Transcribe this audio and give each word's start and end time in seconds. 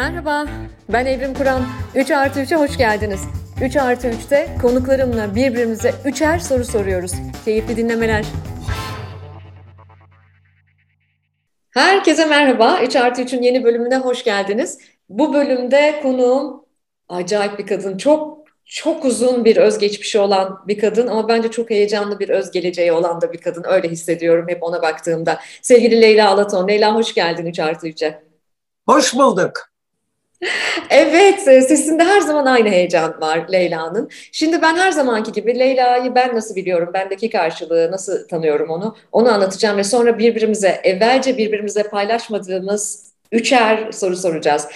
Merhaba, 0.00 0.46
ben 0.88 1.06
Evrim 1.06 1.34
Kur'an. 1.34 1.62
3 1.94 2.10
artı 2.10 2.40
3'e 2.40 2.56
hoş 2.56 2.76
geldiniz. 2.78 3.20
3 3.62 3.76
artı 3.76 4.08
3'te 4.08 4.48
konuklarımla 4.62 5.34
birbirimize 5.34 5.94
üçer 6.04 6.38
soru 6.38 6.64
soruyoruz. 6.64 7.12
Keyifli 7.44 7.76
dinlemeler. 7.76 8.24
Herkese 11.70 12.26
merhaba. 12.26 12.80
3 12.82 12.96
artı 12.96 13.22
3'ün 13.22 13.42
yeni 13.42 13.64
bölümüne 13.64 13.96
hoş 13.96 14.24
geldiniz. 14.24 14.78
Bu 15.08 15.34
bölümde 15.34 16.00
konuğum 16.02 16.64
acayip 17.08 17.58
bir 17.58 17.66
kadın. 17.66 17.96
Çok 17.96 18.38
çok 18.64 19.04
uzun 19.04 19.44
bir 19.44 19.56
özgeçmişi 19.56 20.18
olan 20.18 20.60
bir 20.68 20.78
kadın 20.78 21.06
ama 21.06 21.28
bence 21.28 21.50
çok 21.50 21.70
heyecanlı 21.70 22.18
bir 22.18 22.28
öz 22.28 22.50
geleceği 22.50 22.92
olan 22.92 23.20
da 23.20 23.32
bir 23.32 23.38
kadın. 23.38 23.64
Öyle 23.68 23.88
hissediyorum 23.88 24.46
hep 24.48 24.62
ona 24.62 24.82
baktığımda. 24.82 25.40
Sevgili 25.62 26.02
Leyla 26.02 26.30
Alaton. 26.30 26.68
Leyla 26.68 26.94
hoş 26.94 27.14
geldin 27.14 27.46
3 27.46 27.58
artı 27.58 27.88
3'e. 27.88 28.22
Hoş 28.86 29.14
bulduk. 29.14 29.69
Evet, 30.90 31.48
e, 31.48 31.62
sesinde 31.62 32.04
her 32.04 32.20
zaman 32.20 32.46
aynı 32.46 32.68
heyecan 32.68 33.20
var 33.20 33.46
Leyla'nın. 33.52 34.10
Şimdi 34.32 34.62
ben 34.62 34.76
her 34.76 34.90
zamanki 34.92 35.32
gibi 35.32 35.58
Leyla'yı 35.58 36.14
ben 36.14 36.34
nasıl 36.34 36.56
biliyorum, 36.56 36.90
bendeki 36.94 37.30
karşılığı 37.30 37.90
nasıl 37.92 38.28
tanıyorum 38.28 38.70
onu, 38.70 38.96
onu 39.12 39.32
anlatacağım 39.32 39.76
ve 39.78 39.84
sonra 39.84 40.18
birbirimize, 40.18 40.80
evvelce 40.84 41.38
birbirimize 41.38 41.82
paylaşmadığımız 41.82 43.12
üçer 43.32 43.92
soru 43.92 44.16
soracağız. 44.16 44.68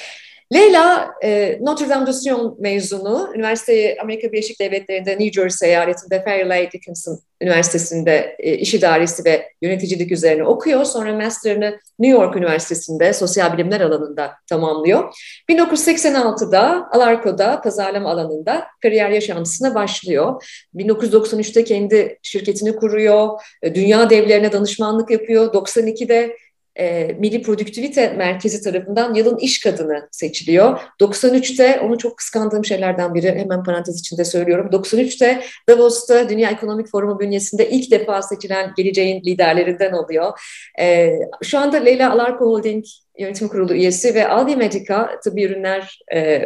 Leyla 0.52 1.14
e, 1.24 1.58
Notre 1.60 1.88
Dame 1.88 2.06
de 2.06 2.12
Sion 2.12 2.56
mezunu. 2.60 3.30
Üniversiteyi 3.34 3.96
Amerika 4.00 4.32
Birleşik 4.32 4.60
Devletleri'nde 4.60 5.10
New 5.10 5.30
Jersey 5.30 5.68
eyaletinde 5.68 6.24
Fairleigh 6.24 6.72
Dickinson 6.72 7.18
Üniversitesi'nde 7.40 8.36
e, 8.38 8.54
iş 8.54 8.74
idaresi 8.74 9.24
ve 9.24 9.48
yöneticilik 9.62 10.12
üzerine 10.12 10.44
okuyor. 10.44 10.84
Sonra 10.84 11.14
master'ını 11.14 11.78
New 11.98 12.20
York 12.20 12.36
Üniversitesi'nde 12.36 13.12
sosyal 13.12 13.52
bilimler 13.52 13.80
alanında 13.80 14.32
tamamlıyor. 14.46 15.14
1986'da 15.50 16.88
Alarko'da 16.92 17.60
pazarlama 17.60 18.10
alanında 18.10 18.64
kariyer 18.82 19.10
yaşantısına 19.10 19.74
başlıyor. 19.74 20.44
1993'te 20.74 21.64
kendi 21.64 22.18
şirketini 22.22 22.76
kuruyor. 22.76 23.40
E, 23.62 23.74
dünya 23.74 24.10
devlerine 24.10 24.52
danışmanlık 24.52 25.10
yapıyor. 25.10 25.52
92'de 25.52 26.36
e, 26.78 27.16
Milli 27.18 27.42
Produktivite 27.42 28.12
Merkezi 28.12 28.62
tarafından 28.62 29.14
yılın 29.14 29.38
iş 29.38 29.60
kadını 29.60 30.08
seçiliyor. 30.10 30.80
93'te 31.00 31.80
onu 31.80 31.98
çok 31.98 32.18
kıskandığım 32.18 32.64
şeylerden 32.64 33.14
biri 33.14 33.38
hemen 33.38 33.62
parantez 33.62 34.00
içinde 34.00 34.24
söylüyorum. 34.24 34.68
93'te 34.72 35.40
Davos'ta 35.68 36.28
Dünya 36.28 36.50
Ekonomik 36.50 36.90
Forumu 36.90 37.20
bünyesinde 37.20 37.70
ilk 37.70 37.90
defa 37.90 38.22
seçilen 38.22 38.72
geleceğin 38.76 39.22
liderlerinden 39.24 39.92
oluyor. 39.92 40.40
E, 40.80 41.12
şu 41.42 41.58
anda 41.58 41.76
Leyla 41.76 42.12
Alarko 42.12 42.46
Holding 42.46 42.84
Yönetim 43.18 43.48
Kurulu 43.48 43.74
üyesi 43.74 44.14
ve 44.14 44.28
Aldi 44.28 44.56
Medica 44.56 45.20
Tıbbi 45.24 45.44
Ürünler 45.44 45.98
e, 46.14 46.42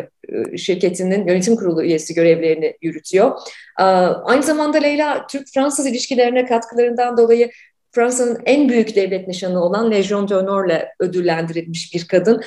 şirketinin 0.56 1.26
yönetim 1.28 1.56
kurulu 1.56 1.82
üyesi 1.82 2.14
görevlerini 2.14 2.76
yürütüyor. 2.82 3.38
E, 3.80 3.82
aynı 3.82 4.42
zamanda 4.42 4.78
Leyla 4.78 5.26
Türk-Fransız 5.26 5.86
ilişkilerine 5.86 6.46
katkılarından 6.46 7.16
dolayı 7.16 7.50
Fransa'nın 7.98 8.38
en 8.46 8.68
büyük 8.68 8.96
devlet 8.96 9.28
nişanı 9.28 9.64
olan 9.64 9.90
Legion 9.90 10.28
d'Honor'la 10.28 10.88
ödüllendirilmiş 11.00 11.94
bir 11.94 12.08
kadın. 12.08 12.42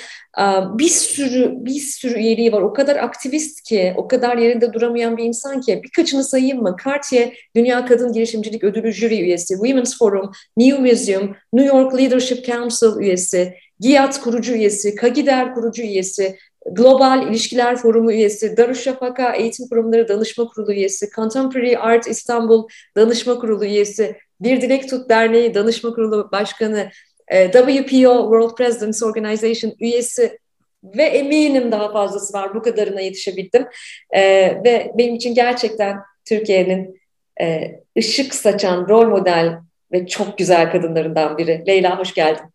Bir 0.77 0.87
sürü 0.87 1.53
bir 1.65 1.79
sürü 1.79 2.13
üyeliği 2.13 2.51
var. 2.51 2.61
O 2.61 2.73
kadar 2.73 2.95
aktivist 2.95 3.61
ki, 3.61 3.93
o 3.97 4.07
kadar 4.07 4.37
yerinde 4.37 4.73
duramayan 4.73 5.17
bir 5.17 5.23
insan 5.23 5.61
ki. 5.61 5.81
Birkaçını 5.83 6.23
sayayım 6.23 6.61
mı? 6.61 6.75
Cartier 6.85 7.49
Dünya 7.55 7.85
Kadın 7.85 8.13
Girişimcilik 8.13 8.63
Ödülü 8.63 8.91
jüri 8.91 9.21
üyesi, 9.21 9.53
Women's 9.53 9.97
Forum, 9.97 10.31
New 10.57 10.81
Museum, 10.81 11.35
New 11.53 11.77
York 11.77 11.97
Leadership 11.97 12.45
Council 12.45 12.99
üyesi, 12.99 13.53
GİAD 13.79 14.21
kurucu 14.21 14.53
üyesi, 14.53 14.95
Kagider 14.95 15.53
kurucu 15.53 15.81
üyesi, 15.81 16.37
Global 16.71 17.27
İlişkiler 17.27 17.75
Forumu 17.75 18.11
üyesi, 18.11 18.57
Darüşşafaka 18.57 19.33
Eğitim 19.33 19.67
Kurumları 19.67 20.07
Danışma 20.07 20.47
Kurulu 20.47 20.73
üyesi, 20.73 21.09
Contemporary 21.15 21.77
Art 21.77 22.07
İstanbul 22.07 22.67
Danışma 22.97 23.39
Kurulu 23.39 23.65
üyesi, 23.65 24.15
bir 24.41 24.61
Dilek 24.61 24.89
Tut 24.89 25.09
Derneği 25.09 25.53
Danışma 25.55 25.93
Kurulu 25.93 26.29
Başkanı, 26.31 26.91
e, 27.27 27.51
WPO 27.51 28.21
World 28.21 28.55
Presidents 28.55 29.03
Organization 29.03 29.73
üyesi 29.79 30.39
ve 30.83 31.03
eminim 31.03 31.71
daha 31.71 31.91
fazlası 31.91 32.33
var. 32.33 32.55
Bu 32.55 32.61
kadarına 32.61 33.01
yetişebildim. 33.01 33.67
E, 34.11 34.21
ve 34.63 34.91
benim 34.97 35.15
için 35.15 35.35
gerçekten 35.35 35.97
Türkiye'nin 36.25 37.01
e, 37.41 37.75
ışık 37.97 38.33
saçan 38.33 38.87
rol 38.87 39.07
model 39.07 39.59
ve 39.91 40.07
çok 40.07 40.37
güzel 40.37 40.71
kadınlarından 40.71 41.37
biri. 41.37 41.63
Leyla 41.67 41.99
hoş 41.99 42.13
geldin. 42.13 42.45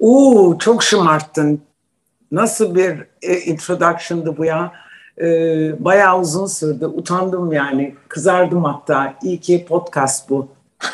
Oo 0.00 0.58
çok 0.58 0.82
şımarttın. 0.82 1.62
Nasıl 2.32 2.74
bir 2.74 3.04
introduction'dı 3.46 4.36
bu 4.36 4.44
ya? 4.44 4.72
E, 5.20 5.24
bayağı 5.84 6.20
uzun 6.20 6.46
sürdü. 6.46 6.86
Utandım 6.86 7.52
yani. 7.52 7.94
Kızardım 8.08 8.64
hatta. 8.64 9.14
İyi 9.22 9.40
ki 9.40 9.64
podcast 9.68 10.30
bu. 10.30 10.48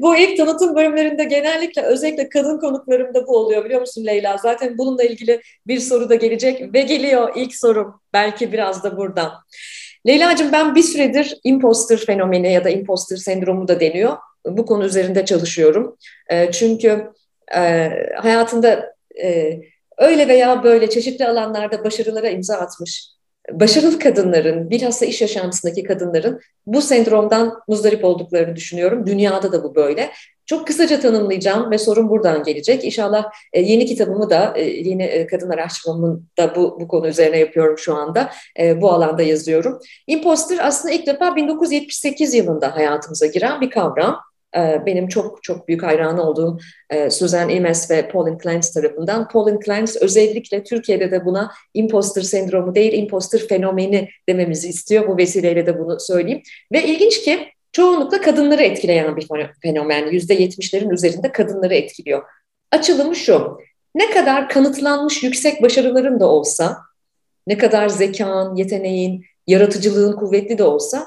bu 0.00 0.16
ilk 0.16 0.36
tanıtım 0.36 0.76
bölümlerinde 0.76 1.24
genellikle 1.24 1.82
özellikle 1.82 2.28
kadın 2.28 2.58
konuklarımda 2.58 3.26
bu 3.26 3.36
oluyor 3.36 3.64
biliyor 3.64 3.80
musun 3.80 4.06
Leyla? 4.06 4.36
Zaten 4.36 4.78
bununla 4.78 5.02
ilgili 5.02 5.40
bir 5.66 5.78
soru 5.78 6.08
da 6.08 6.14
gelecek 6.14 6.74
ve 6.74 6.82
geliyor 6.82 7.32
ilk 7.36 7.54
sorum. 7.54 8.00
Belki 8.12 8.52
biraz 8.52 8.84
da 8.84 8.96
buradan. 8.96 9.32
Leyla'cığım 10.06 10.52
ben 10.52 10.74
bir 10.74 10.82
süredir 10.82 11.40
imposter 11.44 11.98
fenomeni 11.98 12.52
ya 12.52 12.64
da 12.64 12.70
imposter 12.70 13.16
sendromu 13.16 13.68
da 13.68 13.80
deniyor. 13.80 14.16
Bu 14.46 14.66
konu 14.66 14.84
üzerinde 14.84 15.24
çalışıyorum. 15.24 15.96
E, 16.28 16.52
çünkü 16.52 17.10
e, 17.56 17.90
hayatında 18.16 18.94
e, 19.22 19.60
öyle 20.02 20.28
veya 20.28 20.62
böyle 20.62 20.90
çeşitli 20.90 21.26
alanlarda 21.26 21.84
başarılara 21.84 22.28
imza 22.28 22.56
atmış 22.56 23.12
başarılı 23.50 23.98
kadınların, 23.98 24.70
bilhassa 24.70 25.06
iş 25.06 25.20
yaşantısındaki 25.20 25.82
kadınların 25.82 26.40
bu 26.66 26.82
sendromdan 26.82 27.54
muzdarip 27.68 28.04
olduklarını 28.04 28.56
düşünüyorum. 28.56 29.06
Dünyada 29.06 29.52
da 29.52 29.64
bu 29.64 29.74
böyle. 29.74 30.10
Çok 30.46 30.66
kısaca 30.66 31.00
tanımlayacağım 31.00 31.70
ve 31.70 31.78
sorun 31.78 32.08
buradan 32.08 32.42
gelecek. 32.42 32.84
İnşallah 32.84 33.24
e, 33.52 33.60
yeni 33.60 33.86
kitabımı 33.86 34.30
da, 34.30 34.52
e, 34.56 34.62
yeni 34.62 35.02
e, 35.02 35.26
kadın 35.26 35.50
araştırmamı 35.50 36.22
da 36.38 36.54
bu, 36.56 36.80
bu 36.80 36.88
konu 36.88 37.08
üzerine 37.08 37.38
yapıyorum 37.38 37.78
şu 37.78 37.94
anda. 37.94 38.30
Bu 38.76 38.92
alanda 38.92 39.22
yazıyorum. 39.22 39.78
Imposter 40.06 40.58
aslında 40.62 40.94
ilk 40.94 41.06
defa 41.06 41.36
1978 41.36 42.34
yılında 42.34 42.76
hayatımıza 42.76 43.26
giren 43.26 43.60
bir 43.60 43.70
kavram. 43.70 44.20
Ee, 44.56 44.82
benim 44.86 45.08
çok 45.08 45.42
çok 45.42 45.68
büyük 45.68 45.82
hayranı 45.82 46.22
olduğum 46.22 46.58
e, 46.90 47.10
Susan 47.10 47.48
Imes 47.48 47.90
ve 47.90 48.08
Pauline 48.08 48.38
Clance 48.42 48.68
tarafından. 48.74 49.28
Pauline 49.28 49.58
Clance 49.66 49.92
özellikle 50.00 50.64
Türkiye'de 50.64 51.10
de 51.10 51.24
buna 51.24 51.52
imposter 51.74 52.22
sendromu 52.22 52.74
değil, 52.74 52.92
imposter 52.92 53.40
fenomeni 53.40 54.08
dememizi 54.28 54.68
istiyor. 54.68 55.08
Bu 55.08 55.16
vesileyle 55.16 55.66
de 55.66 55.78
bunu 55.78 56.00
söyleyeyim. 56.00 56.42
Ve 56.72 56.84
ilginç 56.84 57.20
ki 57.20 57.48
çoğunlukla 57.72 58.20
kadınları 58.20 58.62
etkileyen 58.62 59.16
bir 59.16 59.28
fenomen. 59.62 60.10
Yüzde 60.10 60.34
yetmişlerin 60.34 60.90
üzerinde 60.90 61.32
kadınları 61.32 61.74
etkiliyor. 61.74 62.22
Açılımı 62.70 63.16
şu, 63.16 63.58
ne 63.94 64.10
kadar 64.10 64.48
kanıtlanmış 64.48 65.22
yüksek 65.22 65.62
başarıların 65.62 66.20
da 66.20 66.26
olsa, 66.26 66.78
ne 67.46 67.58
kadar 67.58 67.88
zekan, 67.88 68.56
yeteneğin, 68.56 69.24
yaratıcılığın 69.46 70.16
kuvvetli 70.16 70.58
de 70.58 70.64
olsa, 70.64 71.06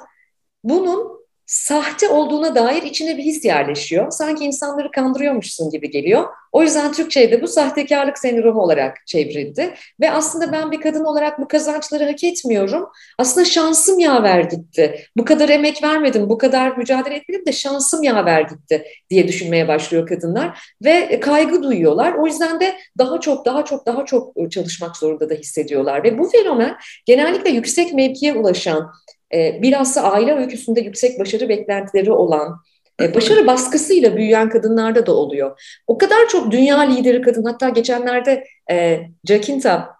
bunun 0.63 1.14
sahte 1.45 2.09
olduğuna 2.09 2.55
dair 2.55 2.83
içine 2.83 3.17
bir 3.17 3.23
his 3.23 3.45
yerleşiyor. 3.45 4.11
Sanki 4.11 4.45
insanları 4.45 4.91
kandırıyormuşsun 4.91 5.69
gibi 5.69 5.91
geliyor. 5.91 6.25
O 6.51 6.63
yüzden 6.63 6.91
Türkçe'de 6.91 7.41
bu 7.41 7.47
sahtekarlık 7.47 8.19
sendromu 8.19 8.61
olarak 8.61 9.07
çevrildi. 9.07 9.73
Ve 9.99 10.11
aslında 10.11 10.51
ben 10.51 10.71
bir 10.71 10.81
kadın 10.81 11.03
olarak 11.03 11.39
bu 11.39 11.47
kazançları 11.47 12.05
hak 12.05 12.23
etmiyorum. 12.23 12.89
Aslında 13.17 13.45
şansım 13.45 13.99
yaver 13.99 14.41
gitti. 14.41 15.05
Bu 15.17 15.25
kadar 15.25 15.49
emek 15.49 15.83
vermedim, 15.83 16.29
bu 16.29 16.37
kadar 16.37 16.77
mücadele 16.77 17.15
etmedim 17.15 17.45
de 17.45 17.51
şansım 17.51 18.03
yaver 18.03 18.41
gitti 18.41 18.85
diye 19.09 19.27
düşünmeye 19.27 19.67
başlıyor 19.67 20.07
kadınlar. 20.07 20.59
Ve 20.83 21.19
kaygı 21.19 21.63
duyuyorlar. 21.63 22.13
O 22.13 22.25
yüzden 22.25 22.59
de 22.59 22.75
daha 22.97 23.19
çok, 23.19 23.45
daha 23.45 23.65
çok, 23.65 23.85
daha 23.85 24.05
çok 24.05 24.51
çalışmak 24.51 24.97
zorunda 24.97 25.29
da 25.29 25.33
hissediyorlar. 25.33 26.03
Ve 26.03 26.17
bu 26.17 26.29
fenomen 26.29 26.75
genellikle 27.05 27.49
yüksek 27.49 27.93
mevkiye 27.93 28.33
ulaşan, 28.33 28.91
e, 29.35 29.61
bilhassa 29.61 30.01
aile 30.01 30.35
öyküsünde 30.35 30.81
yüksek 30.81 31.19
başarı 31.19 31.49
beklentileri 31.49 32.11
olan, 32.11 32.57
e, 33.01 33.15
başarı 33.15 33.47
baskısıyla 33.47 34.17
büyüyen 34.17 34.49
kadınlarda 34.49 35.05
da 35.05 35.15
oluyor. 35.15 35.79
O 35.87 35.97
kadar 35.97 36.27
çok 36.29 36.51
dünya 36.51 36.79
lideri 36.79 37.21
kadın, 37.21 37.43
hatta 37.43 37.69
geçenlerde 37.69 38.43
e, 38.71 39.01
Jacinta, 39.27 39.95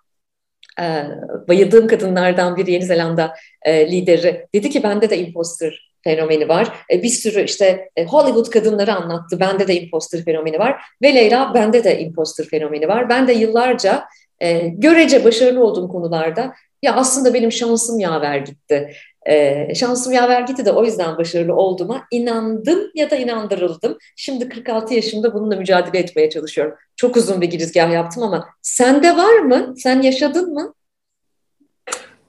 e, 0.80 1.04
bayıldığım 1.48 1.88
kadınlardan 1.88 2.58
bir 2.58 2.68
Yeni 2.68 2.86
Zelanda 2.86 3.34
e, 3.66 3.92
lideri, 3.92 4.48
dedi 4.56 4.70
ki 4.70 4.84
bende 4.84 5.10
de 5.10 5.18
imposter 5.18 5.96
fenomeni 6.04 6.48
var. 6.48 6.86
E, 6.92 7.04
bir 7.04 7.10
sürü 7.10 7.44
işte 7.44 7.90
e, 7.96 8.06
Hollywood 8.06 8.50
kadınları 8.50 8.94
anlattı, 8.94 9.40
bende 9.40 9.68
de 9.68 9.82
imposter 9.82 10.24
fenomeni 10.26 10.60
var. 10.60 10.82
Ve 11.02 11.16
Leyla, 11.16 11.54
bende 11.54 11.84
de 11.84 12.00
imposter 12.00 12.46
fenomeni 12.46 12.88
var. 12.88 13.10
Ben 13.10 13.28
de 13.28 13.34
yıllarca 13.34 14.06
e, 14.40 14.68
görece 14.68 15.26
başarılı 15.26 15.64
olduğum 15.64 15.88
konularda 15.88 16.54
ya 16.84 16.96
aslında 16.96 17.34
benim 17.34 17.52
şansım 17.52 18.00
yaver 18.00 18.38
gitti. 18.38 18.92
E, 19.26 19.76
şansım 19.76 20.14
yaver 20.14 20.42
gitti 20.42 20.66
de 20.66 20.72
o 20.72 20.86
yüzden 20.86 21.18
başarılı 21.18 21.56
olduğuma 21.56 22.04
inandım 22.12 22.80
ya 22.96 23.12
da 23.12 23.16
inandırıldım. 23.16 23.98
Şimdi 24.16 24.50
46 24.50 24.94
yaşımda 24.94 25.34
bununla 25.34 25.56
mücadele 25.56 26.00
etmeye 26.00 26.30
çalışıyorum. 26.30 26.76
Çok 26.96 27.18
uzun 27.18 27.42
bir 27.42 27.50
girizgah 27.50 27.92
yaptım 27.92 28.24
ama 28.24 28.46
sende 28.62 29.18
var 29.18 29.40
mı? 29.40 29.74
Sen 29.78 30.02
yaşadın 30.02 30.54
mı? 30.54 30.74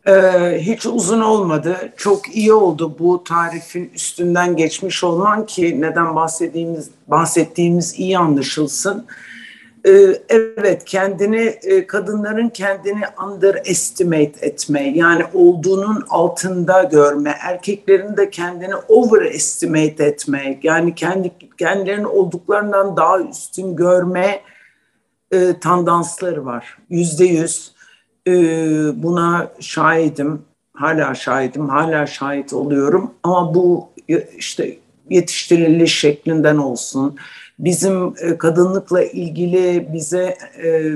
Ee, 0.09 0.59
hiç 0.61 0.87
uzun 0.87 1.21
olmadı. 1.21 1.93
Çok 1.97 2.37
iyi 2.37 2.53
oldu 2.53 2.97
bu 2.99 3.25
tarifin 3.25 3.91
üstünden 3.95 4.57
geçmiş 4.57 5.05
olman 5.05 5.47
ki 5.47 5.81
neden 5.81 6.15
bahsettiğimiz 6.15 6.91
bahsettiğimiz 7.09 7.99
iyi 7.99 8.19
anlaşılsın. 8.19 9.07
Ee, 9.87 10.23
evet 10.29 10.85
kendini 10.85 11.45
e, 11.63 11.87
kadınların 11.87 12.49
kendini 12.49 13.03
underestimate 13.27 14.47
etme 14.47 14.91
yani 14.95 15.25
olduğunun 15.35 16.05
altında 16.09 16.83
görme 16.83 17.35
erkeklerin 17.41 18.17
de 18.17 18.31
kendini 18.31 18.75
overestimate 18.77 20.05
etme 20.05 20.61
yani 20.63 20.95
kendi 20.95 21.31
kendilerinin 21.59 22.05
olduklarından 22.05 22.97
daha 22.97 23.21
üstün 23.21 23.77
görme 23.77 24.41
e, 25.33 25.59
tandansları 25.61 26.45
var. 26.45 26.79
Yüzde 26.91 27.25
yüz 27.25 27.73
e, 28.27 28.33
buna 29.03 29.53
şahidim 29.61 30.43
hala 30.75 31.15
şahidim 31.15 31.69
hala 31.69 32.07
şahit 32.07 32.53
oluyorum. 32.53 33.15
Ama 33.23 33.55
bu 33.55 33.89
işte 34.39 34.79
yetiştiriliş 35.11 35.99
şeklinden 35.99 36.57
olsun 36.57 37.17
bizim 37.59 38.15
e, 38.21 38.39
kadınlıkla 38.39 39.03
ilgili 39.03 39.89
bize 39.93 40.39
e, 40.63 40.93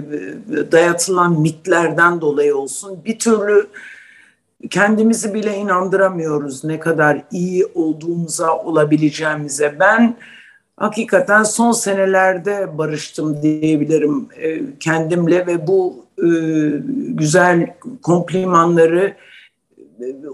dayatılan 0.73 1.41
mitlerden 1.41 2.21
dolayı 2.21 2.57
olsun 2.57 2.99
bir 3.05 3.19
türlü 3.19 3.67
kendimizi 4.71 5.35
bile 5.35 5.57
inandıramıyoruz 5.57 6.65
ne 6.65 6.81
kadar 6.81 7.23
iyi 7.31 7.67
olduğumuza 7.75 8.59
olabileceğimize. 8.59 9.77
Ben 9.81 10.17
hakikaten 10.77 11.43
son 11.43 11.73
senelerde 11.73 12.79
barıştım 12.79 13.43
diyebilirim 13.43 14.29
e, 14.37 14.61
kendimle 14.81 15.47
ve 15.47 15.67
bu 15.67 16.05
güzel 17.09 17.75
komplimanları 18.03 19.15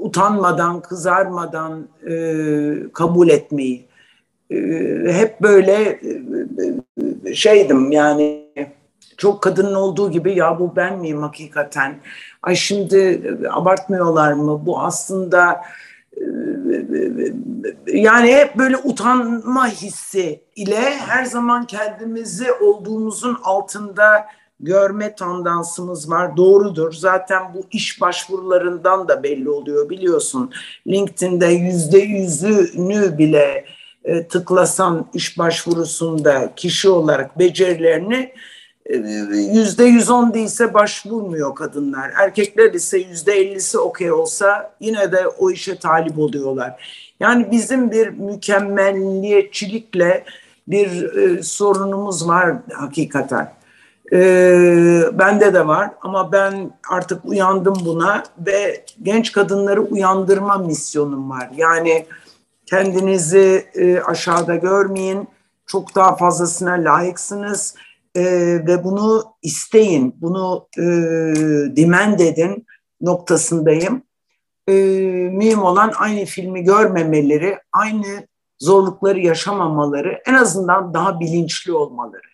utanmadan, 0.00 0.81
kızarmadan 0.82 1.88
kabul 2.93 3.28
etmeyi 3.28 3.85
hep 5.12 5.43
böyle 5.43 6.00
e, 7.25 7.34
şeydim 7.34 7.93
yani 7.93 8.46
çok 9.16 9.43
kadının 9.43 9.75
olduğu 9.75 10.10
gibi 10.10 10.38
ya 10.38 10.58
bu 10.58 10.76
ben 10.76 10.98
miyim 10.98 11.22
hakikaten? 11.22 11.98
Ay 12.43 12.54
şimdi 12.54 12.98
e, 13.44 13.48
abartmıyorlar 13.48 14.32
mı? 14.32 14.66
Bu 14.66 14.81
aslında 14.81 15.62
e, 16.16 16.22
yani 17.87 18.34
hep 18.34 18.56
böyle 18.56 18.76
utanma 18.76 19.69
hissi 19.69 20.40
ile 20.56 20.81
her 20.81 21.25
zaman 21.25 21.66
kendimizi 21.66 22.52
olduğumuzun 22.52 23.38
altında 23.42 24.26
görme 24.60 25.14
tandansımız 25.14 26.10
var. 26.10 26.37
Doğrudur. 26.37 26.92
Zaten 26.92 27.54
bu 27.54 27.66
iş 27.70 28.00
başvurularından 28.00 29.08
da 29.08 29.22
belli 29.22 29.50
oluyor 29.50 29.90
biliyorsun. 29.90 30.52
LinkedIn'de 30.87 31.46
yüzde 31.46 31.99
yüzünü 31.99 33.19
bile 33.19 33.64
e, 34.06 34.26
tıklasan 34.26 35.06
iş 35.14 35.38
başvurusunda 35.38 36.52
kişi 36.56 36.88
olarak 36.88 37.38
becerilerini 37.38 38.32
e, 38.86 38.96
yüzde 39.52 39.84
yüz 39.84 40.10
on 40.10 40.34
değilse 40.34 40.74
başvurmuyor 40.74 41.54
kadınlar. 41.54 42.10
Erkekler 42.16 42.74
ise 42.74 42.98
yüzde 42.98 43.32
ellisi 43.32 43.78
okey 43.78 44.12
olsa 44.12 44.74
yine 44.80 45.12
de 45.12 45.26
o 45.26 45.50
işe 45.50 45.78
talip 45.78 46.18
oluyorlar. 46.18 46.96
Yani 47.20 47.50
bizim 47.50 47.90
bir 47.90 48.08
mükemmelliyetçilikle 48.08 50.24
bir 50.68 51.16
e, 51.16 51.42
sorunumuz 51.42 52.28
var 52.28 52.54
hakikaten. 52.72 53.52
E, 54.12 54.18
bende 55.12 55.54
de 55.54 55.66
var 55.66 55.90
ama 56.02 56.32
ben 56.32 56.70
artık 56.90 57.24
uyandım 57.24 57.76
buna 57.84 58.22
ve 58.38 58.84
genç 59.02 59.32
kadınları 59.32 59.80
uyandırma 59.80 60.58
misyonum 60.58 61.30
var. 61.30 61.50
Yani 61.56 62.06
Kendinizi 62.66 63.66
e, 63.74 64.00
aşağıda 64.00 64.56
görmeyin. 64.56 65.28
Çok 65.66 65.94
daha 65.94 66.16
fazlasına 66.16 66.72
layıksınız 66.72 67.74
e, 68.14 68.22
ve 68.66 68.84
bunu 68.84 69.24
isteyin, 69.42 70.14
bunu 70.20 70.68
e, 70.78 70.82
demand 71.76 72.20
edin 72.20 72.66
noktasındayım. 73.00 74.02
E, 74.68 74.72
mühim 75.32 75.62
olan 75.62 75.92
aynı 75.96 76.24
filmi 76.24 76.62
görmemeleri, 76.64 77.58
aynı 77.72 78.26
zorlukları 78.58 79.20
yaşamamaları, 79.20 80.22
en 80.26 80.34
azından 80.34 80.94
daha 80.94 81.20
bilinçli 81.20 81.72
olmaları. 81.72 82.26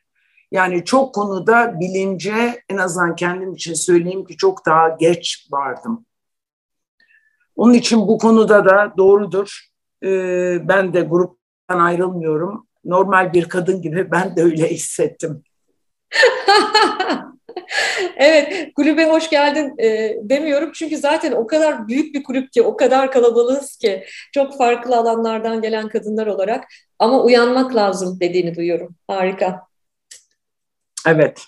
Yani 0.50 0.84
çok 0.84 1.14
konuda 1.14 1.80
bilince 1.80 2.62
en 2.68 2.76
azından 2.76 3.16
kendim 3.16 3.54
için 3.54 3.74
söyleyeyim 3.74 4.24
ki 4.24 4.36
çok 4.36 4.66
daha 4.66 4.88
geç 4.88 5.48
vardım. 5.50 6.06
Onun 7.56 7.74
için 7.74 8.08
bu 8.08 8.18
konuda 8.18 8.64
da 8.64 8.94
doğrudur. 8.96 9.71
Ee, 10.04 10.68
ben 10.68 10.94
de 10.94 11.00
gruptan 11.00 11.78
ayrılmıyorum. 11.78 12.66
Normal 12.84 13.32
bir 13.32 13.48
kadın 13.48 13.82
gibi 13.82 14.10
ben 14.10 14.36
de 14.36 14.42
öyle 14.42 14.68
hissettim. 14.68 15.42
evet, 18.16 18.74
kulübe 18.76 19.04
hoş 19.04 19.30
geldin 19.30 19.74
e, 19.78 20.16
demiyorum 20.22 20.70
çünkü 20.74 20.96
zaten 20.96 21.32
o 21.32 21.46
kadar 21.46 21.88
büyük 21.88 22.14
bir 22.14 22.22
kulüp 22.22 22.52
ki, 22.52 22.62
o 22.62 22.76
kadar 22.76 23.12
kalabalığız 23.12 23.76
ki, 23.76 24.04
çok 24.34 24.58
farklı 24.58 24.96
alanlardan 24.96 25.62
gelen 25.62 25.88
kadınlar 25.88 26.26
olarak 26.26 26.64
ama 26.98 27.22
uyanmak 27.22 27.74
lazım 27.74 28.20
dediğini 28.20 28.54
duyuyorum. 28.54 28.96
Harika. 29.08 29.66
Evet. 31.06 31.42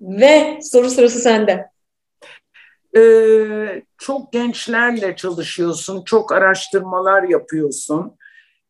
Ve 0.00 0.58
soru 0.62 0.90
sırası 0.90 1.18
sende 1.18 1.69
e, 2.96 3.02
çok 3.98 4.32
gençlerle 4.32 5.16
çalışıyorsun, 5.16 6.04
çok 6.04 6.32
araştırmalar 6.32 7.22
yapıyorsun. 7.22 8.12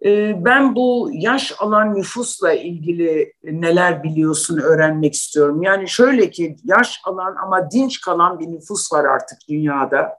E, 0.04 0.44
ben 0.44 0.74
bu 0.76 1.10
yaş 1.12 1.54
alan 1.58 1.94
nüfusla 1.94 2.52
ilgili 2.52 3.32
neler 3.44 4.02
biliyorsun 4.02 4.58
öğrenmek 4.58 5.14
istiyorum. 5.14 5.62
Yani 5.62 5.88
şöyle 5.88 6.30
ki 6.30 6.56
yaş 6.64 7.00
alan 7.04 7.36
ama 7.44 7.70
dinç 7.70 8.00
kalan 8.00 8.40
bir 8.40 8.46
nüfus 8.46 8.92
var 8.92 9.04
artık 9.04 9.38
dünyada. 9.48 10.16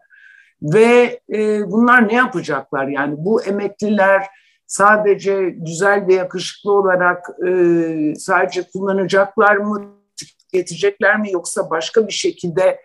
Ve 0.62 1.20
e, 1.34 1.72
bunlar 1.72 2.08
ne 2.08 2.14
yapacaklar? 2.14 2.88
Yani 2.88 3.16
bu 3.18 3.44
emekliler 3.44 4.28
sadece 4.68 5.50
güzel 5.50 6.08
ve 6.08 6.14
yakışıklı 6.14 6.72
olarak 6.72 7.26
e, 7.48 8.14
sadece 8.16 8.64
kullanacaklar 8.74 9.56
mı, 9.56 9.86
tüketecekler 10.16 11.20
mi 11.20 11.32
yoksa 11.32 11.70
başka 11.70 12.08
bir 12.08 12.14
şekilde 12.14 12.80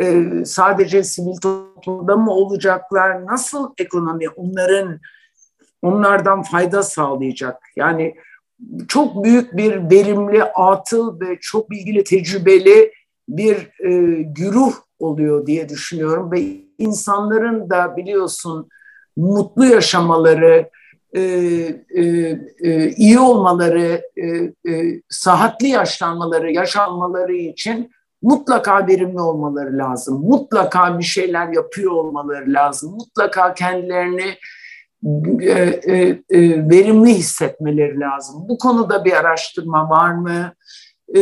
e, 0.00 0.26
sadece 0.44 1.04
sivil 1.04 1.36
toplumda 1.36 2.16
mı 2.16 2.30
olacaklar? 2.30 3.26
Nasıl 3.26 3.72
ekonomi 3.78 4.28
onların 4.28 5.00
onlardan 5.82 6.42
fayda 6.42 6.82
sağlayacak? 6.82 7.56
Yani 7.76 8.14
çok 8.88 9.24
büyük 9.24 9.56
bir 9.56 9.90
verimli, 9.90 10.44
atıl 10.44 11.20
ve 11.20 11.38
çok 11.40 11.70
bilgili, 11.70 12.04
tecrübeli 12.04 12.92
bir 13.28 13.56
e, 13.84 14.22
güruh 14.22 14.72
oluyor 14.98 15.46
diye 15.46 15.68
düşünüyorum 15.68 16.32
ve 16.32 16.42
insanların 16.78 17.70
da 17.70 17.96
biliyorsun 17.96 18.68
mutlu 19.16 19.64
yaşamaları, 19.64 20.70
e, 21.12 21.20
e, 21.20 22.02
e, 22.62 22.90
iyi 22.90 23.18
olmaları, 23.18 24.02
e, 24.16 24.26
e, 24.72 25.02
sıhhatli 25.08 25.68
yaşlanmaları, 25.68 26.52
yaşanmaları 26.52 27.34
için 27.34 27.90
mutlaka 28.22 28.86
verimli 28.86 29.20
olmaları 29.20 29.78
lazım. 29.78 30.20
Mutlaka 30.28 30.98
bir 30.98 31.04
şeyler 31.04 31.48
yapıyor 31.48 31.92
olmaları 31.92 32.52
lazım. 32.52 32.94
Mutlaka 32.94 33.54
kendilerini 33.54 34.34
e, 35.42 35.52
e, 35.52 36.18
e, 36.30 36.68
verimli 36.70 37.14
hissetmeleri 37.14 38.00
lazım. 38.00 38.48
Bu 38.48 38.58
konuda 38.58 39.04
bir 39.04 39.12
araştırma 39.12 39.90
var 39.90 40.10
mı? 40.14 40.52
E, 41.14 41.20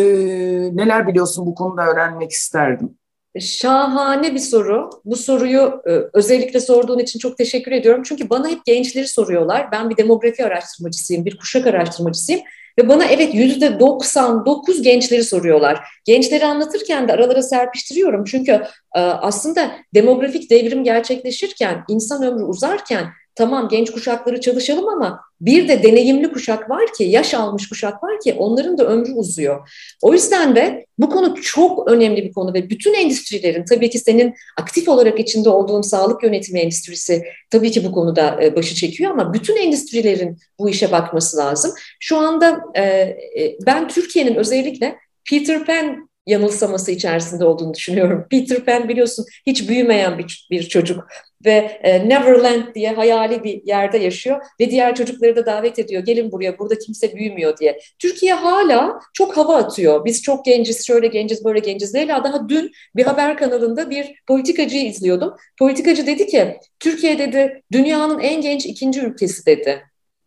neler 0.77 1.07
biliyorsun 1.07 1.47
bu 1.47 1.55
konuda 1.55 1.87
öğrenmek 1.87 2.31
isterdim. 2.31 2.99
Şahane 3.41 4.35
bir 4.35 4.39
soru. 4.39 4.91
Bu 5.05 5.17
soruyu 5.17 5.83
e, 5.87 5.91
özellikle 6.13 6.61
sorduğun 6.61 6.99
için 6.99 7.19
çok 7.19 7.39
teşekkür 7.39 7.73
ediyorum. 7.73 8.03
Çünkü 8.07 8.31
bana 8.31 8.49
hep 8.49 8.65
gençleri 8.65 9.09
soruyorlar. 9.09 9.69
Ben 9.73 9.91
bir 9.91 9.97
demografi 9.97 10.45
araştırmacısıyım, 10.45 11.25
bir 11.25 11.37
kuşak 11.39 11.67
araştırmacısıyım. 11.67 12.41
Ve 12.79 12.89
bana 12.89 13.05
evet 13.05 13.35
yüzde 13.35 13.81
99 13.81 14.83
gençleri 14.83 15.25
soruyorlar. 15.25 15.81
Gençleri 16.05 16.47
anlatırken 16.47 17.09
de 17.09 17.13
aralara 17.13 17.43
serpiştiriyorum. 17.43 18.25
Çünkü 18.25 18.53
e, 18.97 19.01
aslında 19.01 19.73
demografik 19.95 20.51
devrim 20.51 20.85
gerçekleşirken, 20.85 21.85
insan 21.89 22.23
ömrü 22.23 22.45
uzarken 22.45 23.07
tamam 23.37 23.69
genç 23.69 23.91
kuşakları 23.91 24.41
çalışalım 24.41 24.89
ama 24.89 25.21
bir 25.41 25.69
de 25.69 25.83
deneyimli 25.83 26.33
kuşak 26.33 26.71
var 26.71 26.93
ki, 26.99 27.05
yaş 27.05 27.35
almış 27.35 27.69
kuşak 27.69 28.03
var 28.03 28.21
ki 28.21 28.35
onların 28.39 28.79
da 28.79 28.85
ömrü 28.85 29.13
uzuyor. 29.13 29.69
O 30.03 30.13
yüzden 30.13 30.57
de 30.57 30.87
bu 30.99 31.11
konu 31.11 31.43
çok 31.43 31.91
önemli 31.91 32.25
bir 32.25 32.33
konu 32.33 32.55
ve 32.55 32.71
bütün 32.71 32.95
endüstrilerin 32.95 33.65
tabii 33.65 33.91
ki 33.91 33.99
senin 33.99 34.35
aktif 34.59 34.89
olarak 34.89 35.21
içinde 35.21 35.49
olduğun 35.49 35.83
sağlık 35.83 36.23
yönetimi 36.23 36.61
endüstrisi 36.61 37.23
tabii 37.51 37.71
ki 37.71 37.85
bu 37.85 37.93
konuda 37.93 38.43
e, 38.43 38.57
başı 38.57 38.75
çekiyor 38.75 39.11
ama 39.11 39.35
bütün 39.35 39.57
endüstrilerin 39.57 40.39
bu 40.59 40.71
işe 40.71 40.93
bakması 40.93 41.37
lazım. 41.37 41.73
Şu 42.01 42.17
anda 42.17 42.61
e, 42.75 42.83
e, 42.83 43.57
ben 43.67 43.89
Türkiye'nin 43.89 44.35
özellikle 44.35 44.97
Peter 45.31 45.67
Pan 45.67 46.09
yanılsaması 46.27 46.93
içerisinde 46.93 47.45
olduğunu 47.45 47.75
düşünüyorum. 47.75 48.27
Peter 48.31 48.65
Pan 48.65 48.89
biliyorsun 48.89 49.25
hiç 49.47 49.69
büyümeyen 49.69 50.19
bir, 50.19 50.49
bir 50.51 50.63
çocuk 50.63 51.05
ve 51.45 51.81
e, 51.83 52.09
Neverland 52.09 52.75
diye 52.75 52.93
hayali 52.93 53.45
bir 53.45 53.63
yerde 53.67 53.99
yaşıyor 53.99 54.41
ve 54.61 54.71
diğer 54.71 54.95
çocukları 54.95 55.37
da 55.37 55.47
davet 55.47 55.79
ediyor. 55.79 56.03
Gelin 56.03 56.33
buraya 56.33 56.59
burada 56.59 56.79
kimse 56.79 57.15
büyümüyor 57.15 57.57
diye. 57.57 57.81
Türkiye 57.99 58.35
hala 58.35 59.01
çok 59.13 59.37
hava 59.37 59.57
atıyor. 59.57 60.05
Biz 60.05 60.23
çok 60.23 60.45
genciz, 60.45 60.87
şöyle 60.87 61.07
genciz, 61.07 61.45
böyle 61.45 61.59
genciz. 61.59 61.95
Leyla 61.95 62.25
daha 62.25 62.49
dün 62.49 62.73
bir 62.97 63.05
haber 63.05 63.37
kanalında 63.37 63.91
bir 63.91 64.15
politikacıyı 64.27 64.87
izliyordum. 64.87 65.35
Politikacı 65.59 66.07
dedi 66.07 66.27
ki 66.27 66.57
Türkiye 66.81 67.19
dedi 67.19 67.63
dünyanın 67.73 68.21
en 68.21 68.41
genç 68.41 68.67
ikinci 68.67 69.01
ülkesi 69.01 69.47
dedi. 69.47 69.83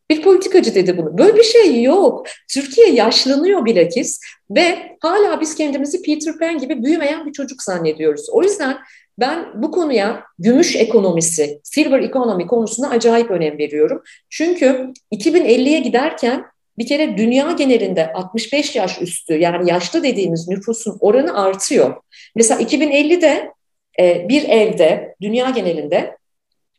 Bir 0.10 0.22
politikacı 0.22 0.76
dedi 0.76 0.98
bunu. 0.98 1.18
Böyle 1.18 1.36
bir 1.38 1.44
şey 1.44 1.84
yok. 1.84 2.28
Türkiye 2.54 2.90
yaşlanıyor 2.90 3.66
bilakis 3.66 4.20
ve 4.52 4.98
hala 5.02 5.42
biz 5.42 5.56
kendimizi 5.56 6.02
Peter 6.02 6.38
Pan 6.40 6.58
gibi 6.58 6.84
büyümeyen 6.84 7.26
bir 7.26 7.32
çocuk 7.32 7.64
zannediyoruz. 7.64 8.30
O 8.30 8.44
yüzden 8.44 8.78
ben 9.20 9.62
bu 9.62 9.72
konuya 9.72 10.24
gümüş 10.40 10.76
ekonomisi, 10.76 11.60
silver 11.64 12.00
economy 12.00 12.48
konusuna 12.48 12.90
acayip 12.90 13.32
önem 13.32 13.58
veriyorum. 13.58 14.04
Çünkü 14.30 14.94
2050'ye 15.14 15.80
giderken 15.80 16.46
bir 16.78 16.88
kere 16.88 17.18
dünya 17.18 17.52
genelinde 17.52 18.14
65 18.14 18.76
yaş 18.76 19.02
üstü 19.02 19.34
yani 19.34 19.70
yaşlı 19.70 20.04
dediğimiz 20.04 20.48
nüfusun 20.48 20.98
oranı 21.00 21.44
artıyor. 21.44 21.96
Mesela 22.36 22.62
2050'de 22.62 23.52
e, 24.00 24.30
bir 24.30 24.50
evde 24.50 25.16
dünya 25.22 25.50
genelinde 25.50 26.18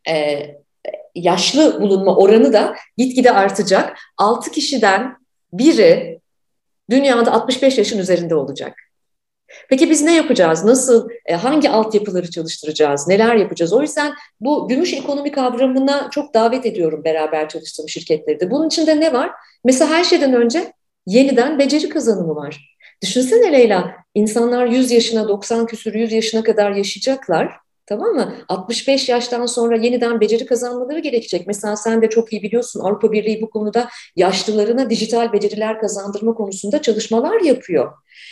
e, 0.09 0.45
yaşlı 1.15 1.81
bulunma 1.81 2.15
oranı 2.15 2.53
da 2.53 2.75
gitgide 2.97 3.31
artacak. 3.31 3.97
6 4.17 4.51
kişiden 4.51 5.17
biri 5.53 6.19
dünyada 6.89 7.31
65 7.31 7.77
yaşın 7.77 7.99
üzerinde 7.99 8.35
olacak. 8.35 8.90
Peki 9.69 9.89
biz 9.89 10.01
ne 10.01 10.15
yapacağız? 10.15 10.65
Nasıl, 10.65 11.09
e, 11.25 11.35
hangi 11.35 11.69
altyapıları 11.69 12.29
çalıştıracağız? 12.29 13.07
Neler 13.07 13.35
yapacağız? 13.35 13.73
O 13.73 13.81
yüzden 13.81 14.13
bu 14.39 14.67
gümüş 14.67 14.93
ekonomi 14.93 15.31
kavramına 15.31 16.09
çok 16.11 16.33
davet 16.33 16.65
ediyorum 16.65 17.03
beraber 17.03 17.49
çalıştığım 17.49 17.89
şirketleri 17.89 18.39
de. 18.39 18.51
Bunun 18.51 18.67
içinde 18.67 18.99
ne 18.99 19.13
var? 19.13 19.31
Mesela 19.65 19.91
her 19.91 20.03
şeyden 20.03 20.33
önce 20.33 20.73
yeniden 21.07 21.59
beceri 21.59 21.89
kazanımı 21.89 22.35
var. 22.35 22.77
Düşünsene 23.01 23.51
Leyla, 23.53 23.95
insanlar 24.15 24.65
100 24.65 24.91
yaşına, 24.91 25.27
90 25.27 25.65
küsur 25.65 25.93
100 25.93 26.11
yaşına 26.11 26.43
kadar 26.43 26.71
yaşayacaklar. 26.71 27.51
Tamam 27.85 28.13
mı? 28.13 28.35
65 28.49 29.09
yaştan 29.09 29.45
sonra 29.45 29.77
yeniden 29.77 30.21
beceri 30.21 30.45
kazanmaları 30.45 30.99
gerekecek. 30.99 31.47
Mesela 31.47 31.75
sen 31.75 32.01
de 32.01 32.09
çok 32.09 32.33
iyi 32.33 32.43
biliyorsun 32.43 32.79
Avrupa 32.79 33.11
Birliği 33.11 33.41
bu 33.41 33.49
konuda 33.49 33.89
yaşlılarına 34.15 34.89
dijital 34.89 35.33
beceriler 35.33 35.79
kazandırma 35.79 36.33
konusunda 36.33 36.81
çalışmalar 36.81 37.41
yapıyor. 37.41 37.91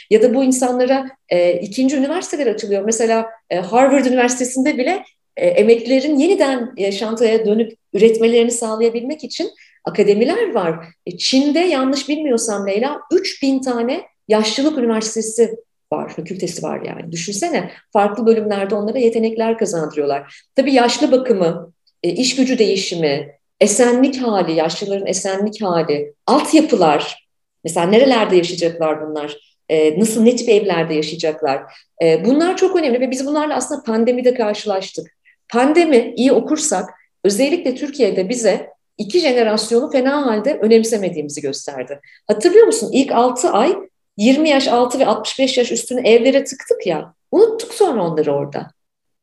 Ya 0.10 0.22
da 0.22 0.34
bu 0.34 0.44
insanlara 0.44 1.10
e, 1.30 1.54
ikinci 1.54 1.98
üniversiteler 1.98 2.48
açılıyor. 2.48 2.84
Mesela 2.86 3.30
e, 3.50 3.58
Harvard 3.58 4.06
Üniversitesi'nde 4.06 4.78
bile 4.78 5.04
e, 5.38 5.48
emeklilerin 5.48 6.18
yeniden 6.18 6.74
yaşantıya 6.78 7.46
dönüp 7.46 7.78
üretmelerini 7.94 8.52
sağlayabilmek 8.52 9.24
için 9.24 9.50
akademiler 9.86 10.54
var. 10.54 10.86
E, 11.06 11.18
Çin'de 11.18 11.60
yanlış 11.60 12.10
bilmiyorsam 12.10 12.68
Leyla 12.68 13.00
3000 13.12 13.62
tane 13.62 14.02
yaşlılık 14.28 14.78
üniversitesi 14.78 15.56
var, 15.94 16.10
fakültesi 16.10 16.64
var 16.64 16.82
yani. 16.86 17.12
Düşünsene 17.12 17.72
farklı 17.94 18.26
bölümlerde 18.26 18.76
onlara 18.76 18.98
yetenekler 18.98 19.58
kazandırıyorlar. 19.58 20.42
Tabii 20.56 20.74
yaşlı 20.74 21.12
bakımı, 21.12 21.74
e, 22.04 22.10
iş 22.10 22.36
gücü 22.36 22.58
değişimi, 22.58 23.32
esenlik 23.60 24.22
hali, 24.22 24.52
yaşlıların 24.52 25.08
esenlik 25.08 25.62
hali, 25.62 26.14
altyapılar, 26.28 27.28
mesela 27.64 27.86
nerelerde 27.88 28.36
yaşayacaklar 28.36 29.08
bunlar? 29.08 29.49
E, 29.70 30.00
nasıl, 30.00 30.24
ne 30.24 30.36
tip 30.36 30.50
evlerde 30.50 30.94
yaşayacaklar? 30.94 31.62
E, 32.04 32.26
bunlar 32.26 32.58
çok 32.58 32.76
önemli 32.76 33.00
ve 33.00 33.12
biz 33.12 33.26
bunlarla 33.28 33.56
aslında 33.56 33.84
pandemide 33.84 34.34
karşılaştık. 34.34 35.08
Pandemi 35.50 36.14
iyi 36.18 36.32
okursak 36.32 36.90
özellikle 37.24 37.76
Türkiye'de 37.76 38.30
bize 38.30 38.70
iki 38.98 39.20
jenerasyonu 39.20 39.92
fena 39.92 40.26
halde 40.26 40.60
önemsemediğimizi 40.62 41.42
gösterdi. 41.42 42.00
Hatırlıyor 42.28 42.66
musun? 42.66 42.90
İlk 42.94 43.12
6 43.12 43.50
ay 43.50 43.76
20 44.18 44.50
yaş 44.50 44.68
altı 44.68 45.00
ve 45.00 45.06
65 45.06 45.58
yaş 45.58 45.72
üstünü 45.72 46.08
evlere 46.08 46.44
tıktık 46.44 46.88
ya. 46.88 47.14
Unuttuk 47.32 47.74
sonra 47.74 48.04
onları 48.04 48.34
orada. 48.34 48.68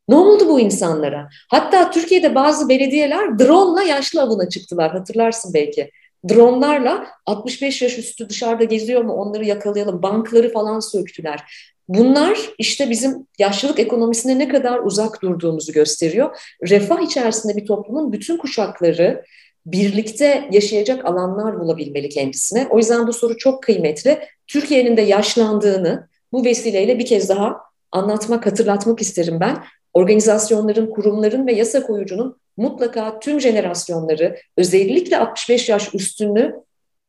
Ne 0.08 0.14
oldu 0.14 0.48
bu 0.48 0.60
insanlara? 0.60 1.28
Hatta 1.50 1.90
Türkiye'de 1.90 2.34
bazı 2.34 2.68
belediyeler 2.68 3.38
drone'la 3.38 3.82
yaşlı 3.82 4.22
avına 4.22 4.48
çıktılar. 4.48 4.92
Hatırlarsın 4.92 5.54
belki. 5.54 5.90
Dronlarla 6.28 7.06
65 7.26 7.82
yaş 7.82 7.98
üstü 7.98 8.28
dışarıda 8.28 8.64
geziyor 8.64 9.02
mu 9.02 9.12
onları 9.12 9.44
yakalayalım. 9.44 10.02
Bankları 10.02 10.52
falan 10.52 10.80
söktüler. 10.80 11.42
Bunlar 11.88 12.38
işte 12.58 12.90
bizim 12.90 13.26
yaşlılık 13.38 13.78
ekonomisine 13.78 14.38
ne 14.38 14.48
kadar 14.48 14.78
uzak 14.78 15.22
durduğumuzu 15.22 15.72
gösteriyor. 15.72 16.36
Refah 16.68 17.02
içerisinde 17.02 17.56
bir 17.56 17.66
toplumun 17.66 18.12
bütün 18.12 18.36
kuşakları 18.36 19.24
birlikte 19.66 20.48
yaşayacak 20.52 21.04
alanlar 21.04 21.60
bulabilmeli 21.60 22.08
kendisine. 22.08 22.66
O 22.70 22.78
yüzden 22.78 23.06
bu 23.06 23.12
soru 23.12 23.36
çok 23.36 23.62
kıymetli. 23.62 24.18
Türkiye'nin 24.46 24.96
de 24.96 25.02
yaşlandığını 25.02 26.08
bu 26.32 26.44
vesileyle 26.44 26.98
bir 26.98 27.06
kez 27.06 27.28
daha 27.28 27.56
anlatmak, 27.92 28.46
hatırlatmak 28.46 29.00
isterim 29.00 29.40
ben. 29.40 29.64
Organizasyonların, 29.92 30.90
kurumların 30.90 31.46
ve 31.46 31.52
yasa 31.52 31.82
koyucunun 31.82 32.36
mutlaka 32.56 33.20
tüm 33.20 33.40
jenerasyonları 33.40 34.36
özellikle 34.56 35.18
65 35.18 35.68
yaş 35.68 35.94
üstünü 35.94 36.54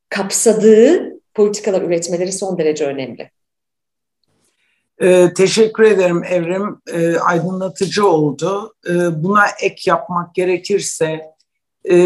kapsadığı 0.10 1.20
politikalar 1.34 1.82
üretmeleri 1.82 2.32
son 2.32 2.58
derece 2.58 2.86
önemli. 2.86 3.32
Ee, 5.02 5.34
teşekkür 5.38 5.84
ederim 5.84 6.24
Evrim. 6.24 6.82
Ee, 6.94 7.18
aydınlatıcı 7.18 8.08
oldu. 8.08 8.74
Ee, 8.90 9.24
buna 9.24 9.46
ek 9.62 9.90
yapmak 9.90 10.36
gerekirse 10.36 11.38
e, 11.90 11.98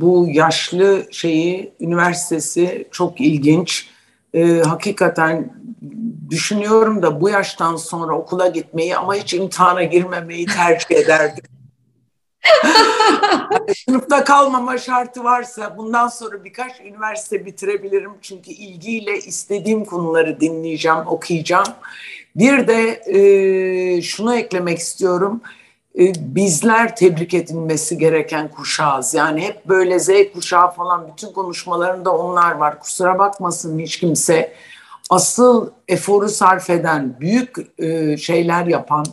bu 0.00 0.26
yaşlı 0.30 1.06
şeyi 1.10 1.72
üniversitesi 1.80 2.88
çok 2.90 3.20
ilginç. 3.20 3.88
E, 4.34 4.44
hakikaten 4.46 5.54
düşünüyorum 6.30 7.02
da 7.02 7.20
bu 7.20 7.28
yaştan 7.28 7.76
sonra 7.76 8.16
okula 8.18 8.48
gitmeyi 8.48 8.96
ama 8.96 9.14
hiç 9.14 9.34
imtihana 9.34 9.82
girmemeyi 9.82 10.46
tercih 10.46 10.96
ederdim. 10.96 11.44
Sınıfta 13.88 14.24
kalmama 14.24 14.78
şartı 14.78 15.24
varsa 15.24 15.74
bundan 15.78 16.08
sonra 16.08 16.44
birkaç 16.44 16.80
üniversite 16.80 17.46
bitirebilirim. 17.46 18.10
Çünkü 18.22 18.50
ilgiyle 18.50 19.18
istediğim 19.18 19.84
konuları 19.84 20.40
dinleyeceğim, 20.40 21.06
okuyacağım. 21.06 21.74
Bir 22.36 22.66
de 22.66 23.02
e, 23.06 24.02
şunu 24.02 24.34
eklemek 24.36 24.78
istiyorum. 24.78 25.40
E, 25.98 26.12
bizler 26.18 26.96
tebrik 26.96 27.34
edilmesi 27.34 27.98
gereken 27.98 28.48
kuşağız. 28.48 29.14
Yani 29.14 29.42
hep 29.42 29.68
böyle 29.68 29.98
Z 29.98 30.08
kuşağı 30.34 30.70
falan 30.70 31.08
bütün 31.08 31.32
konuşmalarında 31.32 32.16
onlar 32.16 32.52
var. 32.52 32.80
Kusura 32.80 33.18
bakmasın 33.18 33.78
hiç 33.78 33.96
kimse. 33.96 34.52
Asıl 35.10 35.70
eforu 35.88 36.28
sarf 36.28 36.70
eden, 36.70 37.16
büyük 37.20 37.56
e, 37.78 38.16
şeyler 38.16 38.66
yapan, 38.66 39.06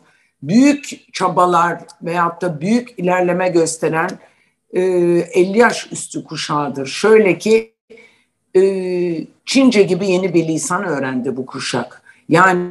büyük 0.44 1.13
çabalar 1.13 1.79
veyahut 2.01 2.41
da 2.41 2.62
büyük 2.62 3.00
ilerleme 3.00 3.50
gösteren 3.50 4.10
50 4.74 5.34
e, 5.34 5.58
yaş 5.58 5.91
üstü 5.91 6.24
kuşağıdır. 6.24 6.88
Şöyle 6.88 7.38
ki 7.38 7.74
Çince 9.46 9.84
gibi 9.84 10.08
yeni 10.08 10.34
bir 10.34 10.48
lisan 10.48 10.84
öğrendi 10.84 11.38
bu 11.38 11.46
kuşak. 11.46 12.01
Yani 12.29 12.70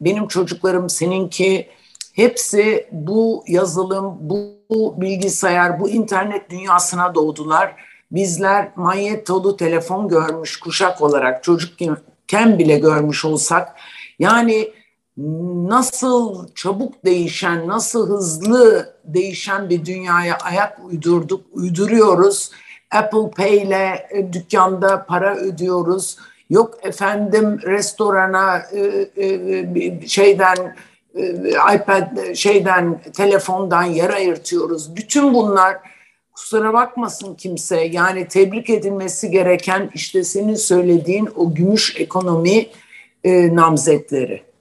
benim 0.00 0.28
çocuklarım 0.28 0.90
seninki 0.90 1.68
Hepsi 2.14 2.86
bu 2.92 3.44
yazılım, 3.48 4.16
bu 4.20 4.94
bilgisayar, 4.96 5.80
bu 5.80 5.90
internet 5.90 6.50
dünyasına 6.50 7.14
doğdular. 7.14 7.74
Bizler 8.10 8.68
manyetolu 8.76 9.56
telefon 9.56 10.08
görmüş 10.08 10.56
kuşak 10.60 11.02
olarak 11.02 11.44
çocukken 11.44 12.58
bile 12.58 12.78
görmüş 12.78 13.24
olsak 13.24 13.76
yani 14.18 14.70
nasıl 15.16 16.48
çabuk 16.54 17.04
değişen, 17.04 17.68
nasıl 17.68 18.08
hızlı 18.08 18.94
değişen 19.04 19.70
bir 19.70 19.84
dünyaya 19.84 20.38
ayak 20.38 20.80
uydurduk, 20.84 21.44
uyduruyoruz. 21.52 22.50
Apple 22.90 23.30
Pay 23.36 23.56
ile 23.56 24.06
e, 24.10 24.32
dükkanda 24.32 25.04
para 25.04 25.36
ödüyoruz. 25.36 26.18
Yok 26.50 26.78
efendim 26.82 27.60
restorana 27.62 28.58
e, 28.58 29.08
e, 29.16 30.08
şeyden 30.08 30.76
iPad 31.74 32.34
şeyden 32.34 33.00
telefondan 33.12 33.82
yer 33.82 34.10
ayırtıyoruz. 34.10 34.96
Bütün 34.96 35.34
bunlar 35.34 35.76
kusura 36.32 36.72
bakmasın 36.72 37.34
kimse 37.34 37.80
yani 37.80 38.28
tebrik 38.28 38.70
edilmesi 38.70 39.30
gereken 39.30 39.90
işte 39.94 40.24
senin 40.24 40.54
söylediğin 40.54 41.28
o 41.36 41.54
gümüş 41.54 41.96
ekonomi 42.00 42.66
namzetleri. 43.54 44.53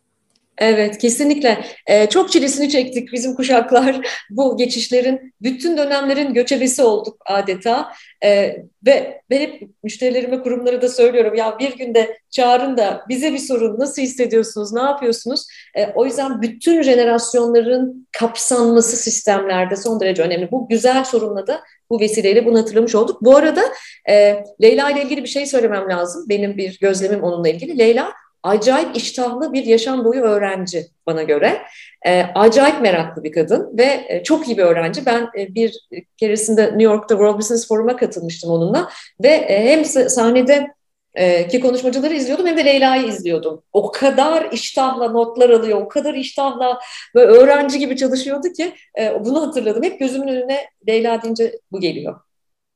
Evet 0.57 0.97
kesinlikle. 0.97 1.65
Ee, 1.87 2.09
çok 2.09 2.31
çilesini 2.31 2.69
çektik 2.69 3.13
bizim 3.13 3.35
kuşaklar. 3.35 4.07
Bu 4.29 4.57
geçişlerin, 4.57 5.33
bütün 5.41 5.77
dönemlerin 5.77 6.33
göçebesi 6.33 6.83
olduk 6.83 7.17
adeta. 7.25 7.91
Ee, 8.23 8.55
ve 8.85 9.21
ben 9.29 9.39
hep 9.39 9.69
müşterilerime, 9.83 10.41
kurumlara 10.41 10.81
da 10.81 10.89
söylüyorum. 10.89 11.35
Ya 11.35 11.59
bir 11.59 11.77
günde 11.77 12.17
çağırın 12.29 12.77
da 12.77 13.05
bize 13.09 13.33
bir 13.33 13.37
sorun. 13.37 13.79
Nasıl 13.79 14.01
hissediyorsunuz, 14.01 14.73
ne 14.73 14.81
yapıyorsunuz? 14.81 15.47
Ee, 15.75 15.87
o 15.95 16.05
yüzden 16.05 16.41
bütün 16.41 16.81
jenerasyonların 16.81 18.07
kapsanması 18.11 18.97
sistemlerde 18.97 19.75
son 19.75 19.99
derece 19.99 20.23
önemli. 20.23 20.51
Bu 20.51 20.67
güzel 20.69 21.03
sorunla 21.03 21.47
da 21.47 21.61
bu 21.89 21.99
vesileyle 21.99 22.45
bunu 22.45 22.59
hatırlamış 22.59 22.95
olduk. 22.95 23.21
Bu 23.21 23.35
arada 23.35 23.61
e, 24.09 24.43
Leyla 24.61 24.91
ile 24.91 25.03
ilgili 25.03 25.23
bir 25.23 25.29
şey 25.29 25.45
söylemem 25.45 25.89
lazım. 25.89 26.25
Benim 26.29 26.57
bir 26.57 26.79
gözlemim 26.79 27.23
onunla 27.23 27.49
ilgili. 27.49 27.79
Leyla 27.79 28.13
acayip 28.43 28.95
iştahlı 28.95 29.53
bir 29.53 29.65
yaşam 29.65 30.05
boyu 30.05 30.21
öğrenci 30.21 30.87
bana 31.05 31.23
göre. 31.23 31.61
E, 32.05 32.23
acayip 32.35 32.81
meraklı 32.81 33.23
bir 33.23 33.31
kadın 33.31 33.77
ve 33.77 34.05
e, 34.09 34.23
çok 34.23 34.47
iyi 34.47 34.57
bir 34.57 34.63
öğrenci. 34.63 35.05
Ben 35.05 35.29
e, 35.37 35.55
bir 35.55 35.87
keresinde 36.17 36.63
New 36.63 36.83
York'ta 36.83 37.15
World 37.15 37.37
Business 37.37 37.67
Forum'a 37.67 37.95
katılmıştım 37.95 38.51
onunla 38.51 38.89
ve 39.23 39.29
e, 39.29 39.71
hem 39.71 39.85
sahnede 39.85 40.67
e, 41.15 41.47
ki 41.47 41.59
konuşmacıları 41.59 42.13
izliyordum 42.13 42.47
hem 42.47 42.57
de 42.57 42.65
Leyla'yı 42.65 43.07
izliyordum. 43.07 43.63
O 43.73 43.91
kadar 43.91 44.51
iştahla 44.51 45.09
notlar 45.09 45.49
alıyor, 45.49 45.81
o 45.81 45.87
kadar 45.87 46.13
iştahla 46.13 46.79
ve 47.15 47.21
öğrenci 47.21 47.79
gibi 47.79 47.97
çalışıyordu 47.97 48.47
ki 48.57 48.73
e, 48.99 49.25
bunu 49.25 49.41
hatırladım. 49.47 49.83
Hep 49.83 49.99
gözümün 49.99 50.27
önüne 50.27 50.65
Leyla 50.87 51.21
deyince 51.21 51.59
bu 51.71 51.79
geliyor. 51.79 52.19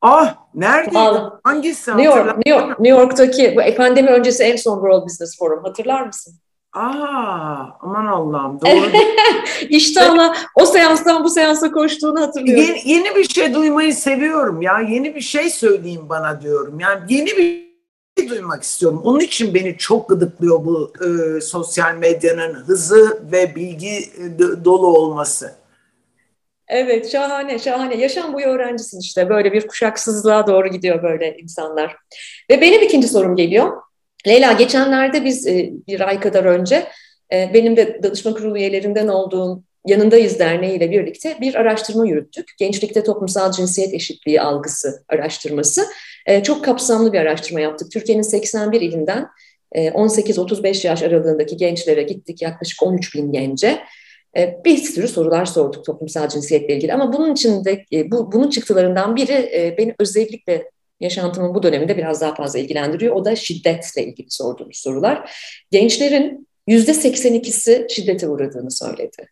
Ah 0.02 0.36
nerede? 0.54 1.00
Hangisi? 1.44 1.92
New 1.92 2.04
York, 2.04 2.38
New 2.38 2.50
York, 2.50 2.80
New 2.80 3.02
York'taki 3.02 3.56
bu 3.56 3.76
pandemi 3.78 4.10
öncesi 4.10 4.44
en 4.44 4.56
son 4.56 4.76
World 4.76 5.06
Business 5.06 5.38
Forum 5.40 5.64
hatırlar 5.64 6.06
mısın? 6.06 6.34
Aa, 6.74 7.66
aman 7.80 8.06
Allah'ım 8.06 8.60
doğru. 8.66 8.92
İştahla 9.70 10.36
o 10.56 10.66
seanstan 10.66 11.24
bu 11.24 11.30
seansa 11.30 11.72
koştuğunu 11.72 12.22
hatırlıyorum. 12.22 12.64
Yeni, 12.64 12.82
yeni 12.86 13.16
bir 13.16 13.24
şey 13.24 13.54
duymayı 13.54 13.94
seviyorum 13.94 14.62
ya. 14.62 14.80
Yeni 14.80 15.16
bir 15.16 15.22
şey 15.22 15.50
söyleyeyim 15.50 16.10
bana 16.10 16.42
diyorum. 16.42 16.80
Yani 16.80 17.00
yeni 17.10 17.28
bir 17.28 17.68
şey 18.20 18.30
duymak 18.30 18.64
istiyorum. 18.64 19.02
Onun 19.04 19.20
için 19.20 19.54
beni 19.54 19.78
çok 19.78 20.10
gıdıklıyor 20.10 20.66
bu 20.66 20.94
e, 21.06 21.42
sosyal 21.42 21.96
medyanın 21.96 22.54
hızı 22.54 23.22
ve 23.32 23.56
bilgi 23.56 23.98
e, 23.98 24.40
dolu 24.66 24.88
olması. 24.88 25.56
Evet 26.70 27.12
şahane 27.12 27.60
şahane. 27.60 27.96
Yaşam 27.96 28.34
boyu 28.34 28.46
öğrencisin 28.46 29.00
işte. 29.00 29.30
Böyle 29.30 29.54
bir 29.54 29.68
kuşaksızlığa 29.68 30.48
doğru 30.48 30.68
gidiyor 30.68 31.04
böyle 31.04 31.38
insanlar. 31.38 31.96
Ve 32.50 32.62
benim 32.62 32.82
ikinci 32.82 33.08
sorum 33.08 33.36
geliyor. 33.36 33.82
Leyla 34.28 34.52
geçenlerde 34.52 35.26
biz 35.26 35.48
e, 35.48 35.70
bir 35.88 36.08
ay 36.08 36.20
kadar 36.20 36.44
önce 36.44 36.88
e, 37.34 37.52
benim 37.54 37.78
de 37.78 38.04
danışma 38.04 38.34
kurulu 38.34 38.58
üyelerinden 38.58 39.08
olduğum 39.08 39.64
Yanındayız 39.88 40.40
Derneği 40.40 40.78
ile 40.78 40.92
birlikte 40.92 41.38
bir 41.42 41.56
araştırma 41.56 42.08
yürüttük. 42.08 42.50
Gençlikte 42.60 43.04
toplumsal 43.04 43.52
cinsiyet 43.52 43.94
eşitliği 43.94 44.42
algısı 44.42 45.04
araştırması. 45.10 45.86
E, 46.26 46.44
çok 46.44 46.66
kapsamlı 46.66 47.14
bir 47.14 47.20
araştırma 47.20 47.60
yaptık. 47.60 47.92
Türkiye'nin 47.92 48.22
81 48.22 48.82
ilinden 48.82 49.28
18-35 49.76 50.88
yaş 50.88 51.04
aralığındaki 51.04 51.58
gençlere 51.58 52.04
gittik 52.04 52.42
yaklaşık 52.42 52.84
13 52.84 53.16
bin 53.16 53.32
gence. 53.32 53.80
E, 54.38 54.62
bir 54.66 54.78
sürü 54.78 55.08
sorular 55.08 55.46
sorduk 55.46 55.86
toplumsal 55.86 56.30
cinsiyetle 56.30 56.76
ilgili 56.76 56.94
ama 56.94 57.14
bunun 57.14 57.34
içinde 57.34 57.86
e, 57.94 58.12
bu, 58.12 58.32
bunun 58.32 58.50
çıktılarından 58.50 59.16
biri 59.16 59.32
e, 59.32 59.76
beni 59.78 59.96
özellikle 60.00 60.72
yaşantımın 61.00 61.56
bu 61.56 61.64
döneminde 61.64 61.98
biraz 61.98 62.22
daha 62.22 62.36
fazla 62.36 62.60
ilgilendiriyor. 62.60 63.16
O 63.16 63.26
da 63.26 63.36
şiddetle 63.36 64.04
ilgili 64.04 64.28
sorduğumuz 64.32 64.78
sorular. 64.78 65.32
Gençlerin 65.72 66.48
yüzde 66.68 66.92
82'si 66.92 67.90
şiddete 67.90 68.28
uğradığını 68.28 68.72
söyledi. 68.72 69.28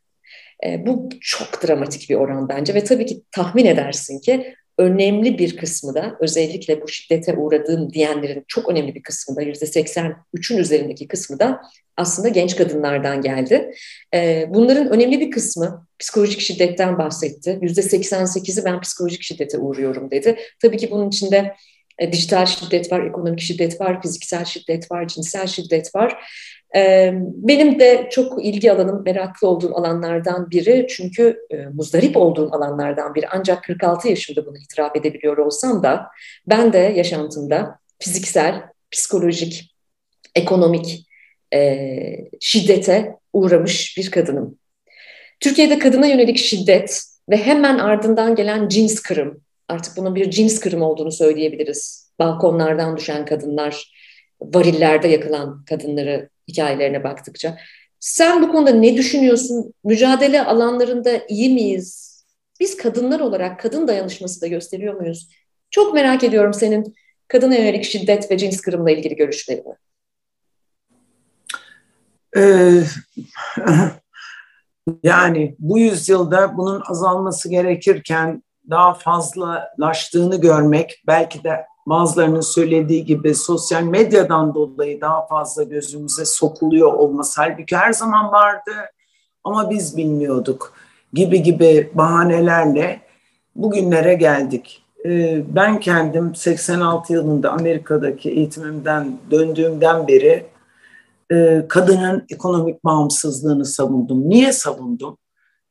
Bu 0.78 1.10
çok 1.22 1.68
dramatik 1.68 2.10
bir 2.10 2.16
oran 2.16 2.50
bence 2.50 2.74
ve 2.74 2.84
tabii 2.84 3.06
ki 3.06 3.22
tahmin 3.32 3.66
edersin 3.66 4.20
ki 4.20 4.56
önemli 4.78 5.38
bir 5.38 5.58
kısmı 5.58 5.96
da 5.96 6.18
özellikle 6.20 6.82
bu 6.82 6.88
şiddete 6.88 7.34
uğradığım 7.34 7.94
diyenlerin 7.94 8.44
çok 8.48 8.70
önemli 8.70 8.96
bir 8.96 9.04
kısmı 9.04 9.36
da 9.36 9.42
yüzde 9.42 9.66
83'ün 9.66 10.58
üzerindeki 10.58 11.08
kısmı 11.08 11.40
da 11.40 11.62
aslında 11.98 12.30
genç 12.30 12.56
kadınlardan 12.56 13.22
geldi. 13.22 13.72
Ee, 14.14 14.46
bunların 14.50 14.90
önemli 14.90 15.20
bir 15.20 15.32
kısmı 15.32 15.88
psikolojik 16.00 16.40
şiddetten 16.40 16.98
bahsetti. 16.98 17.60
Yüzde 17.62 17.82
88'i 17.82 18.66
ben 18.66 18.82
psikolojik 18.82 19.24
şiddete 19.24 19.58
uğruyorum 19.58 20.12
dedi. 20.12 20.38
Tabii 20.62 20.78
ki 20.78 20.92
bunun 20.92 21.08
içinde 21.08 21.56
e, 22.00 22.12
dijital 22.12 22.46
şiddet 22.46 22.92
var, 22.92 23.06
ekonomik 23.06 23.40
şiddet 23.40 23.82
var, 23.82 24.02
fiziksel 24.02 24.46
şiddet 24.46 24.92
var, 24.92 25.08
cinsel 25.08 25.48
şiddet 25.48 25.96
var. 25.96 26.18
Benim 27.36 27.80
de 27.80 28.08
çok 28.12 28.46
ilgi 28.46 28.72
alanım, 28.72 29.02
meraklı 29.06 29.48
olduğum 29.48 29.76
alanlardan 29.78 30.52
biri 30.52 30.88
çünkü 30.90 31.40
muzdarip 31.74 32.18
olduğum 32.18 32.50
alanlardan 32.56 33.16
biri. 33.16 33.28
Ancak 33.28 33.64
46 33.64 34.10
yaşında 34.10 34.46
bunu 34.46 34.58
itiraf 34.58 34.96
edebiliyor 34.96 35.38
olsam 35.38 35.84
da 35.84 36.08
ben 36.48 36.74
de 36.74 36.78
yaşantımda 36.78 37.80
fiziksel, 38.00 38.62
psikolojik, 38.92 39.76
ekonomik 40.36 41.08
şiddete 42.40 43.16
uğramış 43.34 43.98
bir 43.98 44.12
kadınım. 44.12 44.58
Türkiye'de 45.40 45.80
kadına 45.80 46.08
yönelik 46.08 46.38
şiddet 46.38 47.04
ve 47.30 47.38
hemen 47.38 47.78
ardından 47.78 48.36
gelen 48.36 48.68
cins 48.68 49.00
kırım, 49.00 49.42
artık 49.68 49.98
bunun 49.98 50.16
bir 50.16 50.32
cins 50.32 50.60
kırım 50.60 50.82
olduğunu 50.82 51.12
söyleyebiliriz. 51.12 52.12
Balkonlardan 52.20 52.98
düşen 52.98 53.26
kadınlar, 53.26 53.94
varillerde 54.42 55.08
yakılan 55.08 55.66
kadınları 55.66 56.30
hikayelerine 56.48 57.04
baktıkça. 57.04 57.58
Sen 58.00 58.42
bu 58.42 58.52
konuda 58.52 58.72
ne 58.72 58.98
düşünüyorsun? 58.98 59.74
Mücadele 59.84 60.46
alanlarında 60.46 61.22
iyi 61.30 61.54
miyiz? 61.54 62.16
Biz 62.60 62.78
kadınlar 62.78 63.20
olarak 63.20 63.60
kadın 63.60 63.88
dayanışması 63.88 64.42
da 64.42 64.48
gösteriyor 64.48 64.94
muyuz? 64.94 65.30
Çok 65.70 65.94
merak 65.94 66.24
ediyorum 66.24 66.54
senin 66.54 66.96
kadına 67.28 67.56
yönelik 67.56 67.84
şiddet 67.84 68.32
ve 68.32 68.38
cins 68.38 68.62
kırımla 68.62 68.92
ilgili 68.92 69.16
görüşlerini. 69.16 69.76
Ee, 72.38 72.84
yani 75.04 75.56
bu 75.60 75.80
yüzyılda 75.80 76.58
bunun 76.58 76.84
azalması 76.88 77.50
gerekirken 77.50 78.44
daha 78.70 78.94
fazlalaştığını 78.94 80.42
görmek 80.42 81.04
belki 81.08 81.44
de 81.44 81.66
bazılarının 81.86 82.42
söylediği 82.42 83.06
gibi 83.06 83.36
sosyal 83.36 83.84
medyadan 83.84 84.56
dolayı 84.56 85.02
daha 85.02 85.28
fazla 85.28 85.64
gözümüze 85.64 86.26
sokuluyor 86.26 86.94
olması 86.94 87.42
halbuki 87.42 87.78
her 87.78 87.94
zaman 87.94 88.32
vardı 88.32 88.72
ama 89.44 89.70
biz 89.70 89.98
bilmiyorduk 89.98 90.74
gibi 91.14 91.44
gibi 91.44 91.92
bahanelerle 91.94 93.02
bugünlere 93.56 94.14
geldik. 94.14 94.82
Ee, 95.06 95.44
ben 95.56 95.80
kendim 95.80 96.36
86 96.36 97.14
yılında 97.14 97.52
Amerika'daki 97.52 98.30
eğitimimden 98.30 99.18
döndüğümden 99.32 100.08
beri 100.08 100.46
e, 101.32 101.66
kadının 101.70 102.26
ekonomik 102.30 102.84
bağımsızlığını 102.84 103.66
savundum. 103.66 104.30
Niye 104.30 104.54
savundum? 104.54 105.18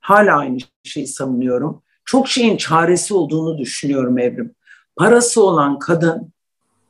Hala 0.01 0.39
aynı 0.39 0.59
şeyi 0.83 1.07
savunuyorum. 1.07 1.83
Çok 2.05 2.29
şeyin 2.29 2.57
çaresi 2.57 3.15
olduğunu 3.15 3.59
düşünüyorum 3.59 4.19
Evrim. 4.19 4.55
Parası 4.97 5.43
olan 5.43 5.79
kadın 5.79 6.33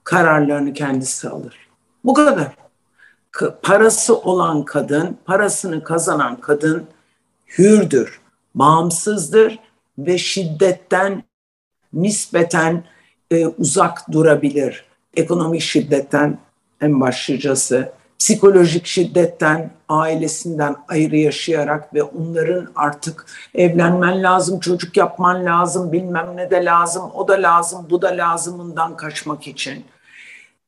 kararlarını 0.05 0.73
kendisi 0.73 1.29
alır. 1.29 1.69
Bu 2.05 2.15
kadar. 2.15 2.57
Parası 3.63 4.19
olan 4.19 4.65
kadın, 4.65 5.19
parasını 5.25 5.85
kazanan 5.85 6.41
kadın 6.41 6.87
hürdür, 7.59 8.21
bağımsızdır 8.55 9.59
ve 9.99 10.19
şiddetten 10.19 11.25
nispeten 11.93 12.85
e, 13.31 13.47
uzak 13.47 14.13
durabilir. 14.13 14.85
Ekonomik 15.15 15.61
şiddetten 15.61 16.39
en 16.81 17.01
başlıcası 17.01 17.93
psikolojik 18.25 18.87
şiddetten, 18.87 19.71
ailesinden 19.89 20.77
ayrı 20.89 21.17
yaşayarak 21.17 21.95
ve 21.95 22.03
onların 22.03 22.69
artık 22.75 23.27
evlenmen 23.55 24.23
lazım, 24.23 24.61
çocuk 24.61 24.97
yapman 24.97 25.45
lazım, 25.45 25.93
bilmem 25.93 26.37
ne 26.37 26.51
de 26.51 26.65
lazım, 26.65 27.11
o 27.15 27.29
da 27.29 27.33
lazım, 27.33 27.87
bu 27.91 28.03
da 28.03 28.09
lazımından 28.09 28.97
kaçmak 28.97 29.47
için. 29.47 29.85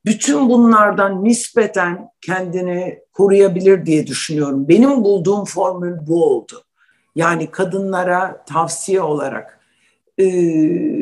Bütün 0.05 0.49
bunlardan 0.49 1.25
nispeten 1.25 2.09
kendini 2.21 2.99
koruyabilir 3.13 3.87
diye 3.87 4.07
düşünüyorum. 4.07 4.69
Benim 4.69 5.05
bulduğum 5.05 5.45
formül 5.45 6.07
bu 6.07 6.25
oldu. 6.25 6.65
Yani 7.15 7.51
kadınlara 7.51 8.45
tavsiye 8.45 9.01
olarak 9.01 9.61
e, 10.19 10.25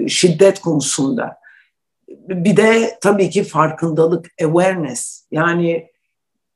şiddet 0.08 0.60
konusunda. 0.60 1.36
Bir 2.28 2.56
de 2.56 2.98
tabii 3.00 3.30
ki 3.30 3.44
farkındalık, 3.44 4.26
awareness. 4.42 5.26
Yani 5.30 5.93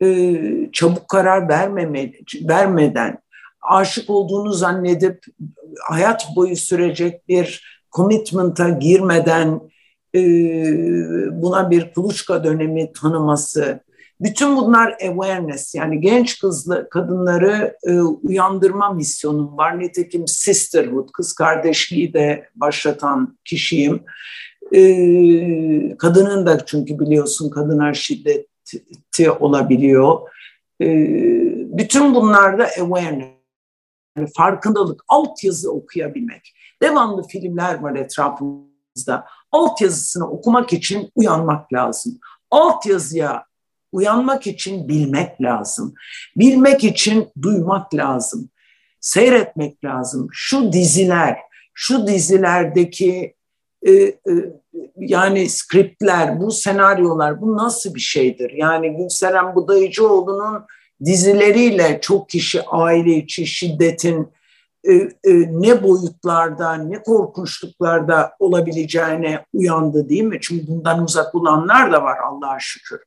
e, 0.03 0.41
çabuk 0.73 1.09
karar 1.09 1.49
vermeme, 1.49 2.13
vermeden 2.43 3.19
aşık 3.71 4.11
olduğunu 4.11 4.53
zannedip 4.53 5.25
hayat 5.89 6.27
boyu 6.37 6.57
sürecek 6.57 7.29
bir 7.29 7.79
commitment'a 7.93 8.69
girmeden 8.69 9.61
e, 10.15 10.21
buna 11.43 11.71
bir 11.71 11.93
kuluçka 11.93 12.45
dönemi 12.45 12.93
tanıması, 12.93 13.81
bütün 14.21 14.57
bunlar 14.57 14.97
awareness 15.09 15.75
yani 15.75 16.01
genç 16.01 16.41
kızlı 16.41 16.89
kadınları 16.91 17.77
e, 17.83 18.01
uyandırma 18.01 18.93
misyonum 18.93 19.57
var. 19.57 19.81
Nitekim 19.81 20.29
sisterhood, 20.29 21.09
kız 21.13 21.33
kardeşliği 21.33 22.13
de 22.13 22.49
başlatan 22.55 23.39
kişiyim. 23.45 24.03
E, 24.73 25.97
kadının 25.97 26.47
da 26.47 26.67
çünkü 26.67 26.99
biliyorsun 26.99 27.51
kadına 27.51 27.95
şiddeti 28.71 29.31
olabiliyor. 29.31 30.29
E, 30.81 30.87
bütün 31.79 32.15
bunlarda 32.15 32.65
awareness, 32.65 33.39
yani 34.17 34.29
farkındalık, 34.37 35.05
altyazı 35.09 35.73
okuyabilmek. 35.73 36.55
Devamlı 36.83 37.23
filmler 37.23 37.79
var 37.79 37.97
etrafımızda. 37.97 39.27
Altyazısını 39.53 40.31
okumak 40.31 40.73
için 40.73 41.13
uyanmak 41.15 41.73
lazım. 41.73 42.19
Altyazıya 42.51 43.45
uyanmak 43.93 44.47
için 44.47 44.89
bilmek 44.89 45.43
lazım. 45.43 45.95
Bilmek 46.37 46.85
için 46.85 47.29
duymak 47.43 47.95
lazım. 47.95 48.51
Seyretmek 49.01 49.85
lazım. 49.85 50.29
Şu 50.33 50.73
diziler, 50.73 51.39
şu 51.75 52.07
dizilerdeki 52.07 53.35
e, 53.87 53.93
e, 53.93 54.17
yani 54.97 55.49
skriptler, 55.49 56.41
bu 56.41 56.51
senaryolar, 56.51 57.41
bu 57.41 57.57
nasıl 57.57 57.95
bir 57.95 58.01
şeydir? 58.01 58.51
Yani 58.51 58.97
Gülseren 58.97 59.55
Budayıcıoğlu'nun 59.55 60.65
dizileriyle 61.05 61.99
çok 62.03 62.29
kişi 62.29 62.63
aile 62.63 63.17
içi 63.17 63.47
şiddetin 63.47 64.29
e, 64.85 64.93
e, 64.93 65.11
ne 65.51 65.83
boyutlarda, 65.83 66.75
ne 66.75 67.03
korkunçluklarda 67.03 68.33
olabileceğine 68.39 69.45
uyandı 69.53 70.09
değil 70.09 70.23
mi? 70.23 70.39
Çünkü 70.43 70.67
bundan 70.67 71.05
uzak 71.05 71.35
olanlar 71.35 71.93
da 71.93 72.03
var 72.03 72.19
Allah'a 72.19 72.59
şükür. 72.61 73.01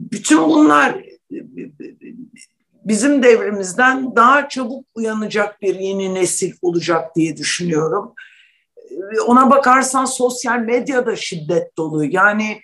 Bütün 0.00 0.38
bunlar 0.38 1.04
bizim 2.84 3.22
devrimizden 3.22 4.16
daha 4.16 4.48
çabuk 4.48 4.86
uyanacak 4.94 5.62
bir 5.62 5.74
yeni 5.74 6.14
nesil 6.14 6.52
olacak 6.62 7.16
diye 7.16 7.36
düşünüyorum. 7.36 8.14
Ona 9.26 9.50
bakarsan 9.50 10.04
sosyal 10.04 10.58
medyada 10.58 11.16
şiddet 11.16 11.76
dolu. 11.76 12.04
Yani 12.04 12.60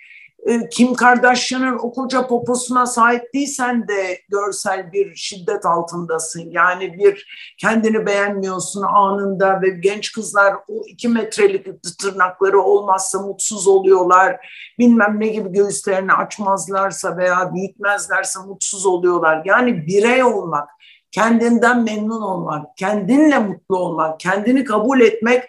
e, 0.47 0.69
Kim 0.69 0.93
Kardashian'ın 0.93 1.77
o 1.77 1.93
koca 1.93 2.27
poposuna 2.27 2.85
sahip 2.85 3.33
değilsen 3.33 3.87
de 3.87 4.19
görsel 4.29 4.91
bir 4.91 5.15
şiddet 5.15 5.65
altındasın. 5.65 6.49
Yani 6.51 6.93
bir 6.93 7.27
kendini 7.57 8.05
beğenmiyorsun 8.05 8.81
anında 8.81 9.61
ve 9.61 9.69
genç 9.69 10.11
kızlar 10.11 10.55
o 10.67 10.83
iki 10.87 11.09
metrelik 11.09 11.67
tırnakları 12.01 12.61
olmazsa 12.61 13.19
mutsuz 13.19 13.67
oluyorlar. 13.67 14.47
Bilmem 14.79 15.19
ne 15.19 15.27
gibi 15.27 15.51
göğüslerini 15.51 16.13
açmazlarsa 16.13 17.17
veya 17.17 17.53
büyütmezlerse 17.53 18.39
mutsuz 18.39 18.85
oluyorlar. 18.85 19.41
Yani 19.45 19.87
birey 19.87 20.23
olmak, 20.23 20.69
kendinden 21.11 21.83
memnun 21.83 22.21
olmak, 22.21 22.77
kendinle 22.77 23.39
mutlu 23.39 23.77
olmak, 23.77 24.19
kendini 24.19 24.63
kabul 24.63 25.01
etmek 25.01 25.43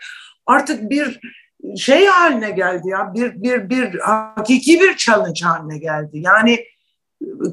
artık 0.49 0.91
bir 0.91 1.21
şey 1.77 2.07
haline 2.07 2.51
geldi 2.51 2.89
ya 2.89 3.13
bir 3.15 3.43
bir 3.43 3.71
bir 3.71 3.99
hakiki 3.99 4.81
bir 4.81 4.97
challenge 4.97 5.41
haline 5.45 5.79
geldi. 5.79 6.11
Yani 6.13 6.65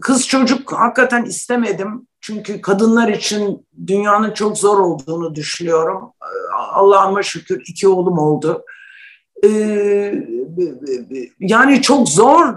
kız 0.01 0.27
çocuk 0.27 0.73
hakikaten 0.73 1.23
istemedim. 1.23 2.08
Çünkü 2.21 2.62
kadınlar 2.62 3.08
için 3.08 3.67
dünyanın 3.88 4.34
çok 4.34 4.58
zor 4.58 4.79
olduğunu 4.79 5.36
düşünüyorum. 5.36 6.13
Allah'ıma 6.73 7.23
şükür 7.23 7.63
iki 7.67 7.88
oğlum 7.88 8.17
oldu. 8.17 8.65
Ee, 9.43 10.13
yani 11.39 11.81
çok 11.81 12.10
zor 12.10 12.53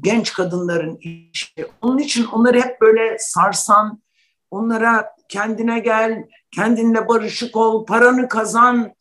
genç 0.00 0.32
kadınların 0.32 0.98
işi. 1.00 1.66
Onun 1.82 1.98
için 1.98 2.24
onları 2.24 2.60
hep 2.60 2.80
böyle 2.80 3.16
sarsan, 3.18 4.02
onlara 4.50 5.06
kendine 5.28 5.78
gel, 5.78 6.24
kendinle 6.54 7.08
barışık 7.08 7.56
ol, 7.56 7.86
paranı 7.86 8.28
kazan, 8.28 8.92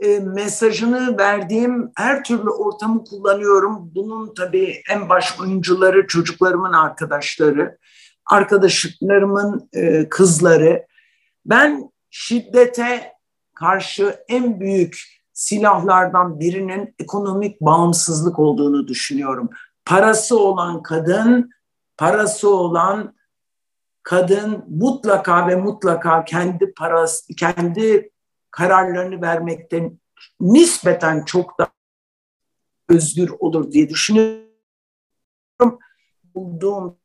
e, 0.00 0.18
mesajını 0.18 1.18
verdiğim 1.18 1.90
her 1.96 2.24
türlü 2.24 2.50
ortamı 2.50 3.04
kullanıyorum. 3.04 3.90
Bunun 3.94 4.34
tabii 4.34 4.82
en 4.90 5.08
baş 5.08 5.40
oyuncuları 5.40 6.06
çocuklarımın 6.06 6.72
arkadaşları, 6.72 7.78
arkadaşlarımın 8.26 9.68
e, 9.72 10.08
kızları. 10.08 10.86
Ben 11.46 11.90
şiddete 12.10 13.12
karşı 13.54 14.16
en 14.28 14.60
büyük 14.60 15.20
silahlardan 15.32 16.40
birinin 16.40 16.94
ekonomik 16.98 17.60
bağımsızlık 17.60 18.38
olduğunu 18.38 18.88
düşünüyorum. 18.88 19.50
Parası 19.84 20.38
olan 20.38 20.82
kadın, 20.82 21.50
parası 21.96 22.54
olan 22.54 23.14
kadın 24.02 24.64
mutlaka 24.68 25.48
ve 25.48 25.56
mutlaka 25.56 26.24
kendi 26.24 26.72
parası, 26.72 27.34
kendi 27.34 28.10
kararlarını 28.50 29.22
vermekten 29.22 29.98
nispeten 30.40 31.24
çok 31.24 31.58
daha 31.58 31.72
özgür 32.88 33.30
olur 33.38 33.72
diye 33.72 33.88
düşünüyorum. 33.88 34.48
Bulduğum 36.34 36.98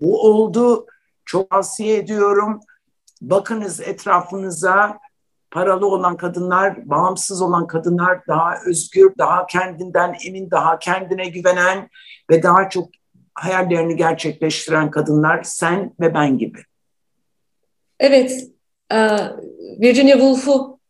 bu 0.00 0.22
oldu. 0.22 0.86
Çok 1.24 1.50
tavsiye 1.50 1.96
ediyorum. 1.96 2.60
Bakınız 3.22 3.80
etrafınıza 3.80 4.98
paralı 5.50 5.86
olan 5.86 6.16
kadınlar, 6.16 6.90
bağımsız 6.90 7.42
olan 7.42 7.66
kadınlar 7.66 8.26
daha 8.26 8.54
özgür, 8.66 9.12
daha 9.18 9.46
kendinden 9.46 10.16
emin, 10.26 10.50
daha 10.50 10.78
kendine 10.78 11.28
güvenen 11.28 11.88
ve 12.30 12.42
daha 12.42 12.68
çok 12.68 12.88
hayallerini 13.34 13.96
gerçekleştiren 13.96 14.90
kadınlar 14.90 15.42
sen 15.42 15.94
ve 16.00 16.14
ben 16.14 16.38
gibi. 16.38 16.62
Evet, 18.00 18.50
Virginia 19.80 20.12
Woolf'u 20.12 20.80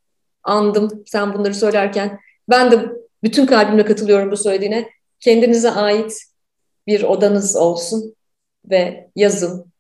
andım 0.43 1.03
sen 1.07 1.35
bunları 1.35 1.55
söylerken. 1.55 2.21
Ben 2.49 2.71
de 2.71 2.79
bütün 3.23 3.47
kalbimle 3.47 3.85
katılıyorum 3.85 4.31
bu 4.31 4.37
söylediğine. 4.37 4.91
Kendinize 5.21 5.71
ait 5.71 6.23
bir 6.87 7.03
odanız 7.03 7.57
olsun 7.57 8.17
ve 8.71 9.11
yazın 9.17 9.73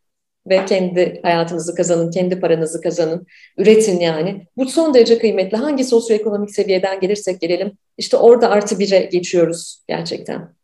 ve 0.48 0.64
kendi 0.64 1.20
hayatınızı 1.22 1.74
kazanın, 1.74 2.10
kendi 2.10 2.40
paranızı 2.40 2.80
kazanın, 2.80 3.26
üretin 3.56 4.00
yani. 4.00 4.46
Bu 4.56 4.66
son 4.66 4.94
derece 4.94 5.18
kıymetli. 5.18 5.56
Hangi 5.56 5.84
sosyoekonomik 5.84 6.50
seviyeden 6.50 7.00
gelirsek 7.00 7.40
gelelim, 7.40 7.78
işte 7.98 8.16
orada 8.16 8.50
artı 8.50 8.78
bire 8.78 8.98
geçiyoruz 8.98 9.82
gerçekten. 9.88 10.54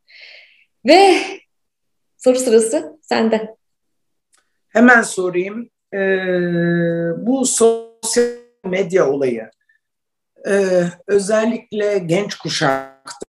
Ve 0.87 1.15
soru 2.19 2.39
sırası 2.39 2.99
sende. 3.03 3.57
Hemen 4.69 5.03
sorayım 5.03 5.71
e, 5.95 5.99
bu 7.27 7.47
sosyal 7.47 8.27
medya 8.65 9.11
olayı 9.11 9.51
e, 10.49 10.85
özellikle 11.07 11.99
genç 11.99 12.35
kuşakta 12.35 13.27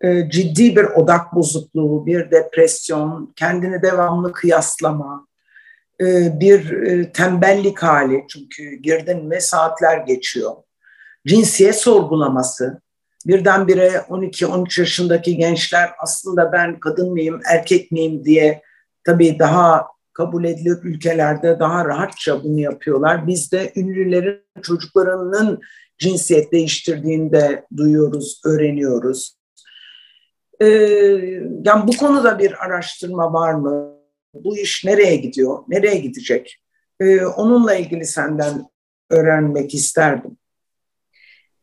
e, 0.00 0.30
ciddi 0.30 0.76
bir 0.76 0.84
odak 0.84 1.34
bozukluğu, 1.34 2.06
bir 2.06 2.30
depresyon, 2.30 3.32
kendini 3.36 3.82
devamlı 3.82 4.32
kıyaslama, 4.32 5.26
e, 6.00 6.40
bir 6.40 6.72
e, 6.72 7.12
tembellik 7.12 7.82
hali 7.82 8.24
çünkü 8.28 8.74
girdin 8.74 9.24
mi 9.24 9.40
saatler 9.40 9.96
geçiyor. 9.96 10.52
Cinsiyet 11.26 11.76
sorgulaması, 11.76 12.80
birdenbire 13.26 13.88
12-13 13.88 14.80
yaşındaki 14.80 15.36
gençler 15.36 15.90
aslında 15.98 16.52
ben 16.52 16.80
kadın 16.80 17.12
mıyım, 17.12 17.40
erkek 17.50 17.92
miyim 17.92 18.24
diye 18.24 18.62
tabii 19.04 19.38
daha 19.38 19.86
kabul 20.12 20.44
edilir 20.44 20.78
ülkelerde 20.82 21.58
daha 21.60 21.84
rahatça 21.84 22.44
bunu 22.44 22.60
yapıyorlar. 22.60 23.26
Biz 23.26 23.52
de 23.52 23.72
ünlülerin 23.76 24.42
çocuklarının 24.62 25.60
cinsiyet 25.98 26.52
değiştirdiğini 26.52 27.32
de 27.32 27.66
duyuyoruz, 27.76 28.40
öğreniyoruz. 28.44 29.36
Ee, 30.60 30.66
yani 31.64 31.86
bu 31.86 31.96
konuda 31.96 32.38
bir 32.38 32.64
araştırma 32.64 33.32
var 33.32 33.52
mı? 33.52 33.92
Bu 34.34 34.56
iş 34.56 34.84
nereye 34.84 35.16
gidiyor? 35.16 35.64
Nereye 35.68 35.96
gidecek? 35.96 36.58
Ee, 37.00 37.24
onunla 37.24 37.74
ilgili 37.74 38.06
senden 38.06 38.66
öğrenmek 39.10 39.74
isterdim. 39.74 40.36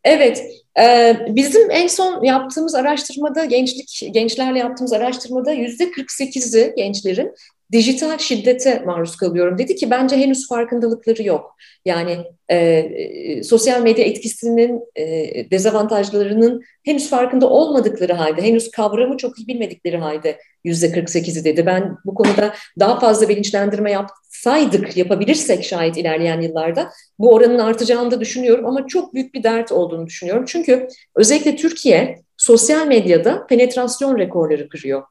Evet, 0.04 0.44
e, 0.80 1.18
bizim 1.30 1.72
en 1.72 1.88
son 1.88 2.24
yaptığımız 2.24 2.76
araştırmada, 2.76 3.46
gençlik 3.46 4.14
gençlerle 4.14 4.60
yaptığımız 4.60 4.94
araştırmada 4.94 5.52
yüzde 5.52 5.84
48'i 5.84 6.74
gençlerin 6.76 7.34
dijital 7.72 8.18
şiddete 8.18 8.80
maruz 8.86 9.16
kalıyorum 9.16 9.58
dedi 9.58 9.76
ki 9.76 9.92
bence 9.92 10.18
henüz 10.18 10.48
farkındalıkları 10.48 11.24
yok. 11.24 11.56
Yani 11.86 12.18
e, 12.50 12.58
e, 12.58 13.44
sosyal 13.44 13.82
medya 13.82 14.06
etkisinin 14.06 14.82
e, 14.96 15.52
dezavantajlarının 15.52 16.62
henüz 16.86 17.10
farkında 17.10 17.50
olmadıkları 17.50 18.14
halde, 18.14 18.42
henüz 18.42 18.72
kavramı 18.72 19.18
çok 19.18 19.40
iyi 19.40 19.48
bilmedikleri 19.48 19.98
halde 19.98 20.40
yüzde 20.64 20.88
48'i 20.88 21.44
dedi. 21.44 21.66
Ben 21.66 21.98
bu 22.06 22.14
konuda 22.14 22.54
daha 22.80 23.00
fazla 23.00 23.30
bilinçlendirme 23.30 23.92
yap, 23.92 24.10
saydık, 24.30 24.98
yapabilirsek 24.98 25.64
şayet 25.64 25.98
ilerleyen 25.98 26.42
yıllarda 26.42 26.90
bu 27.20 27.34
oranın 27.34 27.60
artacağını 27.60 28.12
da 28.12 28.22
düşünüyorum 28.22 28.66
ama 28.66 28.88
çok 28.88 29.14
büyük 29.14 29.34
bir 29.34 29.44
dert 29.44 29.72
olduğunu 29.72 30.06
düşünüyorum. 30.06 30.46
Çünkü 30.48 30.88
özellikle 31.16 31.56
Türkiye 31.56 32.22
sosyal 32.38 32.88
medyada 32.88 33.48
penetrasyon 33.48 34.18
rekorları 34.18 34.70
kırıyor. 34.70 35.04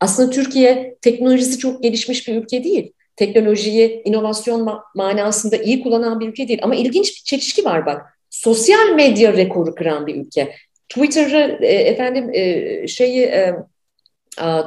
Aslında 0.00 0.30
Türkiye 0.30 0.96
teknolojisi 1.02 1.58
çok 1.58 1.82
gelişmiş 1.82 2.28
bir 2.28 2.36
ülke 2.36 2.64
değil. 2.64 2.92
Teknolojiyi 3.16 4.02
inovasyon 4.04 4.60
ma- 4.60 4.80
manasında 4.94 5.56
iyi 5.56 5.82
kullanan 5.82 6.20
bir 6.20 6.28
ülke 6.28 6.48
değil. 6.48 6.60
Ama 6.62 6.74
ilginç 6.74 7.08
bir 7.08 7.22
çelişki 7.24 7.64
var 7.64 7.86
bak. 7.86 8.18
Sosyal 8.30 8.94
medya 8.94 9.32
rekoru 9.32 9.74
kıran 9.74 10.06
bir 10.06 10.14
ülke. 10.14 10.54
Twitter'ı, 10.88 11.58
e, 11.62 11.66
efendim 11.66 12.30
e, 12.34 12.86
şeyi, 12.88 13.22
e, 13.22 13.54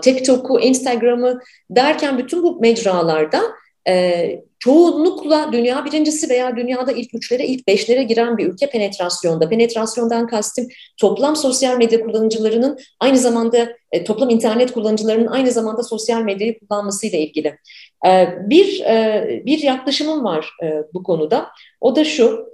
TikTok'u, 0.02 0.60
Instagram'ı 0.60 1.39
derken 1.69 2.17
bütün 2.17 2.43
bu 2.43 2.60
mecralarda 2.60 3.41
çoğunlukla 4.63 5.49
dünya 5.52 5.86
birincisi 5.86 6.30
veya 6.30 6.56
dünyada 6.56 6.91
ilk 6.91 7.13
üçlere, 7.13 7.45
ilk 7.45 7.67
beşlere 7.67 8.04
giren 8.04 8.38
bir 8.38 8.47
ülke 8.47 8.69
penetrasyonda. 8.69 9.49
Penetrasyondan 9.49 10.28
kastım 10.28 10.67
toplam 10.97 11.36
sosyal 11.36 11.78
medya 11.78 12.04
kullanıcılarının 12.04 12.78
aynı 12.99 13.17
zamanda 13.17 13.73
e, 13.91 14.04
toplam 14.04 14.30
internet 14.30 14.71
kullanıcılarının 14.71 15.28
aynı 15.28 15.52
zamanda 15.52 15.84
sosyal 15.84 16.21
medyayı 16.21 16.60
kullanmasıyla 16.60 17.19
ilgili. 17.19 17.58
E, 18.08 18.28
bir 18.49 18.82
e, 18.82 19.41
bir 19.45 19.60
yaklaşımım 19.60 20.23
var 20.23 20.54
bu 20.93 21.04
konuda. 21.04 21.47
O 21.82 21.95
da 21.95 22.06
şu, 22.06 22.45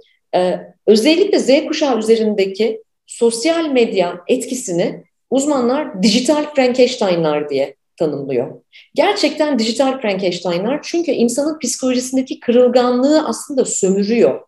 özellikle 0.86 1.38
Z 1.38 1.66
kuşağı 1.66 1.98
üzerindeki 1.98 2.82
sosyal 3.06 3.66
medya 3.66 4.20
etkisini 4.28 5.04
uzmanlar 5.30 6.02
dijital 6.02 6.54
Frankenstein'lar 6.54 7.50
diye 7.50 7.74
tanımlıyor. 8.00 8.62
Gerçekten 8.94 9.58
dijital 9.58 10.00
Frankenstein'lar 10.00 10.80
çünkü 10.82 11.10
insanın 11.10 11.58
psikolojisindeki 11.58 12.40
kırılganlığı 12.40 13.26
aslında 13.26 13.64
sömürüyor 13.64 14.40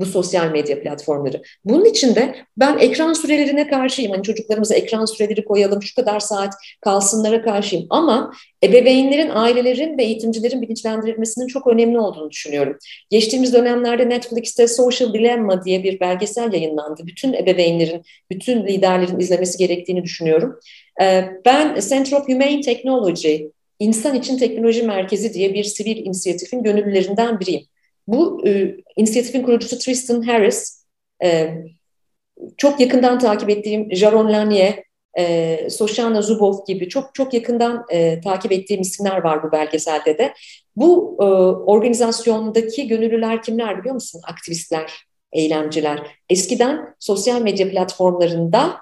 bu 0.00 0.06
sosyal 0.06 0.50
medya 0.50 0.82
platformları. 0.82 1.42
Bunun 1.64 1.84
için 1.84 2.14
de 2.14 2.34
ben 2.56 2.78
ekran 2.78 3.12
sürelerine 3.12 3.68
karşıyım. 3.68 4.12
Hani 4.12 4.22
çocuklarımıza 4.22 4.74
ekran 4.74 5.04
süreleri 5.04 5.44
koyalım, 5.44 5.82
şu 5.82 5.94
kadar 5.94 6.20
saat 6.20 6.54
kalsınlara 6.80 7.42
karşıyım. 7.42 7.86
Ama 7.90 8.32
ebeveynlerin, 8.64 9.30
ailelerin 9.30 9.98
ve 9.98 10.04
eğitimcilerin 10.04 10.62
bilinçlendirilmesinin 10.62 11.46
çok 11.46 11.66
önemli 11.66 11.98
olduğunu 11.98 12.30
düşünüyorum. 12.30 12.78
Geçtiğimiz 13.10 13.54
dönemlerde 13.54 14.08
Netflix'te 14.08 14.68
Social 14.68 15.12
Dilemma 15.12 15.64
diye 15.64 15.84
bir 15.84 16.00
belgesel 16.00 16.52
yayınlandı. 16.52 17.02
Bütün 17.06 17.32
ebeveynlerin, 17.32 18.02
bütün 18.30 18.66
liderlerin 18.66 19.18
izlemesi 19.18 19.58
gerektiğini 19.58 20.04
düşünüyorum. 20.04 20.60
Ee, 21.02 21.24
ben 21.44 21.80
Center 21.88 22.16
of 22.16 22.28
Humane 22.28 22.60
Technology, 22.60 23.36
İnsan 23.78 24.14
İçin 24.14 24.38
Teknoloji 24.38 24.82
Merkezi 24.82 25.34
diye 25.34 25.54
bir 25.54 25.64
sivil 25.64 25.96
inisiyatifin 25.96 26.62
gönüllülerinden 26.62 27.40
biriyim. 27.40 27.62
Bu 28.12 28.46
e, 28.46 28.76
inisiyatifin 28.96 29.42
kurucusu 29.42 29.78
Tristan 29.78 30.22
Harris, 30.22 30.86
e, 31.24 31.54
çok 32.56 32.80
yakından 32.80 33.18
takip 33.18 33.50
ettiğim 33.50 33.96
Jaron 33.96 34.32
Lanier, 34.32 34.84
e, 35.18 35.70
Soshana 35.70 36.22
Zuboff 36.22 36.66
gibi 36.66 36.88
çok 36.88 37.14
çok 37.14 37.34
yakından 37.34 37.84
e, 37.90 38.20
takip 38.20 38.52
ettiğim 38.52 38.80
isimler 38.80 39.24
var 39.24 39.42
bu 39.42 39.52
belgeselde 39.52 40.18
de. 40.18 40.34
Bu 40.76 41.16
e, 41.20 41.24
organizasyondaki 41.70 42.88
gönüllüler 42.88 43.42
kimler 43.42 43.78
biliyor 43.78 43.94
musun? 43.94 44.20
Aktivistler, 44.24 44.92
eylemciler. 45.32 46.06
Eskiden 46.28 46.94
sosyal 46.98 47.42
medya 47.42 47.70
platformlarında 47.70 48.76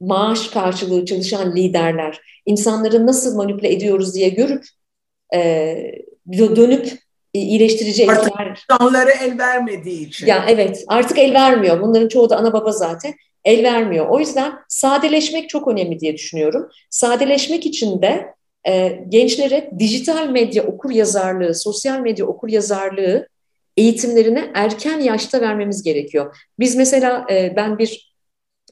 maaş 0.00 0.48
karşılığı 0.48 1.04
çalışan 1.04 1.56
liderler, 1.56 2.20
insanları 2.46 3.06
nasıl 3.06 3.36
manipüle 3.36 3.72
ediyoruz 3.72 4.14
diye 4.14 4.28
görüp 4.28 4.64
e, 5.34 5.38
dönüp 6.32 7.07
iyileştirici 7.40 8.02
etkiler. 8.02 8.18
Artık 8.18 9.22
el 9.22 9.38
vermediği 9.38 10.08
için. 10.08 10.26
Ya 10.26 10.44
evet 10.48 10.84
artık 10.88 11.18
el 11.18 11.34
vermiyor. 11.34 11.80
Bunların 11.80 12.08
çoğu 12.08 12.30
da 12.30 12.36
ana 12.36 12.52
baba 12.52 12.72
zaten. 12.72 13.14
El 13.44 13.64
vermiyor. 13.64 14.06
O 14.08 14.20
yüzden 14.20 14.52
sadeleşmek 14.68 15.48
çok 15.48 15.68
önemli 15.68 16.00
diye 16.00 16.14
düşünüyorum. 16.14 16.68
Sadeleşmek 16.90 17.66
için 17.66 18.02
de 18.02 18.34
e, 18.68 19.00
gençlere 19.08 19.70
dijital 19.78 20.28
medya 20.28 20.64
okur 20.64 20.90
yazarlığı, 20.90 21.54
sosyal 21.54 22.00
medya 22.00 22.26
okur 22.26 22.48
yazarlığı 22.48 23.28
eğitimlerini 23.76 24.50
erken 24.54 25.00
yaşta 25.00 25.40
vermemiz 25.40 25.82
gerekiyor. 25.82 26.36
Biz 26.58 26.76
mesela 26.76 27.26
e, 27.30 27.56
ben 27.56 27.78
bir 27.78 28.14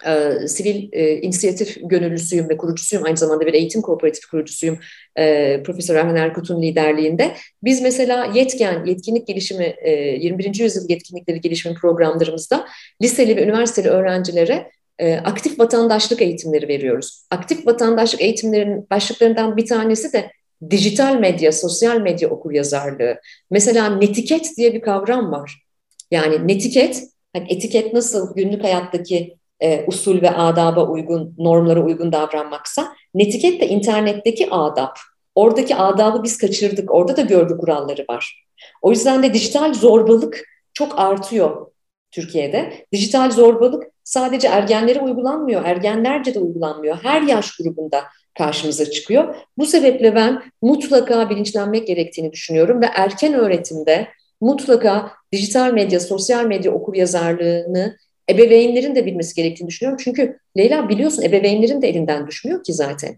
e, 0.06 0.48
sivil 0.48 0.88
e, 0.92 1.20
inisiyatif 1.20 1.76
gönüllüsüyüm 1.82 2.48
ve 2.48 2.56
kurucusuyum. 2.56 3.04
Aynı 3.04 3.16
zamanda 3.16 3.46
bir 3.46 3.54
eğitim 3.54 3.82
kooperatif 3.82 4.26
kurucusuyum. 4.26 4.78
E, 5.18 5.62
Profesör 5.62 5.94
Erhan 5.94 6.16
Erkut'un 6.16 6.62
liderliğinde. 6.62 7.36
Biz 7.62 7.82
mesela 7.82 8.24
yetken, 8.34 8.84
yetkinlik 8.84 9.26
gelişimi, 9.26 9.74
e, 9.82 9.90
21. 9.92 10.62
yüzyıl 10.62 10.88
yetkinlikleri 10.88 11.40
gelişimi 11.40 11.74
programlarımızda 11.74 12.66
liseli 13.02 13.36
ve 13.36 13.42
üniversiteli 13.42 13.88
öğrencilere 13.88 14.70
e, 14.98 15.14
aktif 15.14 15.58
vatandaşlık 15.58 16.22
eğitimleri 16.22 16.68
veriyoruz. 16.68 17.26
Aktif 17.30 17.66
vatandaşlık 17.66 18.22
eğitimlerinin 18.22 18.90
başlıklarından 18.90 19.56
bir 19.56 19.66
tanesi 19.66 20.12
de 20.12 20.30
dijital 20.70 21.18
medya, 21.18 21.52
sosyal 21.52 22.00
medya 22.00 22.28
okur 22.28 22.52
yazarlığı. 22.52 23.20
Mesela 23.50 23.96
netiket 23.96 24.56
diye 24.56 24.74
bir 24.74 24.80
kavram 24.80 25.32
var. 25.32 25.62
Yani 26.10 26.48
netiket, 26.48 27.02
hani 27.32 27.52
etiket 27.52 27.92
nasıl 27.92 28.34
günlük 28.34 28.64
hayattaki 28.64 29.36
e, 29.62 29.84
usul 29.86 30.22
ve 30.22 30.30
adaba 30.30 30.86
uygun, 30.86 31.34
normlara 31.38 31.80
uygun 31.80 32.12
davranmaksa 32.12 32.92
netiket 33.14 33.60
de 33.60 33.68
internetteki 33.68 34.50
adap. 34.50 34.98
Oradaki 35.34 35.76
adabı 35.76 36.22
biz 36.22 36.38
kaçırdık. 36.38 36.94
Orada 36.94 37.16
da 37.16 37.20
görgü 37.20 37.58
kuralları 37.58 38.04
var. 38.10 38.46
O 38.82 38.90
yüzden 38.90 39.22
de 39.22 39.34
dijital 39.34 39.74
zorbalık 39.74 40.44
çok 40.74 40.98
artıyor 40.98 41.66
Türkiye'de. 42.10 42.86
Dijital 42.92 43.30
zorbalık 43.30 43.84
sadece 44.04 44.48
ergenlere 44.48 45.00
uygulanmıyor, 45.00 45.64
ergenlerce 45.64 46.34
de 46.34 46.38
uygulanmıyor. 46.38 46.96
Her 47.02 47.22
yaş 47.22 47.56
grubunda 47.56 48.02
karşımıza 48.38 48.90
çıkıyor. 48.90 49.34
Bu 49.58 49.66
sebeple 49.66 50.14
ben 50.14 50.42
mutlaka 50.62 51.30
bilinçlenmek 51.30 51.86
gerektiğini 51.86 52.32
düşünüyorum 52.32 52.80
ve 52.80 52.86
erken 52.94 53.34
öğretimde 53.34 54.08
mutlaka 54.40 55.12
dijital 55.32 55.72
medya, 55.72 56.00
sosyal 56.00 56.44
medya 56.44 56.72
okur 56.72 56.94
yazarlığını 56.94 57.96
ebeveynlerin 58.30 58.94
de 58.94 59.06
bilmesi 59.06 59.34
gerektiğini 59.34 59.68
düşünüyorum. 59.68 60.02
Çünkü 60.04 60.38
Leyla 60.56 60.88
biliyorsun 60.88 61.22
ebeveynlerin 61.22 61.82
de 61.82 61.88
elinden 61.88 62.26
düşmüyor 62.26 62.64
ki 62.64 62.72
zaten 62.72 63.16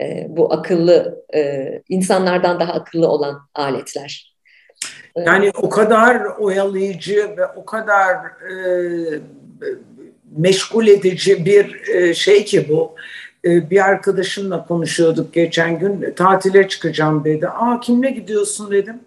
e, 0.00 0.26
bu 0.28 0.52
akıllı 0.52 1.24
e, 1.34 1.82
insanlardan 1.88 2.60
daha 2.60 2.72
akıllı 2.72 3.08
olan 3.08 3.48
aletler. 3.54 4.34
E, 5.16 5.20
yani 5.20 5.50
o 5.62 5.68
kadar 5.68 6.24
oyalayıcı 6.24 7.34
ve 7.36 7.46
o 7.46 7.64
kadar 7.64 8.16
e, 8.16 9.20
meşgul 10.36 10.86
edici 10.86 11.44
bir 11.44 11.88
e, 11.88 12.14
şey 12.14 12.44
ki 12.44 12.68
bu. 12.68 12.94
E, 13.44 13.70
bir 13.70 13.84
arkadaşımla 13.84 14.66
konuşuyorduk 14.66 15.34
geçen 15.34 15.78
gün. 15.78 16.14
Tatile 16.16 16.68
çıkacağım 16.68 17.24
dedi. 17.24 17.48
Aa 17.48 17.80
kimle 17.80 18.10
gidiyorsun 18.10 18.70
dedim. 18.70 19.00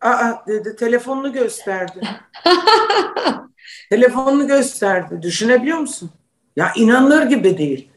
Aa 0.00 0.32
dedi 0.46 0.76
telefonunu 0.76 1.32
gösterdi. 1.32 2.00
Telefonunu 3.92 4.46
gösterdi. 4.46 5.22
Düşünebiliyor 5.22 5.78
musun? 5.78 6.10
Ya 6.56 6.72
inanılır 6.76 7.22
gibi 7.22 7.58
değil. 7.58 7.88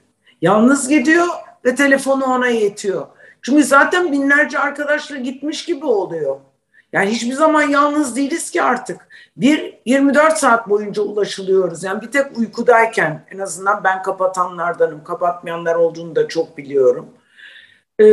Yalnız 0.41 0.89
gidiyor 0.89 1.27
ve 1.65 1.75
telefonu 1.75 2.25
ona 2.25 2.47
yetiyor. 2.47 3.07
Çünkü 3.41 3.63
zaten 3.63 4.11
binlerce 4.11 4.59
arkadaşla 4.59 5.17
gitmiş 5.17 5.65
gibi 5.65 5.85
oluyor. 5.85 6.37
Yani 6.93 7.09
hiçbir 7.09 7.33
zaman 7.33 7.61
yalnız 7.61 8.15
değiliz 8.15 8.51
ki 8.51 8.61
artık. 8.61 9.07
Bir 9.37 9.79
24 9.85 10.37
saat 10.37 10.69
boyunca 10.69 11.01
ulaşılıyoruz. 11.01 11.83
Yani 11.83 12.01
bir 12.01 12.11
tek 12.11 12.37
uykudayken 12.37 13.25
en 13.31 13.39
azından 13.39 13.83
ben 13.83 14.03
kapatanlardanım. 14.03 15.03
Kapatmayanlar 15.03 15.75
olduğunu 15.75 16.15
da 16.15 16.27
çok 16.27 16.57
biliyorum. 16.57 17.09
Ee, 17.99 18.05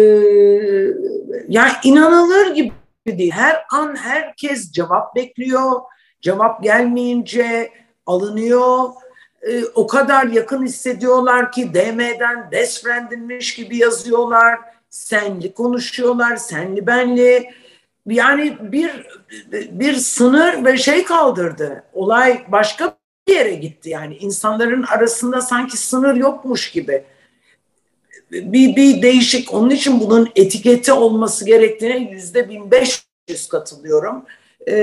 yani 1.49 1.73
inanılır 1.85 2.55
gibi 2.55 2.73
değil. 3.07 3.33
Her 3.33 3.64
an 3.73 3.97
herkes 3.97 4.73
cevap 4.73 5.16
bekliyor 5.16 5.81
Cevap 6.22 6.62
gelmeyince 6.62 7.70
alınıyor. 8.06 8.88
E, 9.42 9.64
o 9.74 9.87
kadar 9.87 10.26
yakın 10.26 10.66
hissediyorlar 10.66 11.52
ki 11.52 11.74
DM'den 11.74 12.50
best 12.52 12.85
friend'inmiş 12.85 13.54
gibi 13.54 13.76
yazıyorlar. 13.76 14.58
Senli 14.90 15.54
konuşuyorlar, 15.54 16.37
senli 16.37 16.87
benli. 16.87 17.50
Yani 18.06 18.58
bir 18.61 19.06
bir 19.52 19.94
sınır 19.94 20.64
ve 20.64 20.76
şey 20.76 21.04
kaldırdı. 21.04 21.85
Olay 21.92 22.44
başka 22.48 22.96
bir 23.28 23.35
yere 23.35 23.54
gitti 23.54 23.90
yani. 23.90 24.16
insanların 24.16 24.82
arasında 24.82 25.40
sanki 25.40 25.76
sınır 25.76 26.14
yokmuş 26.14 26.70
gibi. 26.70 27.04
Bir, 28.30 28.76
bir 28.76 29.02
değişik. 29.02 29.54
Onun 29.54 29.70
için 29.70 30.00
bunun 30.00 30.28
etiketi 30.37 30.92
olması 30.92 31.44
gerektiğine 31.46 31.98
yüzde 31.98 32.48
bin 32.48 32.70
beş 32.70 33.04
yüz 33.28 33.48
katılıyorum 33.48 34.24
e, 34.66 34.77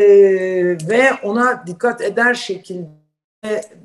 ve 0.90 1.14
ona 1.24 1.64
dikkat 1.68 2.02
eder 2.02 2.34
şekilde 2.34 2.90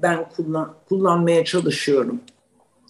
ben 0.03 0.29
kullan, 0.37 0.75
kullanmaya 0.89 1.45
çalışıyorum. 1.45 2.21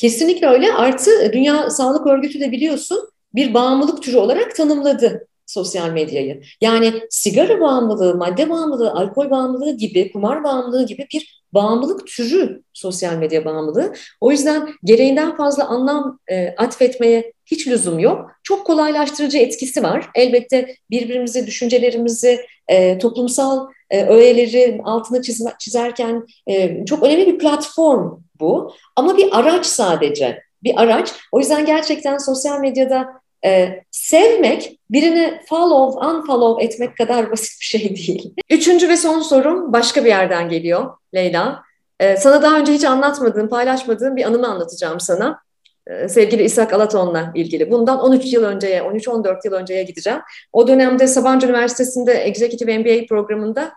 Kesinlikle 0.01 0.47
öyle. 0.47 0.73
Artı 0.73 1.11
Dünya 1.33 1.71
Sağlık 1.71 2.07
Örgütü 2.07 2.40
de 2.40 2.53
biliyorsun 2.53 3.09
bir 3.35 3.55
bağımlılık 3.55 4.03
türü 4.03 4.17
olarak 4.17 4.57
tanımladı 4.57 5.27
sosyal 5.47 5.91
medyayı. 5.91 6.43
Yani 6.61 6.93
sigara 7.11 7.61
bağımlılığı, 7.61 8.15
madde 8.15 8.51
bağımlılığı, 8.51 8.93
alkol 8.93 9.31
bağımlılığı 9.31 9.77
gibi, 9.77 10.13
kumar 10.13 10.45
bağımlılığı 10.45 10.87
gibi 10.87 11.07
bir 11.13 11.45
bağımlılık 11.55 12.07
türü 12.07 12.63
sosyal 12.73 13.17
medya 13.17 13.45
bağımlılığı. 13.45 13.93
O 14.21 14.31
yüzden 14.31 14.69
gereğinden 14.85 15.37
fazla 15.37 15.65
anlam 15.65 16.19
e, 16.31 16.49
atfetmeye 16.49 17.33
hiç 17.47 17.69
lüzum 17.69 17.99
yok. 17.99 18.31
Çok 18.43 18.67
kolaylaştırıcı 18.67 19.39
etkisi 19.39 19.83
var. 19.83 20.11
Elbette 20.15 20.77
birbirimizi, 20.91 21.47
düşüncelerimizi, 21.47 22.41
e, 22.69 22.99
toplumsal 22.99 23.69
e, 23.91 24.05
öğeleri 24.05 24.81
altına 24.85 25.23
çizme, 25.23 25.53
çizerken 25.61 26.27
e, 26.51 26.85
çok 26.85 27.03
önemli 27.03 27.27
bir 27.27 27.39
platform 27.39 28.21
bu. 28.41 28.73
Ama 28.97 29.17
bir 29.17 29.39
araç 29.39 29.67
sadece, 29.67 30.43
bir 30.63 30.83
araç. 30.83 31.13
O 31.33 31.39
yüzden 31.39 31.67
gerçekten 31.67 32.19
sosyal 32.19 32.61
medyada 32.61 33.07
e, 33.45 33.83
sevmek 33.91 34.79
birini 34.91 35.41
follow, 35.49 36.07
unfollow 36.07 36.65
etmek 36.65 36.97
kadar 36.97 37.31
basit 37.31 37.61
bir 37.61 37.65
şey 37.65 37.81
değil. 37.97 38.35
Üçüncü 38.51 38.89
ve 38.89 38.97
son 38.97 39.21
sorum 39.21 39.73
başka 39.73 40.05
bir 40.05 40.09
yerden 40.09 40.49
geliyor 40.49 40.91
Leyla. 41.15 41.63
E, 42.01 42.17
sana 42.17 42.43
daha 42.43 42.59
önce 42.59 42.73
hiç 42.73 42.85
anlatmadığım, 42.85 43.49
paylaşmadığım 43.49 44.17
bir 44.17 44.25
anımı 44.25 44.49
anlatacağım 44.49 45.01
sana. 45.01 45.39
E, 45.87 46.09
sevgili 46.09 46.45
İshak 46.45 46.73
Alaton'la 46.73 47.33
ilgili. 47.35 47.71
Bundan 47.71 48.01
13 48.01 48.33
yıl 48.33 48.45
önceye, 48.45 48.81
13-14 48.81 49.39
yıl 49.45 49.53
önceye 49.53 49.83
gideceğim. 49.83 50.21
O 50.53 50.69
dönemde 50.69 51.07
Sabancı 51.07 51.47
Üniversitesi'nde 51.47 52.13
Executive 52.13 52.79
MBA 52.79 53.07
programında 53.07 53.73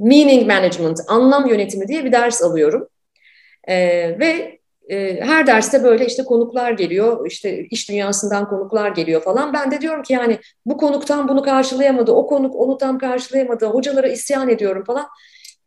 Meaning 0.00 0.46
Management, 0.46 1.00
anlam 1.08 1.46
yönetimi 1.46 1.88
diye 1.88 2.04
bir 2.04 2.12
ders 2.12 2.42
alıyorum. 2.42 2.88
E, 3.68 3.76
ve 4.18 4.57
her 5.20 5.46
derste 5.46 5.84
böyle 5.84 6.06
işte 6.06 6.24
konuklar 6.24 6.72
geliyor, 6.72 7.26
işte 7.26 7.64
iş 7.64 7.88
dünyasından 7.88 8.48
konuklar 8.48 8.90
geliyor 8.90 9.22
falan. 9.22 9.52
Ben 9.52 9.70
de 9.70 9.80
diyorum 9.80 10.02
ki 10.02 10.12
yani 10.12 10.38
bu 10.66 10.76
konuktan 10.76 11.28
bunu 11.28 11.42
karşılayamadı, 11.42 12.12
o 12.12 12.26
konuk 12.26 12.56
onu 12.56 12.78
tam 12.78 12.98
karşılayamadı, 12.98 13.66
hocalara 13.66 14.08
isyan 14.08 14.48
ediyorum 14.48 14.84
falan. 14.84 15.08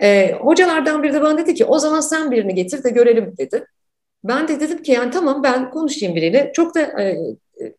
E, 0.01 0.31
hocalardan 0.33 1.03
biri 1.03 1.13
de 1.13 1.21
bana 1.21 1.37
dedi 1.37 1.53
ki 1.53 1.65
o 1.65 1.79
zaman 1.79 1.99
sen 1.99 2.31
birini 2.31 2.55
getir 2.55 2.83
de 2.83 2.89
görelim 2.89 3.33
dedi. 3.37 3.65
Ben 4.23 4.47
de 4.47 4.59
dedim 4.59 4.83
ki 4.83 4.91
yani 4.91 5.11
tamam 5.11 5.43
ben 5.43 5.69
konuşayım 5.69 6.15
biriyle. 6.15 6.51
Çok 6.55 6.75
da 6.75 6.81
e, 6.81 7.03
e, 7.03 7.75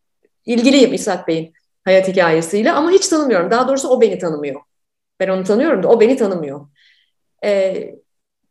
ilgiliyim 0.46 0.94
İshak 0.94 1.28
Bey'in 1.28 1.52
hayat 1.84 2.08
hikayesiyle 2.08 2.72
ama 2.72 2.90
hiç 2.90 3.08
tanımıyorum. 3.08 3.50
Daha 3.50 3.68
doğrusu 3.68 3.88
o 3.88 4.00
beni 4.00 4.18
tanımıyor. 4.18 4.60
Ben 5.20 5.28
onu 5.28 5.44
tanıyorum 5.44 5.82
da 5.82 5.88
o 5.88 6.00
beni 6.00 6.16
tanımıyor. 6.16 6.66
E, 7.44 7.74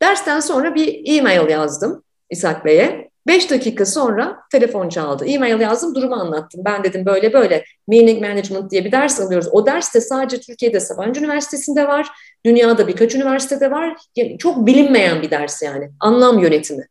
dersten 0.01 0.39
sonra 0.39 0.75
bir 0.75 1.17
e-mail 1.17 1.49
yazdım 1.49 2.03
İshak 2.31 2.65
Bey'e. 2.65 3.11
Beş 3.27 3.51
dakika 3.51 3.85
sonra 3.85 4.37
telefon 4.51 4.89
çaldı. 4.89 5.25
E-mail 5.25 5.59
yazdım, 5.59 5.95
durumu 5.95 6.15
anlattım. 6.15 6.61
Ben 6.65 6.83
dedim 6.83 7.05
böyle 7.05 7.33
böyle 7.33 7.63
Meaning 7.87 8.21
Management 8.21 8.71
diye 8.71 8.85
bir 8.85 8.91
ders 8.91 9.19
alıyoruz. 9.19 9.49
O 9.51 9.65
ders 9.65 9.95
de 9.95 10.01
sadece 10.01 10.39
Türkiye'de 10.39 10.79
Sabancı 10.79 11.19
Üniversitesi'nde 11.19 11.87
var. 11.87 12.07
Dünyada 12.45 12.87
birkaç 12.87 13.15
üniversitede 13.15 13.71
var. 13.71 13.97
Çok 14.39 14.65
bilinmeyen 14.67 15.21
bir 15.21 15.31
ders 15.31 15.61
yani. 15.61 15.91
Anlam 15.99 16.39
yönetimi. 16.39 16.87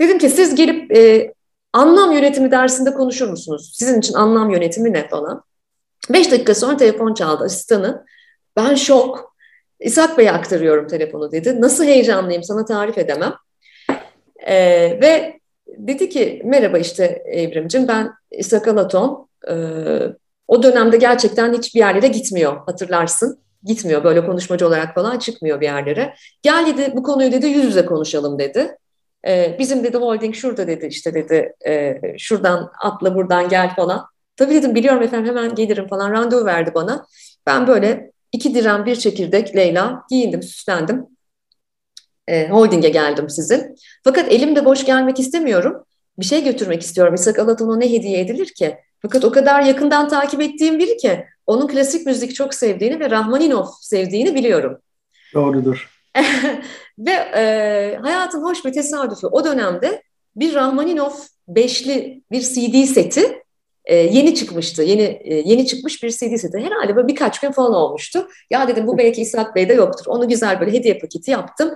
Dedim 0.00 0.18
ki 0.18 0.28
siz 0.30 0.54
gelip 0.54 0.96
e, 0.96 1.32
anlam 1.72 2.12
yönetimi 2.12 2.50
dersinde 2.50 2.94
konuşur 2.94 3.28
musunuz? 3.28 3.72
Sizin 3.74 3.98
için 3.98 4.14
anlam 4.14 4.50
yönetimi 4.50 4.92
ne 4.92 5.08
falan. 5.08 5.42
Beş 6.10 6.32
dakika 6.32 6.54
sonra 6.54 6.76
telefon 6.76 7.14
çaldı 7.14 7.44
asistanı. 7.44 8.04
Ben 8.56 8.74
şok. 8.74 9.36
İshak 9.80 10.18
Bey'e 10.18 10.32
aktarıyorum 10.32 10.86
telefonu 10.86 11.32
dedi. 11.32 11.60
Nasıl 11.60 11.84
heyecanlıyım 11.84 12.42
sana 12.42 12.64
tarif 12.64 12.98
edemem. 12.98 13.34
E, 14.46 14.56
ve 15.02 15.40
dedi 15.66 16.08
ki 16.08 16.42
merhaba 16.44 16.78
işte 16.78 17.04
Evrimcim 17.26 17.88
ben 17.88 18.12
İshak 18.30 18.68
Alaton. 18.68 19.28
E, 19.48 19.54
o 20.48 20.62
dönemde 20.62 20.96
gerçekten 20.96 21.52
hiçbir 21.52 21.80
yerlere 21.80 22.08
gitmiyor 22.08 22.56
hatırlarsın. 22.66 23.38
Gitmiyor 23.64 24.04
böyle 24.04 24.26
konuşmacı 24.26 24.66
olarak 24.66 24.94
falan 24.94 25.18
çıkmıyor 25.18 25.60
bir 25.60 25.66
yerlere. 25.66 26.14
Gel 26.42 26.66
dedi 26.66 26.92
bu 26.96 27.02
konuyu 27.02 27.32
dedi 27.32 27.46
yüz 27.46 27.64
yüze 27.64 27.86
konuşalım 27.86 28.38
dedi. 28.38 28.76
E, 29.26 29.56
bizim 29.58 29.84
dedi 29.84 29.96
holding 29.96 30.34
şurada 30.34 30.66
dedi 30.66 30.86
işte 30.86 31.14
dedi 31.14 31.52
e, 31.66 32.00
şuradan 32.18 32.70
atla 32.82 33.14
buradan 33.14 33.48
gel 33.48 33.74
falan. 33.74 34.06
Tabii 34.36 34.54
dedim 34.54 34.74
biliyorum 34.74 35.02
efendim 35.02 35.36
hemen 35.36 35.54
gelirim 35.54 35.88
falan 35.88 36.12
randevu 36.12 36.44
verdi 36.44 36.70
bana. 36.74 37.06
Ben 37.46 37.66
böyle 37.66 38.12
iki 38.32 38.54
direm 38.54 38.86
bir 38.86 38.96
çekirdek 38.96 39.56
Leyla 39.56 40.02
giyindim 40.10 40.42
süslendim. 40.42 41.06
E, 42.28 42.48
holdinge 42.48 42.88
geldim 42.88 43.30
sizin. 43.30 43.76
Fakat 44.04 44.32
elimde 44.32 44.64
boş 44.64 44.84
gelmek 44.84 45.20
istemiyorum. 45.20 45.84
Bir 46.18 46.24
şey 46.24 46.44
götürmek 46.44 46.82
istiyorum. 46.82 47.14
İshak 47.14 47.38
Alaton'a 47.38 47.76
ne 47.76 47.92
hediye 47.92 48.20
edilir 48.20 48.46
ki? 48.46 48.76
Fakat 49.02 49.24
o 49.24 49.32
kadar 49.32 49.62
yakından 49.62 50.08
takip 50.08 50.40
ettiğim 50.40 50.78
biri 50.78 50.96
ki 50.96 51.24
onun 51.46 51.68
klasik 51.68 52.06
müzik 52.06 52.34
çok 52.34 52.54
sevdiğini 52.54 53.00
ve 53.00 53.10
Rahmaninov 53.10 53.66
sevdiğini 53.80 54.34
biliyorum. 54.34 54.78
Doğrudur. 55.34 55.90
Ve 56.98 57.10
e, 57.10 57.98
hayatın 58.02 58.42
hoş 58.42 58.64
bir 58.64 58.72
tesadüfü 58.72 59.26
o 59.26 59.44
dönemde 59.44 60.02
bir 60.36 60.54
Rahmaninov 60.54 61.12
beşli 61.48 62.22
bir 62.30 62.40
CD 62.40 62.84
seti 62.84 63.42
e, 63.84 63.96
yeni 63.96 64.34
çıkmıştı. 64.34 64.82
Yeni 64.82 65.02
e, 65.24 65.34
yeni 65.34 65.66
çıkmış 65.66 66.02
bir 66.02 66.10
CD 66.10 66.36
seti. 66.36 66.58
Herhalde 66.58 66.96
böyle 66.96 67.08
birkaç 67.08 67.40
gün 67.40 67.52
falan 67.52 67.74
olmuştu. 67.74 68.28
Ya 68.50 68.68
dedim 68.68 68.86
bu 68.86 68.98
belki 68.98 69.22
İshak 69.22 69.56
Bey'de 69.56 69.74
yoktur. 69.74 70.04
Onu 70.08 70.28
güzel 70.28 70.60
böyle 70.60 70.72
hediye 70.72 70.98
paketi 70.98 71.30
yaptım. 71.30 71.74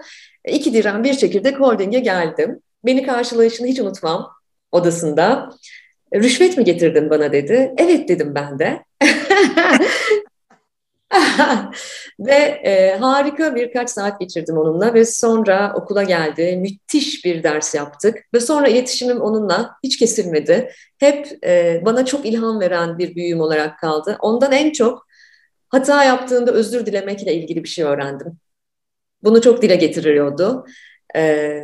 İki 0.49 0.75
dirhem 0.75 1.05
bir 1.05 1.15
çekirdek 1.15 1.61
holdinge 1.61 1.99
geldim. 1.99 2.61
Beni 2.85 3.07
karşılayışını 3.07 3.67
hiç 3.67 3.81
unutmam 3.81 4.31
odasında. 4.73 5.51
Rüşvet 6.15 6.59
mi 6.59 6.65
getirdin 6.65 7.11
bana 7.11 7.33
dedi. 7.33 7.75
Evet 7.79 8.09
dedim 8.09 8.35
ben 8.35 8.59
de. 8.59 8.85
ve 12.21 12.35
e, 12.65 12.97
harika 13.01 13.55
birkaç 13.55 13.91
saat 13.91 14.21
geçirdim 14.21 14.59
onunla 14.59 14.95
ve 14.95 15.05
sonra 15.05 15.73
okula 15.77 16.03
geldi. 16.03 16.57
Müthiş 16.57 17.25
bir 17.25 17.43
ders 17.43 17.75
yaptık 17.75 18.19
ve 18.35 18.41
sonra 18.41 18.69
iletişimim 18.69 19.21
onunla 19.21 19.77
hiç 19.85 19.99
kesilmedi. 19.99 20.73
Hep 20.99 21.45
e, 21.45 21.83
bana 21.85 22.05
çok 22.05 22.27
ilham 22.27 22.61
veren 22.61 22.99
bir 22.99 23.15
büyüğüm 23.15 23.41
olarak 23.41 23.79
kaldı. 23.79 24.17
Ondan 24.21 24.53
en 24.53 24.73
çok 24.73 25.07
hata 25.69 26.05
yaptığında 26.05 26.53
özür 26.53 26.87
dilemekle 26.87 27.35
ilgili 27.35 27.65
bir 27.65 27.69
şey 27.69 27.85
öğrendim. 27.85 28.39
Bunu 29.25 29.41
çok 29.41 29.63
dile 29.63 29.77
getiriyordu. 29.77 30.67
E, 31.17 31.63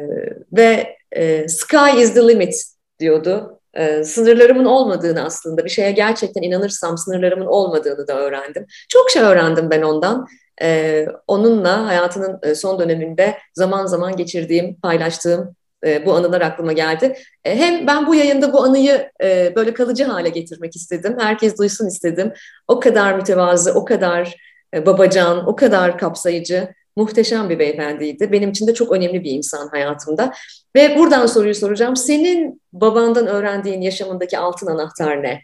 ve 0.53 0.97
e, 1.13 1.49
sky 1.49 2.03
is 2.03 2.15
the 2.15 2.29
limit 2.29 2.55
diyordu 3.01 3.59
e, 3.75 4.05
sınırlarımın 4.05 4.65
olmadığını 4.65 5.25
aslında 5.25 5.65
bir 5.65 5.71
şeye 5.71 5.93
gerçekten 5.93 6.43
inanırsam 6.43 6.99
sınırlarımın 6.99 7.47
olmadığını 7.47 8.09
da 8.09 8.19
öğrendim. 8.21 8.67
Çok 8.89 9.11
şey 9.11 9.23
öğrendim 9.23 9.71
ben 9.71 9.83
ondan. 9.83 10.27
E, 10.63 11.07
onunla 11.27 11.87
hayatının 11.87 12.39
e, 12.43 12.55
son 12.55 12.79
döneminde 12.79 13.39
zaman 13.55 13.87
zaman 13.87 14.17
geçirdiğim, 14.17 14.75
paylaştığım 14.81 15.57
e, 15.87 16.07
bu 16.07 16.15
anılar 16.15 16.41
aklıma 16.41 16.73
geldi. 16.73 17.17
E, 17.45 17.57
hem 17.57 17.87
ben 17.87 18.07
bu 18.07 18.15
yayında 18.15 18.53
bu 18.53 18.63
anıyı 18.63 19.11
e, 19.23 19.53
böyle 19.57 19.75
kalıcı 19.75 20.05
hale 20.05 20.29
getirmek 20.29 20.77
istedim. 20.77 21.17
Herkes 21.21 21.59
duysun 21.59 21.87
istedim. 21.87 22.33
O 22.69 22.81
kadar 22.81 23.15
mütevazı, 23.15 23.75
o 23.75 23.85
kadar 23.85 24.37
e, 24.75 24.87
babacan, 24.87 25.49
o 25.49 25.57
kadar 25.57 25.99
kapsayıcı 25.99 26.69
muhteşem 26.99 27.51
bir 27.51 27.59
beyefendiydi. 27.59 28.33
Benim 28.33 28.51
için 28.51 28.67
de 28.67 28.75
çok 28.75 28.93
önemli 28.93 29.25
bir 29.25 29.31
insan 29.31 29.69
hayatımda. 29.69 30.33
Ve 30.77 30.99
buradan 30.99 31.27
soruyu 31.27 31.55
soracağım. 31.55 31.97
Senin 31.97 32.63
babandan 32.73 33.27
öğrendiğin 33.27 33.81
yaşamındaki 33.81 34.39
altın 34.39 34.67
anahtar 34.67 35.23
ne? 35.23 35.43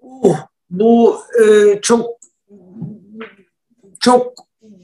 Uh, 0.00 0.38
bu 0.70 1.18
e, 1.42 1.80
çok 1.80 2.10
çok 4.00 4.34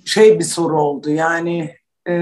şey 0.07 0.39
bir 0.39 0.45
soru 0.45 0.83
oldu. 0.83 1.11
Yani 1.11 1.75
e, 2.09 2.15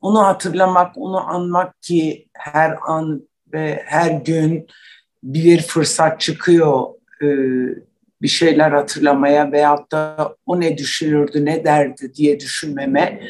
onu 0.00 0.26
hatırlamak, 0.26 0.98
onu 0.98 1.28
anmak 1.28 1.82
ki 1.82 2.28
her 2.32 2.78
an 2.82 3.28
ve 3.52 3.82
her 3.86 4.10
gün 4.10 4.66
bir 5.22 5.62
fırsat 5.62 6.20
çıkıyor 6.20 6.86
e, 7.22 7.26
bir 8.22 8.28
şeyler 8.28 8.70
hatırlamaya 8.70 9.52
veyahut 9.52 9.92
da 9.92 10.36
o 10.46 10.60
ne 10.60 10.78
düşünürdü, 10.78 11.44
ne 11.44 11.64
derdi 11.64 12.14
diye 12.14 12.40
düşünmeme. 12.40 13.22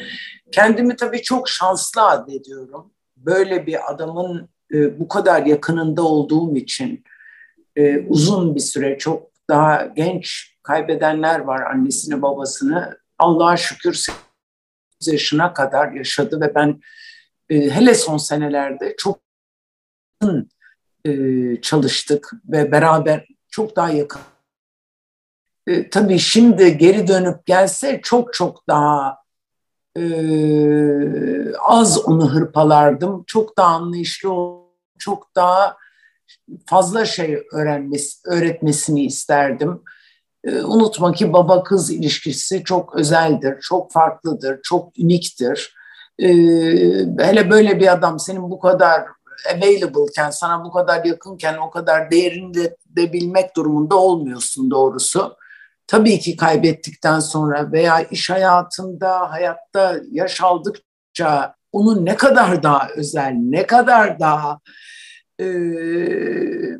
Kendimi 0.51 0.95
tabii 0.95 1.21
çok 1.21 1.49
şanslı 1.49 2.01
addediyorum. 2.01 2.91
Böyle 3.17 3.67
bir 3.67 3.91
adamın 3.91 4.49
e, 4.73 4.99
bu 4.99 5.07
kadar 5.07 5.45
yakınında 5.45 6.03
olduğum 6.03 6.55
için 6.55 7.03
e, 7.75 7.99
uzun 7.99 8.55
bir 8.55 8.59
süre 8.59 8.97
çok 8.97 9.31
daha 9.49 9.85
genç 9.85 10.55
kaybedenler 10.63 11.39
var 11.39 11.61
annesini 11.61 12.21
babasını. 12.21 12.97
Allah'a 13.19 13.57
şükür 13.57 14.05
yaşına 15.07 15.53
kadar 15.53 15.91
yaşadı 15.91 16.41
ve 16.41 16.55
ben 16.55 16.81
e, 17.49 17.69
hele 17.69 17.93
son 17.93 18.17
senelerde 18.17 18.95
çok 18.97 19.19
e, 21.05 21.11
çalıştık 21.61 22.31
ve 22.45 22.71
beraber 22.71 23.27
çok 23.49 23.75
daha 23.75 23.89
yakın 23.89 24.21
e, 25.67 25.89
tabii 25.89 26.19
şimdi 26.19 26.77
geri 26.77 27.07
dönüp 27.07 27.45
gelse 27.45 27.99
çok 28.03 28.33
çok 28.33 28.67
daha 28.67 29.17
e, 29.97 30.03
az 31.55 32.05
onu 32.05 32.33
hırpalardım. 32.33 33.23
Çok 33.27 33.57
daha 33.57 33.75
anlayışlı, 33.75 34.29
çok 34.99 35.35
daha 35.35 35.77
fazla 36.65 37.05
şey 37.05 37.43
öğrenmesi, 37.53 38.19
öğretmesini 38.25 39.05
isterdim. 39.05 39.81
E, 40.43 40.61
unutma 40.61 41.11
ki 41.11 41.33
baba 41.33 41.63
kız 41.63 41.91
ilişkisi 41.91 42.63
çok 42.63 42.95
özeldir, 42.95 43.61
çok 43.61 43.91
farklıdır, 43.91 44.59
çok 44.63 44.91
uniktir. 44.97 45.75
E, 46.19 46.27
hele 47.19 47.49
böyle 47.49 47.79
bir 47.79 47.91
adam 47.91 48.19
senin 48.19 48.43
bu 48.51 48.59
kadar 48.59 49.03
available'ken, 49.55 50.29
sana 50.29 50.65
bu 50.65 50.71
kadar 50.71 51.05
yakınken 51.05 51.57
o 51.57 51.69
kadar 51.69 52.11
değerini 52.11 52.53
de, 52.53 52.77
de 52.85 53.13
bilmek 53.13 53.55
durumunda 53.55 53.95
olmuyorsun 53.95 54.71
doğrusu. 54.71 55.35
Tabii 55.91 56.19
ki 56.19 56.35
kaybettikten 56.35 57.19
sonra 57.19 57.71
veya 57.71 58.01
iş 58.01 58.29
hayatında, 58.29 59.31
hayatta 59.31 59.95
yaş 60.11 60.41
aldıkça 60.41 61.55
onun 61.71 62.05
ne 62.05 62.15
kadar 62.15 62.63
daha 62.63 62.89
özel, 62.95 63.31
ne 63.31 63.67
kadar 63.67 64.19
daha 64.19 64.59
e, 65.39 65.45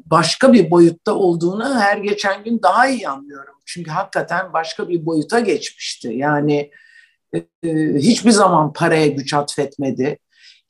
başka 0.06 0.54
bir 0.54 0.72
boyutta 0.72 1.16
olduğunu 1.16 1.80
her 1.80 1.98
geçen 1.98 2.44
gün 2.44 2.62
daha 2.64 2.88
iyi 2.88 3.10
anlıyorum. 3.10 3.56
Çünkü 3.66 3.92
hakikaten 3.92 4.54
başka 4.54 4.90
bir 4.90 5.06
boyuta 5.06 5.40
geçmişti. 5.40 6.08
Yani 6.14 6.72
e, 7.34 7.40
hiçbir 7.96 8.32
zaman 8.32 8.74
paraya 8.74 9.08
güç 9.08 9.34
atfetmedi. 9.34 10.18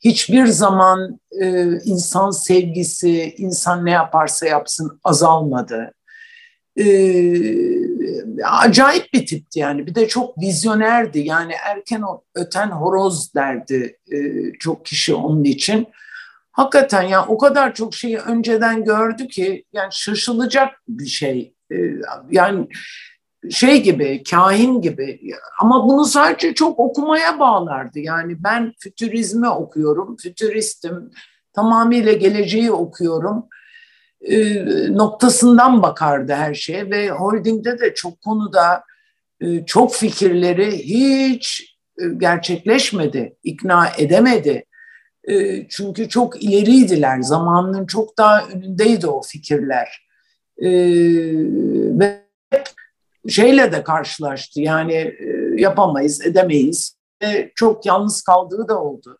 Hiçbir 0.00 0.46
zaman 0.46 1.20
e, 1.40 1.62
insan 1.84 2.30
sevgisi, 2.30 3.34
insan 3.38 3.86
ne 3.86 3.90
yaparsa 3.90 4.46
yapsın 4.46 5.00
azalmadı. 5.04 5.92
E, 6.78 6.84
acayip 8.44 9.12
bir 9.12 9.26
tipti 9.26 9.58
yani. 9.58 9.86
Bir 9.86 9.94
de 9.94 10.08
çok 10.08 10.38
vizyonerdi. 10.38 11.18
Yani 11.18 11.52
erken 11.64 12.02
öten 12.34 12.70
horoz 12.70 13.34
derdi 13.34 13.98
e, 14.12 14.18
çok 14.58 14.84
kişi 14.84 15.14
onun 15.14 15.44
için. 15.44 15.86
Hakikaten 16.52 17.02
ya 17.02 17.26
o 17.26 17.38
kadar 17.38 17.74
çok 17.74 17.94
şeyi 17.94 18.18
önceden 18.18 18.84
gördü 18.84 19.28
ki 19.28 19.64
yani 19.72 19.88
şaşılacak 19.92 20.68
bir 20.88 21.06
şey. 21.06 21.54
E, 21.72 21.76
yani 22.30 22.68
şey 23.50 23.82
gibi, 23.82 24.22
kahin 24.30 24.80
gibi 24.80 25.20
ama 25.60 25.88
bunu 25.88 26.04
sadece 26.04 26.54
çok 26.54 26.78
okumaya 26.78 27.38
bağlardı. 27.38 27.98
Yani 27.98 28.44
ben 28.44 28.72
fütürizmi 28.78 29.48
okuyorum, 29.48 30.16
fütüristim, 30.16 31.10
tamamıyla 31.52 32.12
geleceği 32.12 32.72
okuyorum 32.72 33.48
e, 34.22 34.64
noktasından 34.96 35.82
bakardı 35.82 36.32
her 36.32 36.54
şeye 36.54 36.90
ve 36.90 37.10
holdingde 37.10 37.78
de 37.78 37.94
çok 37.94 38.20
konuda 38.20 38.84
e, 39.40 39.64
çok 39.66 39.94
fikirleri 39.94 40.78
hiç 40.78 41.76
e, 41.98 42.04
gerçekleşmedi, 42.16 43.36
ikna 43.42 43.88
edemedi. 43.98 44.64
Çünkü 45.68 46.08
çok 46.08 46.42
ileriydiler, 46.42 47.20
zamanının 47.20 47.86
çok 47.86 48.18
daha 48.18 48.46
önündeydi 48.46 49.06
o 49.06 49.22
fikirler. 49.22 50.08
Ve 51.98 52.22
şeyle 53.28 53.72
de 53.72 53.82
karşılaştı 53.82 54.60
yani 54.60 55.14
yapamayız, 55.56 56.26
edemeyiz. 56.26 56.96
E, 57.24 57.50
çok 57.54 57.86
yalnız 57.86 58.22
kaldığı 58.22 58.68
da 58.68 58.82
oldu. 58.82 59.18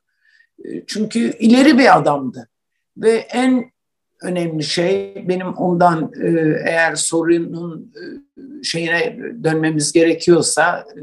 Çünkü 0.86 1.18
ileri 1.38 1.78
bir 1.78 1.98
adamdı 1.98 2.48
ve 2.96 3.11
en 3.11 3.72
önemli 4.22 4.62
şey 4.62 5.24
benim 5.28 5.46
ondan 5.46 6.12
e, 6.22 6.28
eğer 6.66 6.94
sorunun 6.94 7.92
e, 7.96 8.02
şeyine 8.62 9.18
dönmemiz 9.44 9.92
gerekiyorsa 9.92 10.86
e, 10.96 11.02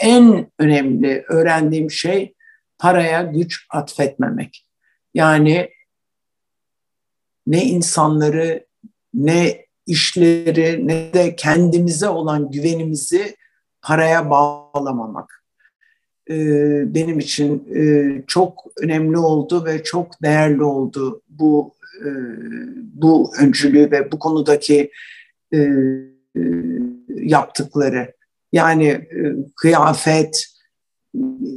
en 0.00 0.50
önemli 0.58 1.24
öğrendiğim 1.28 1.90
şey 1.90 2.34
paraya 2.78 3.22
güç 3.22 3.66
atfetmemek. 3.70 4.66
Yani 5.14 5.70
ne 7.46 7.64
insanları 7.64 8.66
ne 9.14 9.66
işleri 9.86 10.88
ne 10.88 11.12
de 11.14 11.36
kendimize 11.36 12.08
olan 12.08 12.50
güvenimizi 12.50 13.36
paraya 13.82 14.30
bağlamamak. 14.30 15.44
Benim 16.94 17.18
için 17.18 17.68
çok 18.26 18.64
önemli 18.82 19.18
oldu 19.18 19.64
ve 19.64 19.82
çok 19.82 20.22
değerli 20.22 20.64
oldu 20.64 21.22
bu 21.28 21.77
e, 22.00 22.08
bu 22.78 23.32
öncülüğü 23.40 23.90
ve 23.90 24.12
bu 24.12 24.18
konudaki 24.18 24.90
e, 25.54 25.58
yaptıkları. 27.08 28.14
Yani 28.52 28.86
e, 28.86 29.34
kıyafet, 29.56 30.44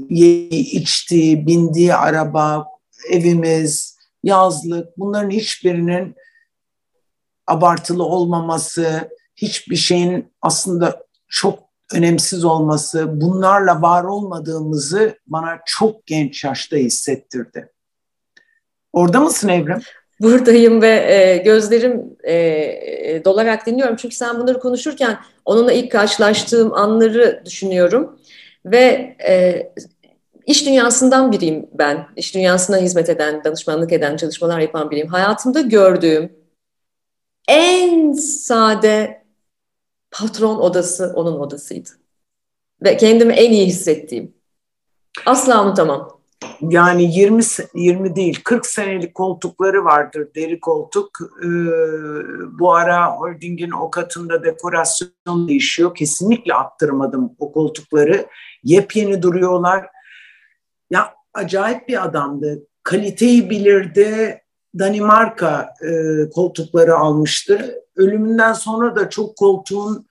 yediği, 0.10 0.80
içtiği, 0.80 1.48
bindiği 1.48 1.96
araba, 1.96 2.66
evimiz, 3.10 3.98
yazlık 4.24 4.98
bunların 4.98 5.30
hiçbirinin 5.30 6.16
abartılı 7.48 8.04
olmaması, 8.04 9.10
hiçbir 9.36 9.76
şeyin 9.76 10.34
aslında 10.42 11.06
çok 11.28 11.60
önemsiz 11.94 12.46
olması, 12.46 13.22
bunlarla 13.22 13.82
var 13.82 14.04
olmadığımızı 14.04 15.20
bana 15.28 15.60
çok 15.66 16.06
genç 16.06 16.44
yaşta 16.44 16.78
hissettirdi. 16.78 17.72
Orada 18.94 19.20
mısın 19.20 19.48
Evrim? 19.48 19.82
Buradayım 20.22 20.82
ve 20.82 21.14
e, 21.14 21.38
gözlerim 21.38 22.18
e, 22.24 22.34
e, 22.34 23.26
dolarak 23.26 23.66
dinliyorum. 23.66 23.96
Çünkü 23.96 24.16
sen 24.16 24.40
bunları 24.40 24.60
konuşurken 24.60 25.20
onunla 25.46 25.72
ilk 25.72 25.92
karşılaştığım 25.92 26.74
anları 26.74 27.42
düşünüyorum. 27.46 28.20
Ve 28.66 29.16
e, 29.28 29.74
iş 30.46 30.66
dünyasından 30.66 31.32
biriyim 31.32 31.70
ben. 31.74 32.08
İş 32.16 32.36
dünyasına 32.36 32.78
hizmet 32.78 33.10
eden, 33.10 33.44
danışmanlık 33.44 33.92
eden, 33.94 34.18
çalışmalar 34.18 34.60
yapan 34.60 34.92
biriyim. 34.92 35.08
Hayatımda 35.08 35.62
gördüğüm 35.62 36.34
en 37.48 38.14
sade 38.14 39.24
patron 40.12 40.60
odası 40.60 41.14
onun 41.16 41.40
odasıydı. 41.40 41.90
Ve 42.84 42.98
kendimi 42.98 43.34
en 43.34 43.52
iyi 43.52 43.66
hissettiğim. 43.66 44.34
Asla 45.26 45.66
unutamam 45.66 46.21
yani 46.62 47.16
20 47.16 47.44
20 47.74 48.16
değil 48.16 48.42
40 48.44 48.66
senelik 48.66 49.16
koltukları 49.16 49.86
vardır 49.86 50.28
deri 50.36 50.60
koltuk. 50.60 51.20
Ee, 51.44 51.48
bu 52.60 52.74
ara 52.74 53.12
holdingin 53.12 53.72
o 53.72 53.92
katında 53.92 54.44
dekorasyon 54.44 55.48
değişiyor. 55.48 55.96
Kesinlikle 55.96 56.54
attırmadım 56.54 57.36
o 57.40 57.52
koltukları. 57.52 58.26
Yepyeni 58.64 59.22
duruyorlar. 59.22 59.88
Ya 60.90 61.14
acayip 61.34 61.88
bir 61.88 62.04
adamdı. 62.06 62.60
Kaliteyi 62.84 63.50
bilirdi. 63.50 64.42
Danimarka 64.80 65.74
e, 65.82 66.30
koltukları 66.30 66.96
almıştı. 66.96 67.76
Ölümünden 67.96 68.54
sonra 68.54 68.96
da 68.96 69.10
çok 69.10 69.38
koltuğun 69.38 70.08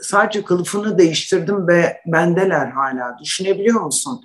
sadece 0.00 0.44
kılıfını 0.44 0.98
değiştirdim 0.98 1.68
ve 1.68 2.00
bendeler 2.06 2.66
hala. 2.66 3.18
Düşünebiliyor 3.22 3.80
musun? 3.80 4.24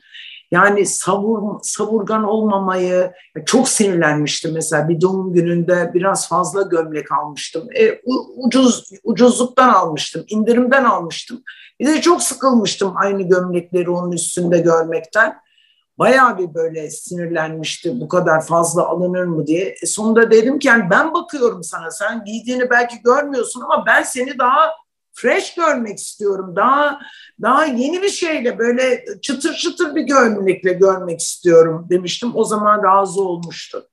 Yani 0.51 0.85
savur, 0.85 1.59
savurgan 1.63 2.23
olmamayı 2.23 3.11
çok 3.45 3.69
sinirlenmiştim 3.69 4.53
mesela 4.53 4.89
bir 4.89 5.01
doğum 5.01 5.33
gününde 5.33 5.91
biraz 5.93 6.29
fazla 6.29 6.61
gömlek 6.61 7.11
almıştım. 7.11 7.67
E, 7.79 8.01
ucuz 8.37 8.89
ucuzluktan 9.03 9.69
almıştım, 9.69 10.23
indirimden 10.27 10.83
almıştım. 10.83 11.43
Bir 11.79 11.85
de 11.85 12.01
çok 12.01 12.23
sıkılmıştım 12.23 12.93
aynı 12.95 13.21
gömlekleri 13.21 13.89
onun 13.89 14.11
üstünde 14.11 14.57
görmekten. 14.57 15.37
Bayağı 15.99 16.37
bir 16.37 16.53
böyle 16.53 16.89
sinirlenmişti 16.89 18.01
bu 18.01 18.07
kadar 18.07 18.45
fazla 18.45 18.87
alınır 18.87 19.23
mı 19.23 19.47
diye. 19.47 19.75
E 19.81 19.85
sonunda 19.85 20.31
dedim 20.31 20.59
ki 20.59 20.67
yani 20.67 20.89
ben 20.89 21.13
bakıyorum 21.13 21.63
sana 21.63 21.91
sen 21.91 22.23
giydiğini 22.25 22.69
belki 22.69 23.01
görmüyorsun 23.01 23.61
ama 23.61 23.83
ben 23.87 24.03
seni 24.03 24.39
daha 24.39 24.71
fresh 25.21 25.55
görmek 25.55 25.97
istiyorum. 25.97 26.55
Daha 26.55 26.99
daha 27.41 27.65
yeni 27.65 28.01
bir 28.01 28.09
şeyle 28.09 28.59
böyle 28.59 29.05
çıtır 29.21 29.53
çıtır 29.53 29.95
bir 29.95 30.01
gömlekle 30.01 30.73
görmek 30.73 31.19
istiyorum 31.19 31.87
demiştim. 31.89 32.31
O 32.35 32.43
zaman 32.43 32.83
razı 32.83 33.21
olmuştu. 33.21 33.89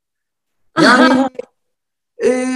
Yani 0.82 1.28
e, 2.24 2.46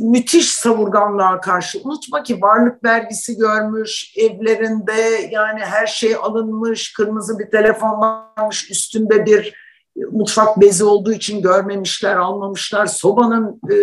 müthiş 0.00 0.52
savurganlığa 0.52 1.40
karşı. 1.40 1.80
Unutma 1.84 2.22
ki 2.22 2.42
varlık 2.42 2.84
vergisi 2.84 3.36
görmüş, 3.36 4.14
evlerinde 4.16 5.28
yani 5.30 5.60
her 5.60 5.86
şey 5.86 6.14
alınmış, 6.14 6.92
kırmızı 6.92 7.38
bir 7.38 7.50
telefon 7.50 8.00
varmış, 8.00 8.70
üstünde 8.70 9.26
bir 9.26 9.54
mutfak 10.12 10.60
bezi 10.60 10.84
olduğu 10.84 11.12
için 11.12 11.42
görmemişler, 11.42 12.16
almamışlar. 12.16 12.86
Sobanın 12.86 13.60
e, 13.70 13.76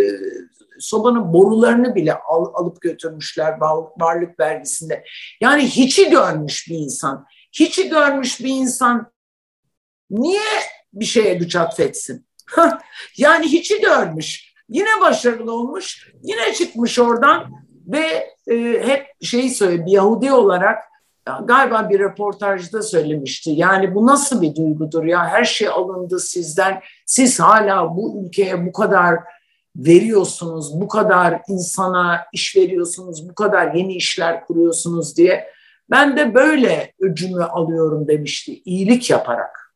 sobanın 0.85 1.33
borularını 1.33 1.95
bile 1.95 2.13
al, 2.13 2.45
alıp 2.53 2.81
götürmüşler 2.81 3.57
varlık 3.99 4.39
vergisinde. 4.39 5.03
Yani 5.41 5.67
hiçi 5.67 6.09
görmüş 6.09 6.69
bir 6.69 6.77
insan. 6.77 7.25
Hiçi 7.51 7.89
görmüş 7.89 8.39
bir 8.39 8.49
insan 8.49 9.11
niye 10.09 10.41
bir 10.93 11.05
şeye 11.05 11.33
güç 11.33 11.55
atfetsin? 11.55 12.27
yani 13.17 13.45
hiçi 13.45 13.81
görmüş. 13.81 14.53
Yine 14.69 15.01
başarılı 15.01 15.53
olmuş. 15.53 16.11
Yine 16.23 16.53
çıkmış 16.53 16.99
oradan 16.99 17.51
ve 17.87 18.33
e, 18.51 18.55
hep 18.87 19.07
şeyi 19.21 19.49
söyledi 19.49 19.91
Yahudi 19.91 20.31
olarak 20.31 20.83
galiba 21.43 21.89
bir 21.89 21.99
röportajda 21.99 22.81
söylemişti. 22.81 23.51
Yani 23.51 23.95
bu 23.95 24.07
nasıl 24.07 24.41
bir 24.41 24.55
duygudur 24.55 25.03
ya? 25.03 25.27
Her 25.27 25.43
şey 25.43 25.67
alındı 25.67 26.19
sizden. 26.19 26.81
Siz 27.05 27.39
hala 27.39 27.95
bu 27.95 28.25
ülkeye 28.25 28.65
bu 28.65 28.73
kadar 28.73 29.19
veriyorsunuz, 29.75 30.81
bu 30.81 30.87
kadar 30.87 31.41
insana 31.47 32.19
iş 32.33 32.55
veriyorsunuz, 32.55 33.29
bu 33.29 33.35
kadar 33.35 33.73
yeni 33.73 33.95
işler 33.95 34.45
kuruyorsunuz 34.45 35.17
diye. 35.17 35.47
Ben 35.89 36.17
de 36.17 36.33
böyle 36.33 36.93
öcümü 36.99 37.43
alıyorum 37.43 38.07
demişti, 38.07 38.61
iyilik 38.65 39.09
yaparak. 39.09 39.75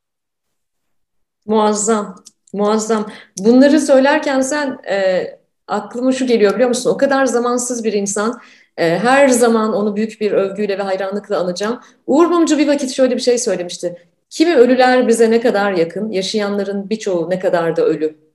Muazzam, 1.45 2.23
muazzam. 2.53 3.11
Bunları 3.39 3.79
söylerken 3.79 4.41
sen 4.41 4.79
e, 4.89 5.25
aklıma 5.67 6.11
şu 6.11 6.27
geliyor 6.27 6.53
biliyor 6.53 6.69
musun? 6.69 6.89
O 6.89 6.97
kadar 6.97 7.25
zamansız 7.25 7.83
bir 7.83 7.93
insan. 7.93 8.39
E, 8.77 8.99
her 8.99 9.27
zaman 9.27 9.73
onu 9.73 9.95
büyük 9.95 10.21
bir 10.21 10.31
övgüyle 10.31 10.77
ve 10.77 10.83
hayranlıkla 10.83 11.39
anacağım. 11.39 11.79
Uğur 12.07 12.25
Mumcu 12.25 12.57
bir 12.57 12.67
vakit 12.67 12.91
şöyle 12.91 13.15
bir 13.15 13.21
şey 13.21 13.37
söylemişti. 13.37 14.07
Kimi 14.29 14.55
ölüler 14.55 15.07
bize 15.07 15.31
ne 15.31 15.41
kadar 15.41 15.71
yakın, 15.71 16.11
yaşayanların 16.11 16.89
birçoğu 16.89 17.29
ne 17.29 17.39
kadar 17.39 17.75
da 17.75 17.85
ölü. 17.85 18.28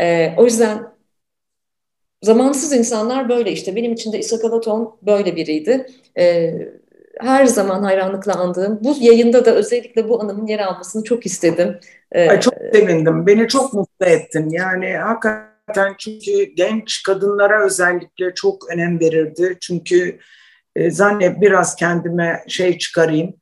E, 0.00 0.34
o 0.36 0.44
yüzden 0.44 0.88
zamansız 2.22 2.72
insanlar 2.72 3.28
böyle 3.28 3.52
işte. 3.52 3.76
Benim 3.76 3.92
için 3.92 4.12
de 4.12 4.18
Isaac 4.18 4.44
Alaton 4.44 4.98
böyle 5.02 5.36
biriydi. 5.36 5.86
E, 6.18 6.54
her 7.20 7.46
zaman 7.46 7.82
hayranlıkla 7.82 8.34
andığım, 8.34 8.78
bu 8.84 8.96
yayında 9.00 9.44
da 9.44 9.54
özellikle 9.54 10.08
bu 10.08 10.22
anımın 10.22 10.46
yer 10.46 10.58
almasını 10.58 11.04
çok 11.04 11.26
istedim. 11.26 11.78
Ee, 12.12 12.28
Ay 12.28 12.40
çok 12.40 12.54
sevindim. 12.72 13.26
Beni 13.26 13.48
çok 13.48 13.72
mutlu 13.74 14.06
ettin. 14.06 14.50
Yani 14.50 14.96
hakikaten 14.96 15.94
çünkü 15.98 16.42
genç 16.42 17.02
kadınlara 17.02 17.64
özellikle 17.64 18.34
çok 18.34 18.70
önem 18.70 19.00
verirdi. 19.00 19.56
Çünkü 19.60 20.18
e, 20.76 20.90
zannet 20.90 21.40
biraz 21.40 21.76
kendime 21.76 22.44
şey 22.48 22.78
çıkarayım. 22.78 23.34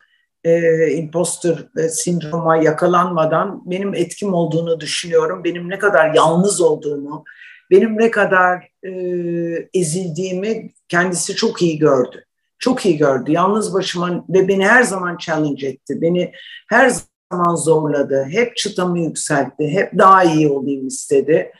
E, 0.46 0.90
imposter 0.92 1.68
e, 1.78 1.88
sindroma 1.88 2.56
yakalanmadan 2.56 3.62
benim 3.66 3.94
etkim 3.94 4.34
olduğunu 4.34 4.80
düşünüyorum. 4.80 5.44
Benim 5.44 5.70
ne 5.70 5.78
kadar 5.78 6.14
yalnız 6.14 6.60
olduğumu, 6.60 7.24
benim 7.70 7.98
ne 7.98 8.10
kadar 8.10 8.68
e, 8.82 8.90
ezildiğimi 9.74 10.70
kendisi 10.88 11.34
çok 11.34 11.62
iyi 11.62 11.78
gördü 11.78 12.26
çok 12.58 12.86
iyi 12.86 12.96
gördü. 12.96 13.32
Yalnız 13.32 13.74
başıma 13.74 14.24
ve 14.28 14.48
beni 14.48 14.66
her 14.66 14.82
zaman 14.82 15.16
challenge 15.16 15.66
etti. 15.66 16.00
Beni 16.00 16.32
her 16.68 16.92
zaman 17.32 17.54
zorladı. 17.54 18.26
Hep 18.30 18.56
çıtamı 18.56 18.98
yükseltti. 18.98 19.68
Hep 19.68 19.98
daha 19.98 20.24
iyi 20.24 20.48
olayım 20.48 20.86
istedi. 20.86 21.52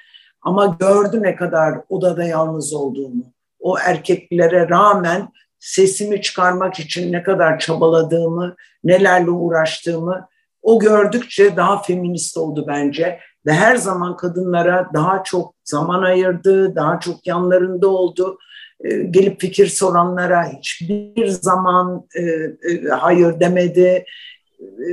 Ama 0.42 0.76
gördü 0.80 1.22
ne 1.22 1.36
kadar 1.36 1.74
odada 1.88 2.24
yalnız 2.24 2.74
olduğumu. 2.74 3.32
O 3.58 3.78
erkeklere 3.78 4.68
rağmen 4.68 5.28
sesimi 5.66 6.22
çıkarmak 6.22 6.80
için 6.80 7.12
ne 7.12 7.22
kadar 7.22 7.58
çabaladığımı, 7.58 8.56
nelerle 8.84 9.30
uğraştığımı 9.30 10.28
o 10.62 10.78
gördükçe 10.78 11.56
daha 11.56 11.82
feminist 11.82 12.36
oldu 12.36 12.64
bence 12.68 13.20
ve 13.46 13.52
her 13.52 13.76
zaman 13.76 14.16
kadınlara 14.16 14.90
daha 14.94 15.22
çok 15.24 15.54
zaman 15.64 16.02
ayırdı, 16.02 16.76
daha 16.76 17.00
çok 17.00 17.26
yanlarında 17.26 17.88
oldu 17.88 18.38
e, 18.84 18.96
gelip 18.96 19.40
fikir 19.40 19.66
soranlara 19.66 20.52
hiçbir 20.52 21.28
zaman 21.28 22.06
e, 22.14 22.22
e, 22.22 22.88
hayır 22.88 23.40
demedi. 23.40 24.04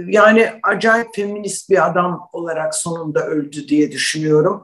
Yani 0.08 0.50
acayip 0.64 1.08
feminist 1.16 1.70
bir 1.70 1.86
adam 1.86 2.30
olarak 2.34 2.76
sonunda 2.76 3.26
öldü 3.28 3.68
diye 3.68 3.92
düşünüyorum. 3.92 4.64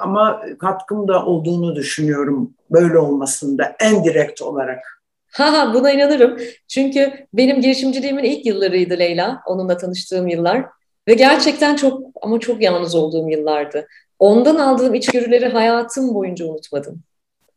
ama 0.00 0.42
katkım 0.58 1.08
da 1.08 1.24
olduğunu 1.24 1.76
düşünüyorum 1.76 2.54
böyle 2.70 2.98
olmasında 2.98 3.76
en 3.80 4.04
direkt 4.04 4.42
olarak. 4.42 4.94
Ha 5.34 5.52
ha 5.52 5.74
buna 5.74 5.90
inanırım. 5.90 6.38
Çünkü 6.68 7.26
benim 7.32 7.60
girişimciliğimin 7.60 8.24
ilk 8.24 8.46
yıllarıydı 8.46 8.98
Leyla. 8.98 9.42
Onunla 9.46 9.76
tanıştığım 9.76 10.28
yıllar. 10.28 10.66
Ve 11.08 11.14
gerçekten 11.14 11.76
çok 11.76 12.02
ama 12.22 12.40
çok 12.40 12.62
yalnız 12.62 12.94
olduğum 12.94 13.28
yıllardı. 13.28 13.86
Ondan 14.18 14.56
aldığım 14.56 14.94
içgörüleri 14.94 15.46
hayatım 15.48 16.14
boyunca 16.14 16.46
unutmadım 16.46 17.02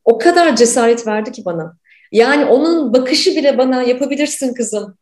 o 0.07 0.17
kadar 0.17 0.55
cesaret 0.55 1.07
verdi 1.07 1.31
ki 1.31 1.45
bana. 1.45 1.77
Yani 2.11 2.45
onun 2.45 2.93
bakışı 2.93 3.35
bile 3.35 3.57
bana 3.57 3.83
yapabilirsin 3.83 4.53
kızım 4.53 4.97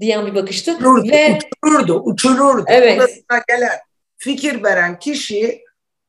diyen 0.00 0.26
bir 0.26 0.34
bakıştı. 0.34 0.74
Uçururdu, 0.76 1.10
Ve, 1.10 1.38
uçururdu, 1.64 2.00
uçururdu. 2.00 2.64
Evet. 2.66 2.98
Odasına 2.98 3.42
gelen, 3.48 3.78
fikir 4.18 4.62
veren 4.62 4.98
kişiyi 4.98 5.64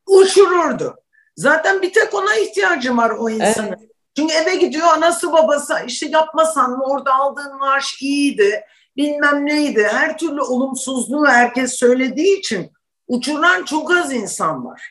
uçururdu. 0.06 0.96
Zaten 1.36 1.82
bir 1.82 1.92
tek 1.92 2.14
ona 2.14 2.34
ihtiyacım 2.34 2.98
var 2.98 3.10
o 3.10 3.30
insanın. 3.30 3.68
Evet. 3.68 3.90
Çünkü 4.18 4.34
eve 4.34 4.56
gidiyor 4.56 4.86
anası 4.86 5.32
babası 5.32 5.74
işte 5.86 6.06
yapmasan 6.06 6.70
mı 6.70 6.84
orada 6.84 7.14
aldığın 7.14 7.58
maaş 7.58 8.02
iyiydi 8.02 8.64
bilmem 8.96 9.46
neydi. 9.46 9.88
Her 9.90 10.18
türlü 10.18 10.40
olumsuzluğu 10.40 11.26
herkes 11.26 11.72
söylediği 11.72 12.38
için 12.38 12.72
uçuran 13.08 13.64
çok 13.64 13.90
az 13.96 14.12
insan 14.12 14.64
var. 14.64 14.82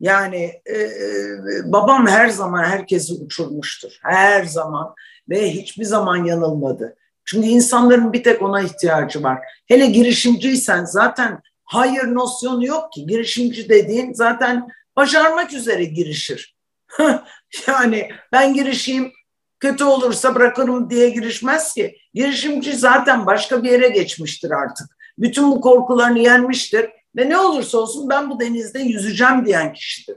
Yani 0.00 0.52
e, 0.66 0.78
e, 0.78 0.88
babam 1.64 2.06
her 2.06 2.28
zaman 2.28 2.64
herkesi 2.64 3.14
uçurmuştur. 3.14 3.98
Her 4.02 4.44
zaman 4.44 4.94
ve 5.28 5.50
hiçbir 5.50 5.84
zaman 5.84 6.24
yanılmadı. 6.24 6.96
Çünkü 7.24 7.48
insanların 7.48 8.12
bir 8.12 8.22
tek 8.22 8.42
ona 8.42 8.60
ihtiyacı 8.60 9.22
var. 9.22 9.38
Hele 9.66 9.86
girişimciysen 9.86 10.84
zaten 10.84 11.40
hayır 11.64 12.14
nosyonu 12.14 12.66
yok 12.66 12.92
ki. 12.92 13.06
Girişimci 13.06 13.68
dediğin 13.68 14.12
zaten 14.12 14.68
başarmak 14.96 15.52
üzere 15.52 15.84
girişir. 15.84 16.56
yani 17.68 18.08
ben 18.32 18.54
girişeyim 18.54 19.12
kötü 19.60 19.84
olursa 19.84 20.34
bırakırım 20.34 20.90
diye 20.90 21.10
girişmez 21.10 21.74
ki. 21.74 21.96
Girişimci 22.14 22.72
zaten 22.72 23.26
başka 23.26 23.62
bir 23.62 23.70
yere 23.70 23.88
geçmiştir 23.88 24.50
artık. 24.50 24.86
Bütün 25.18 25.50
bu 25.50 25.60
korkularını 25.60 26.18
yenmiştir 26.18 26.90
ve 27.16 27.28
ne 27.28 27.38
olursa 27.38 27.78
olsun 27.78 28.08
ben 28.08 28.30
bu 28.30 28.40
denizde 28.40 28.78
yüzeceğim 28.78 29.46
diyen 29.46 29.72
kişidir. 29.72 30.16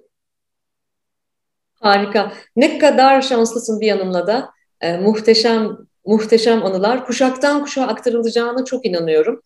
Harika. 1.74 2.34
Ne 2.56 2.80
kadar 2.80 3.22
şanslısın 3.22 3.82
bir 3.82 3.88
yanımla 3.88 4.28
da. 4.28 4.54
E, 4.82 4.98
muhteşem 4.98 5.78
muhteşem 6.06 6.66
anılar 6.66 7.06
kuşaktan 7.06 7.62
kuşağa 7.62 7.88
aktarılacağına 7.88 8.66
çok 8.66 8.86
inanıyorum. 8.86 9.42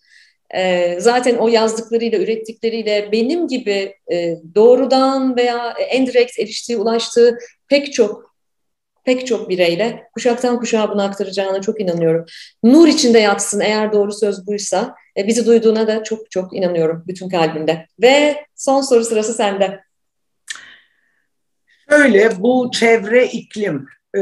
E, 0.56 0.96
zaten 1.00 1.36
o 1.36 1.48
yazdıklarıyla, 1.48 2.20
ürettikleriyle 2.20 3.10
benim 3.12 3.48
gibi 3.48 3.96
e, 4.12 4.36
doğrudan 4.56 5.36
veya 5.36 5.74
en 5.90 6.08
direkt 6.08 6.40
eriştiği, 6.40 6.78
ulaştığı 6.78 7.38
pek 7.68 7.94
çok 7.94 8.28
pek 9.08 9.28
çok 9.28 9.50
bireyle 9.50 10.04
kuşaktan 10.14 10.60
kuşağa 10.60 10.90
bunu 10.92 11.04
aktaracağına 11.04 11.62
çok 11.62 11.82
inanıyorum. 11.82 12.26
Nur 12.64 12.88
içinde 12.88 13.20
yatsın 13.20 13.60
eğer 13.60 13.94
doğru 13.94 14.12
söz 14.12 14.48
buysa. 14.48 14.96
E, 15.18 15.28
bizi 15.28 15.46
duyduğuna 15.46 15.88
da 15.88 16.04
çok 16.04 16.32
çok 16.32 16.56
inanıyorum 16.56 17.04
bütün 17.08 17.30
kalbimde. 17.30 17.86
Ve 18.02 18.46
son 18.56 18.82
soru 18.82 19.04
sırası 19.04 19.34
sende. 19.34 19.80
Şöyle 21.90 22.40
bu 22.40 22.72
çevre 22.74 23.26
iklim 23.26 23.86
e, 24.16 24.20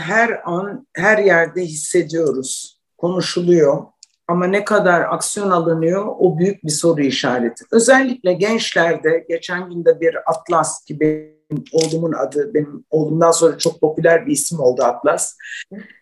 her 0.00 0.40
an 0.44 0.86
her 0.92 1.18
yerde 1.18 1.62
hissediyoruz, 1.62 2.80
konuşuluyor. 2.98 3.82
Ama 4.28 4.46
ne 4.46 4.64
kadar 4.64 5.00
aksiyon 5.00 5.50
alınıyor 5.50 6.06
o 6.18 6.38
büyük 6.38 6.64
bir 6.64 6.70
soru 6.70 7.02
işareti. 7.02 7.64
Özellikle 7.72 8.32
gençlerde 8.32 9.24
geçen 9.28 9.70
günde 9.70 10.00
bir 10.00 10.16
Atlas 10.26 10.84
gibi 10.84 11.38
oğlumun 11.72 12.12
adı, 12.12 12.54
benim 12.54 12.84
oğlumdan 12.90 13.30
sonra 13.30 13.58
çok 13.58 13.80
popüler 13.80 14.26
bir 14.26 14.32
isim 14.32 14.60
oldu 14.60 14.82
Atlas. 14.82 15.36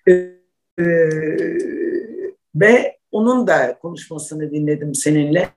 Ee, 0.09 0.33
ve 2.55 2.99
onun 3.11 3.47
da 3.47 3.79
konuşmasını 3.79 4.51
dinledim 4.51 4.95
seninle. 4.95 5.49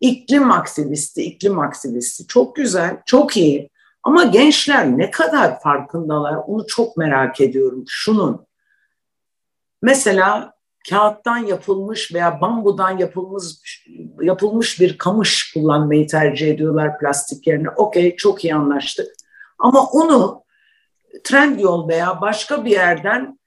İklim 0.00 0.50
aktivisti, 0.50 1.22
iklim 1.22 1.58
aktivisti. 1.58 2.26
Çok 2.26 2.56
güzel, 2.56 2.96
çok 3.06 3.36
iyi. 3.36 3.70
Ama 4.02 4.24
gençler 4.24 4.98
ne 4.98 5.10
kadar 5.10 5.60
farkındalar 5.60 6.36
onu 6.46 6.66
çok 6.66 6.96
merak 6.96 7.40
ediyorum. 7.40 7.84
Şunun, 7.88 8.46
mesela 9.82 10.54
kağıttan 10.90 11.36
yapılmış 11.36 12.14
veya 12.14 12.40
bambudan 12.40 12.98
yapılmış 12.98 13.86
yapılmış 14.20 14.80
bir 14.80 14.98
kamış 14.98 15.52
kullanmayı 15.52 16.06
tercih 16.06 16.48
ediyorlar 16.48 16.98
plastik 16.98 17.46
yerine. 17.46 17.70
Okey 17.70 18.16
çok 18.16 18.44
iyi 18.44 18.54
anlaştık. 18.54 19.06
Ama 19.58 19.86
onu 19.86 20.42
Trendyol 21.24 21.88
veya 21.88 22.20
başka 22.20 22.64
bir 22.64 22.70
yerden 22.70 23.38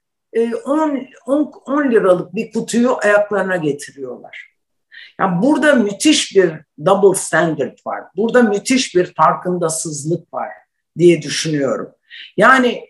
10, 0.64 0.96
e, 0.96 1.10
10, 1.26 1.52
10 1.66 1.90
liralık 1.90 2.34
bir 2.34 2.52
kutuyu 2.52 2.96
ayaklarına 3.02 3.56
getiriyorlar. 3.56 4.56
Yani 5.20 5.42
burada 5.42 5.74
müthiş 5.74 6.36
bir 6.36 6.52
double 6.86 7.18
standard 7.18 7.78
var. 7.86 8.04
Burada 8.16 8.42
müthiş 8.42 8.94
bir 8.94 9.14
farkındasızlık 9.14 10.34
var 10.34 10.48
diye 10.98 11.22
düşünüyorum. 11.22 11.92
Yani 12.36 12.88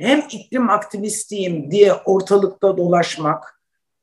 hem 0.00 0.22
iklim 0.30 0.70
aktivistiyim 0.70 1.70
diye 1.70 1.94
ortalıkta 1.94 2.76
dolaşmak 2.76 3.55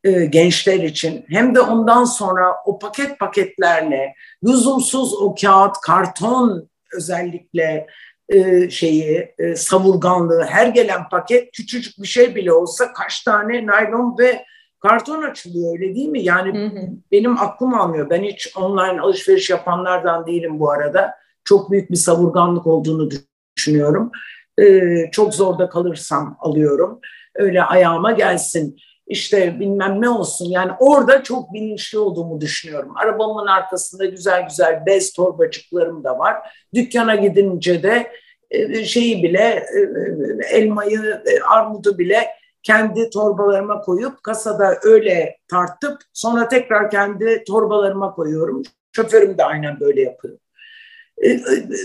e, 0.03 0.25
gençler 0.25 0.79
için 0.79 1.25
hem 1.29 1.55
de 1.55 1.61
ondan 1.61 2.03
sonra 2.03 2.55
o 2.65 2.79
paket 2.79 3.19
paketlerle 3.19 4.13
lüzumsuz 4.43 5.13
o 5.13 5.35
kağıt, 5.35 5.75
karton 5.81 6.69
özellikle 6.93 7.87
e, 8.29 8.69
şeyi 8.69 9.33
e, 9.39 9.55
savurganlığı 9.55 10.43
her 10.43 10.67
gelen 10.67 11.09
paket 11.09 11.51
küçücük 11.51 11.93
bir 12.01 12.07
şey 12.07 12.35
bile 12.35 12.53
olsa 12.53 12.93
kaç 12.93 13.23
tane 13.23 13.65
naylon 13.65 14.17
ve 14.19 14.45
karton 14.79 15.21
açılıyor 15.21 15.73
öyle 15.73 15.95
değil 15.95 16.09
mi? 16.09 16.23
Yani 16.23 16.59
hı 16.59 16.65
hı. 16.65 16.89
benim 17.11 17.37
aklım 17.37 17.73
almıyor. 17.73 18.09
Ben 18.09 18.23
hiç 18.23 18.57
online 18.57 19.01
alışveriş 19.01 19.49
yapanlardan 19.49 20.27
değilim 20.27 20.59
bu 20.59 20.71
arada. 20.71 21.13
çok 21.45 21.71
büyük 21.71 21.91
bir 21.91 21.95
savurganlık 21.95 22.67
olduğunu 22.67 23.09
düşünüyorum. 23.57 24.11
E, 24.57 24.81
çok 25.11 25.33
zorda 25.33 25.69
kalırsam 25.69 26.37
alıyorum. 26.39 26.99
Öyle 27.35 27.63
ayağıma 27.63 28.11
gelsin 28.11 28.77
işte 29.13 29.59
bilmem 29.59 30.01
ne 30.01 30.09
olsun. 30.09 30.45
Yani 30.49 30.71
orada 30.79 31.23
çok 31.23 31.53
bilinçli 31.53 31.97
olduğumu 31.97 32.41
düşünüyorum. 32.41 32.93
Arabamın 32.95 33.47
arkasında 33.47 34.05
güzel 34.05 34.47
güzel 34.47 34.83
bez 34.85 35.13
torbacıklarım 35.13 36.03
da 36.03 36.19
var. 36.19 36.35
Dükkana 36.73 37.15
gidince 37.15 37.83
de 37.83 38.11
e, 38.51 38.85
şeyi 38.85 39.23
bile 39.23 39.65
e, 39.75 39.79
e, 39.79 40.57
elmayı, 40.57 41.23
armudu 41.49 41.97
bile 41.97 42.27
kendi 42.63 43.09
torbalarıma 43.09 43.81
koyup 43.81 44.23
kasada 44.23 44.79
öyle 44.83 45.37
tartıp 45.47 45.97
sonra 46.13 46.47
tekrar 46.47 46.89
kendi 46.89 47.43
torbalarıma 47.43 48.11
koyuyorum. 48.11 48.63
Şoförüm 48.91 49.37
de 49.37 49.45
aynen 49.45 49.79
böyle 49.79 50.01
yapıyor. 50.01 50.37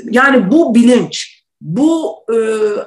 Yani 0.05 0.51
bu 0.51 0.75
bilinç, 0.75 1.45
bu 1.61 2.19
e, 2.33 2.37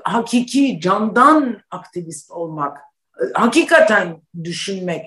hakiki 0.03 0.79
candan 0.81 1.57
aktivist 1.71 2.31
olmak 2.31 2.90
hakikaten 3.34 4.22
düşünmek. 4.43 5.05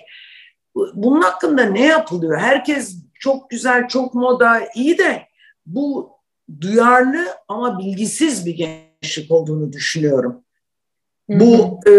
Bunun 0.95 1.23
hakkında 1.23 1.65
ne 1.65 1.87
yapılıyor? 1.87 2.39
Herkes 2.39 2.97
çok 3.21 3.51
güzel, 3.51 3.89
çok 3.89 4.15
moda, 4.15 4.61
iyi 4.75 4.99
de 4.99 5.23
bu 5.67 6.11
duyarlı 6.61 7.27
ama 7.49 7.79
bilgisiz 7.79 8.47
bir 8.47 8.55
gençlik 8.55 9.31
olduğunu 9.31 9.73
düşünüyorum. 9.73 10.45
Hı-hı. 11.31 11.41
Bu 11.41 11.81
e, 11.91 11.95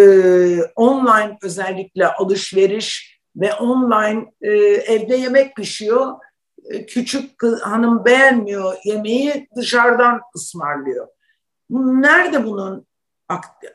online 0.76 1.38
özellikle 1.42 2.08
alışveriş 2.08 3.20
ve 3.36 3.54
online 3.54 4.26
e, 4.42 4.52
evde 4.94 5.16
yemek 5.16 5.56
pişiyor. 5.56 6.14
E, 6.70 6.86
küçük 6.86 7.38
kız, 7.38 7.62
hanım 7.62 8.06
beğenmiyor 8.06 8.78
yemeği 8.84 9.48
dışarıdan 9.56 10.22
ısmarlıyor. 10.36 11.08
Nerede 11.70 12.46
bunun 12.46 12.88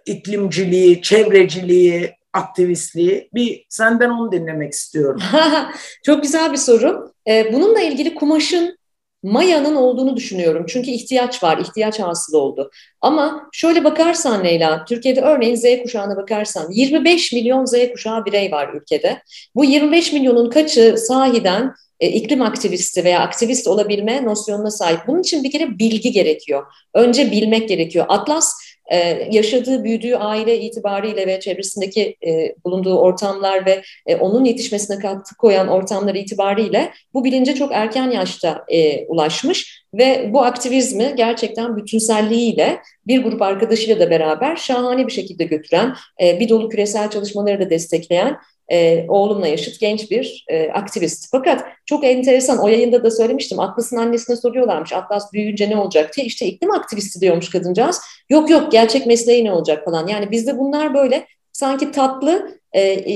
iklimciliği, 0.06 1.02
çevreciliği, 1.02 2.19
aktivistliği? 2.32 3.28
Bir 3.34 3.66
senden 3.68 4.10
onu 4.10 4.32
dinlemek 4.32 4.72
istiyorum. 4.72 5.22
Çok 6.04 6.22
güzel 6.22 6.52
bir 6.52 6.56
soru. 6.56 7.12
Ee, 7.28 7.52
bununla 7.52 7.80
ilgili 7.80 8.14
kumaşın 8.14 8.80
mayanın 9.22 9.76
olduğunu 9.76 10.16
düşünüyorum. 10.16 10.64
Çünkü 10.68 10.90
ihtiyaç 10.90 11.42
var, 11.42 11.58
ihtiyaç 11.58 12.00
hasıl 12.00 12.34
oldu. 12.34 12.70
Ama 13.00 13.48
şöyle 13.52 13.84
bakarsan 13.84 14.44
Leyla, 14.44 14.84
Türkiye'de 14.84 15.20
örneğin 15.20 15.54
Z 15.54 15.82
kuşağına 15.82 16.16
bakarsan 16.16 16.70
25 16.70 17.32
milyon 17.32 17.64
Z 17.64 17.74
kuşağı 17.92 18.24
birey 18.24 18.52
var 18.52 18.74
ülkede. 18.74 19.22
Bu 19.54 19.64
25 19.64 20.12
milyonun 20.12 20.50
kaçı 20.50 20.94
sahiden 20.98 21.74
e, 22.00 22.08
iklim 22.08 22.42
aktivisti 22.42 23.04
veya 23.04 23.20
aktivist 23.20 23.68
olabilme 23.68 24.24
nosyonuna 24.24 24.70
sahip. 24.70 25.00
Bunun 25.06 25.20
için 25.20 25.44
bir 25.44 25.50
kere 25.50 25.78
bilgi 25.78 26.12
gerekiyor. 26.12 26.66
Önce 26.94 27.30
bilmek 27.30 27.68
gerekiyor. 27.68 28.06
Atlas 28.08 28.52
e, 28.90 29.28
yaşadığı, 29.30 29.84
büyüdüğü 29.84 30.14
aile 30.14 30.60
itibariyle 30.60 31.26
ve 31.26 31.40
çevresindeki 31.40 32.16
e, 32.26 32.54
bulunduğu 32.64 32.98
ortamlar 32.98 33.66
ve 33.66 33.82
e, 34.06 34.16
onun 34.16 34.44
yetişmesine 34.44 34.98
katkı 34.98 35.36
koyan 35.36 35.68
ortamlar 35.68 36.14
itibariyle 36.14 36.92
bu 37.14 37.24
bilince 37.24 37.54
çok 37.54 37.72
erken 37.72 38.10
yaşta 38.10 38.64
e, 38.68 39.06
ulaşmış 39.06 39.84
ve 39.94 40.30
bu 40.32 40.42
aktivizmi 40.42 41.12
gerçekten 41.16 41.76
bütünselliğiyle 41.76 42.80
bir 43.06 43.22
grup 43.22 43.42
arkadaşıyla 43.42 44.00
da 44.00 44.10
beraber 44.10 44.56
şahane 44.56 45.06
bir 45.06 45.12
şekilde 45.12 45.44
götüren, 45.44 45.94
bir 46.20 46.48
dolu 46.48 46.68
küresel 46.68 47.10
çalışmaları 47.10 47.60
da 47.60 47.70
destekleyen 47.70 48.36
e, 48.70 49.04
oğlumla 49.08 49.46
yaşıt 49.46 49.80
genç 49.80 50.10
bir 50.10 50.44
e, 50.48 50.70
aktivist. 50.70 51.28
Fakat 51.30 51.64
çok 51.86 52.04
enteresan 52.04 52.58
o 52.58 52.68
yayında 52.68 53.04
da 53.04 53.10
söylemiştim. 53.10 53.60
Atlas'ın 53.60 53.96
annesine 53.96 54.36
soruyorlarmış 54.36 54.92
Atlas 54.92 55.32
büyüyünce 55.32 55.70
ne 55.70 55.76
olacak 55.76 56.16
diye. 56.16 56.26
İşte 56.26 56.46
iklim 56.46 56.70
aktivisti 56.70 57.20
diyormuş 57.20 57.50
kadıncağız. 57.50 58.00
Yok 58.30 58.50
yok 58.50 58.72
gerçek 58.72 59.06
mesleği 59.06 59.44
ne 59.44 59.52
olacak 59.52 59.84
falan. 59.84 60.06
Yani 60.06 60.30
bizde 60.30 60.58
bunlar 60.58 60.94
böyle 60.94 61.26
sanki 61.52 61.90
tatlı 61.90 62.60
e, 62.72 62.80
e, 62.80 63.12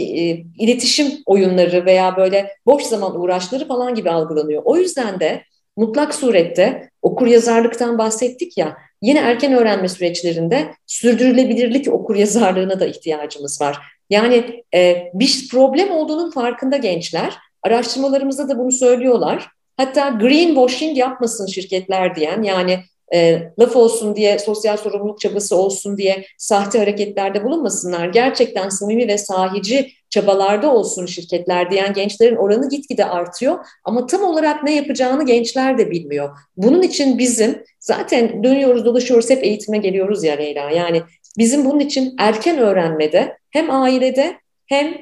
iletişim 0.59 1.12
oyunları 1.26 1.84
veya 1.86 2.16
böyle 2.16 2.50
boş 2.66 2.82
zaman 2.82 3.20
uğraşları 3.20 3.68
falan 3.68 3.94
gibi 3.94 4.11
algılanıyor. 4.11 4.62
O 4.64 4.76
yüzden 4.76 5.20
de 5.20 5.42
mutlak 5.76 6.14
surette 6.14 6.90
okur 7.02 7.26
yazarlıktan 7.26 7.98
bahsettik 7.98 8.59
ya 8.59 8.76
yine 9.02 9.18
erken 9.18 9.52
öğrenme 9.52 9.88
süreçlerinde 9.88 10.74
sürdürülebilirlik 10.86 11.88
okur 11.88 12.16
yazarlığına 12.16 12.80
da 12.80 12.86
ihtiyacımız 12.86 13.61
var. 13.61 13.93
Yani 14.11 14.64
e, 14.74 15.11
bir 15.14 15.48
problem 15.50 15.90
olduğunun 15.90 16.30
farkında 16.30 16.76
gençler. 16.76 17.34
Araştırmalarımızda 17.62 18.48
da 18.48 18.59
bunu 18.59 18.72
söylüyorlar. 18.72 19.48
Hatta 19.76 20.09
greenwashing 20.09 20.98
yapmasın 20.98 21.46
şirketler 21.46 22.16
diyen 22.16 22.42
yani 22.42 22.78
e, 23.14 23.42
laf 23.59 23.76
olsun 23.76 24.16
diye, 24.16 24.38
sosyal 24.38 24.76
sorumluluk 24.76 25.20
çabası 25.20 25.57
olsun 25.57 25.98
diye 25.98 26.24
sahte 26.38 26.78
hareketlerde 26.78 27.44
bulunmasınlar. 27.44 28.09
Gerçekten 28.09 28.68
samimi 28.68 29.09
ve 29.09 29.18
sahici 29.18 29.90
çabalarda 30.11 30.74
olsun 30.74 31.07
şirketler 31.07 31.70
diyen 31.70 31.92
gençlerin 31.92 32.36
oranı 32.36 32.68
gitgide 32.68 33.05
artıyor. 33.05 33.66
Ama 33.84 34.07
tam 34.07 34.22
olarak 34.22 34.62
ne 34.64 34.74
yapacağını 34.74 35.26
gençler 35.26 35.78
de 35.78 35.90
bilmiyor. 35.90 36.38
Bunun 36.57 36.82
için 36.82 37.18
bizim 37.18 37.64
zaten 37.80 38.44
dönüyoruz 38.44 38.84
dolaşıyoruz 38.84 39.30
hep 39.30 39.44
eğitime 39.44 39.78
geliyoruz 39.78 40.24
ya 40.24 40.34
Leyla. 40.34 40.70
Yani 40.70 41.02
bizim 41.38 41.64
bunun 41.64 41.80
için 41.80 42.14
erken 42.18 42.59
öğrenmede 42.59 43.38
hem 43.55 43.70
ailede 43.70 44.38
hem 44.66 44.94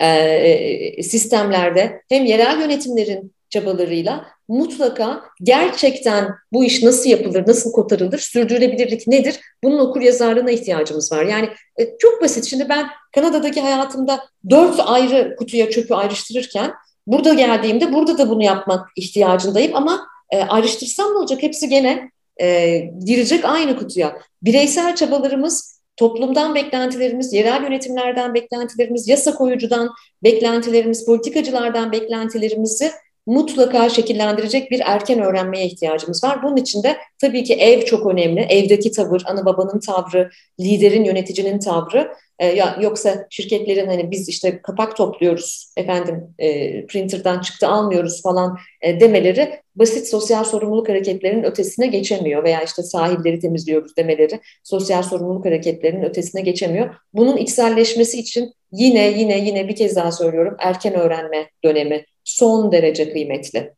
e, 0.00 1.02
sistemlerde 1.02 2.02
hem 2.08 2.24
yerel 2.24 2.60
yönetimlerin 2.60 3.32
çabalarıyla 3.50 4.26
mutlaka 4.48 5.22
gerçekten 5.42 6.28
bu 6.52 6.64
iş 6.64 6.82
nasıl 6.82 7.10
yapılır, 7.10 7.44
nasıl 7.46 7.72
kotarılır, 7.72 8.18
sürdürülebilirlik 8.18 9.06
nedir? 9.06 9.40
Bunun 9.64 9.78
okur 9.78 10.00
yazarlığına 10.00 10.50
ihtiyacımız 10.50 11.12
var. 11.12 11.24
Yani 11.24 11.48
e, 11.80 11.98
çok 11.98 12.22
basit. 12.22 12.44
Şimdi 12.44 12.68
ben 12.68 12.86
Kanada'daki 13.14 13.60
hayatımda 13.60 14.24
dört 14.50 14.80
ayrı 14.80 15.36
kutuya 15.38 15.70
çöpü 15.70 15.94
ayrıştırırken 15.94 16.72
burada 17.06 17.34
geldiğimde 17.34 17.92
burada 17.92 18.18
da 18.18 18.30
bunu 18.30 18.42
yapmak 18.42 18.88
ihtiyacındayım 18.96 19.76
ama 19.76 20.06
e, 20.30 20.42
ayrıştırsam 20.42 21.12
ne 21.12 21.18
olacak? 21.18 21.42
Hepsi 21.42 21.68
gene 21.68 22.10
e, 22.40 22.78
girecek 23.04 23.44
aynı 23.44 23.78
kutuya. 23.78 24.18
Bireysel 24.42 24.96
çabalarımız 24.96 25.81
toplumdan 25.96 26.54
beklentilerimiz, 26.54 27.32
yerel 27.32 27.62
yönetimlerden 27.62 28.34
beklentilerimiz, 28.34 29.08
yasa 29.08 29.34
koyucudan 29.34 29.90
beklentilerimiz, 30.24 31.06
politikacılardan 31.06 31.92
beklentilerimizi 31.92 32.90
mutlaka 33.26 33.88
şekillendirecek 33.88 34.70
bir 34.70 34.82
erken 34.84 35.20
öğrenmeye 35.20 35.66
ihtiyacımız 35.66 36.24
var. 36.24 36.42
Bunun 36.42 36.56
için 36.56 36.82
de 36.82 36.96
tabii 37.20 37.44
ki 37.44 37.54
ev 37.54 37.84
çok 37.84 38.06
önemli. 38.06 38.40
Evdeki 38.40 38.92
tavır, 38.92 39.22
ana 39.26 39.44
babanın 39.44 39.80
tavrı, 39.80 40.30
liderin, 40.60 41.04
yöneticinin 41.04 41.58
tavrı. 41.58 42.12
E, 42.42 42.62
yoksa 42.80 43.26
şirketlerin 43.30 43.86
hani 43.86 44.10
biz 44.10 44.28
işte 44.28 44.62
kapak 44.62 44.96
topluyoruz, 44.96 45.72
efendim 45.76 46.34
e, 46.38 46.86
printer'dan 46.86 47.40
çıktı 47.40 47.68
almıyoruz 47.68 48.22
falan 48.22 48.58
e, 48.80 49.00
demeleri 49.00 49.60
basit 49.76 50.08
sosyal 50.08 50.44
sorumluluk 50.44 50.88
hareketlerinin 50.88 51.42
ötesine 51.42 51.86
geçemiyor 51.86 52.44
veya 52.44 52.62
işte 52.62 52.82
sahilleri 52.82 53.38
temizliyoruz 53.38 53.96
demeleri 53.96 54.40
sosyal 54.64 55.02
sorumluluk 55.02 55.44
hareketlerinin 55.44 56.02
ötesine 56.02 56.40
geçemiyor. 56.40 56.94
Bunun 57.14 57.36
içselleşmesi 57.36 58.18
için 58.18 58.52
yine 58.72 59.10
yine 59.10 59.38
yine 59.38 59.68
bir 59.68 59.76
kez 59.76 59.96
daha 59.96 60.12
söylüyorum 60.12 60.56
erken 60.58 60.94
öğrenme 60.94 61.50
dönemi 61.64 62.04
son 62.24 62.72
derece 62.72 63.12
kıymetli. 63.12 63.72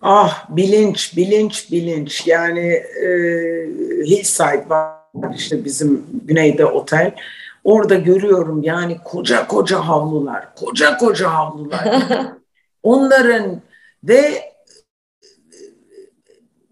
Ah 0.00 0.56
bilinç, 0.56 1.16
bilinç, 1.16 1.72
bilinç. 1.72 2.26
Yani 2.26 2.68
e, 3.04 3.08
Hillside 4.06 4.68
var 4.68 5.01
işte 5.36 5.64
bizim 5.64 6.06
güneyde 6.24 6.66
otel. 6.66 7.14
Orada 7.64 7.94
görüyorum 7.94 8.62
yani 8.62 8.98
koca 9.04 9.46
koca 9.46 9.88
havlular, 9.88 10.54
koca 10.54 10.96
koca 10.96 11.34
havlular. 11.34 12.00
Onların 12.82 13.62
ve 14.04 14.52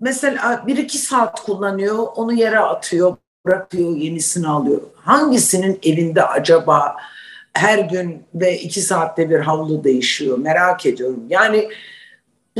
mesela 0.00 0.64
bir 0.66 0.76
iki 0.76 0.98
saat 0.98 1.42
kullanıyor, 1.42 2.06
onu 2.16 2.32
yere 2.32 2.58
atıyor, 2.58 3.16
bırakıyor, 3.46 3.96
yenisini 3.96 4.48
alıyor. 4.48 4.80
Hangisinin 4.96 5.78
evinde 5.82 6.24
acaba 6.24 6.96
her 7.52 7.78
gün 7.78 8.24
ve 8.34 8.58
iki 8.58 8.80
saatte 8.80 9.30
bir 9.30 9.40
havlu 9.40 9.84
değişiyor 9.84 10.38
merak 10.38 10.86
ediyorum. 10.86 11.24
Yani 11.28 11.68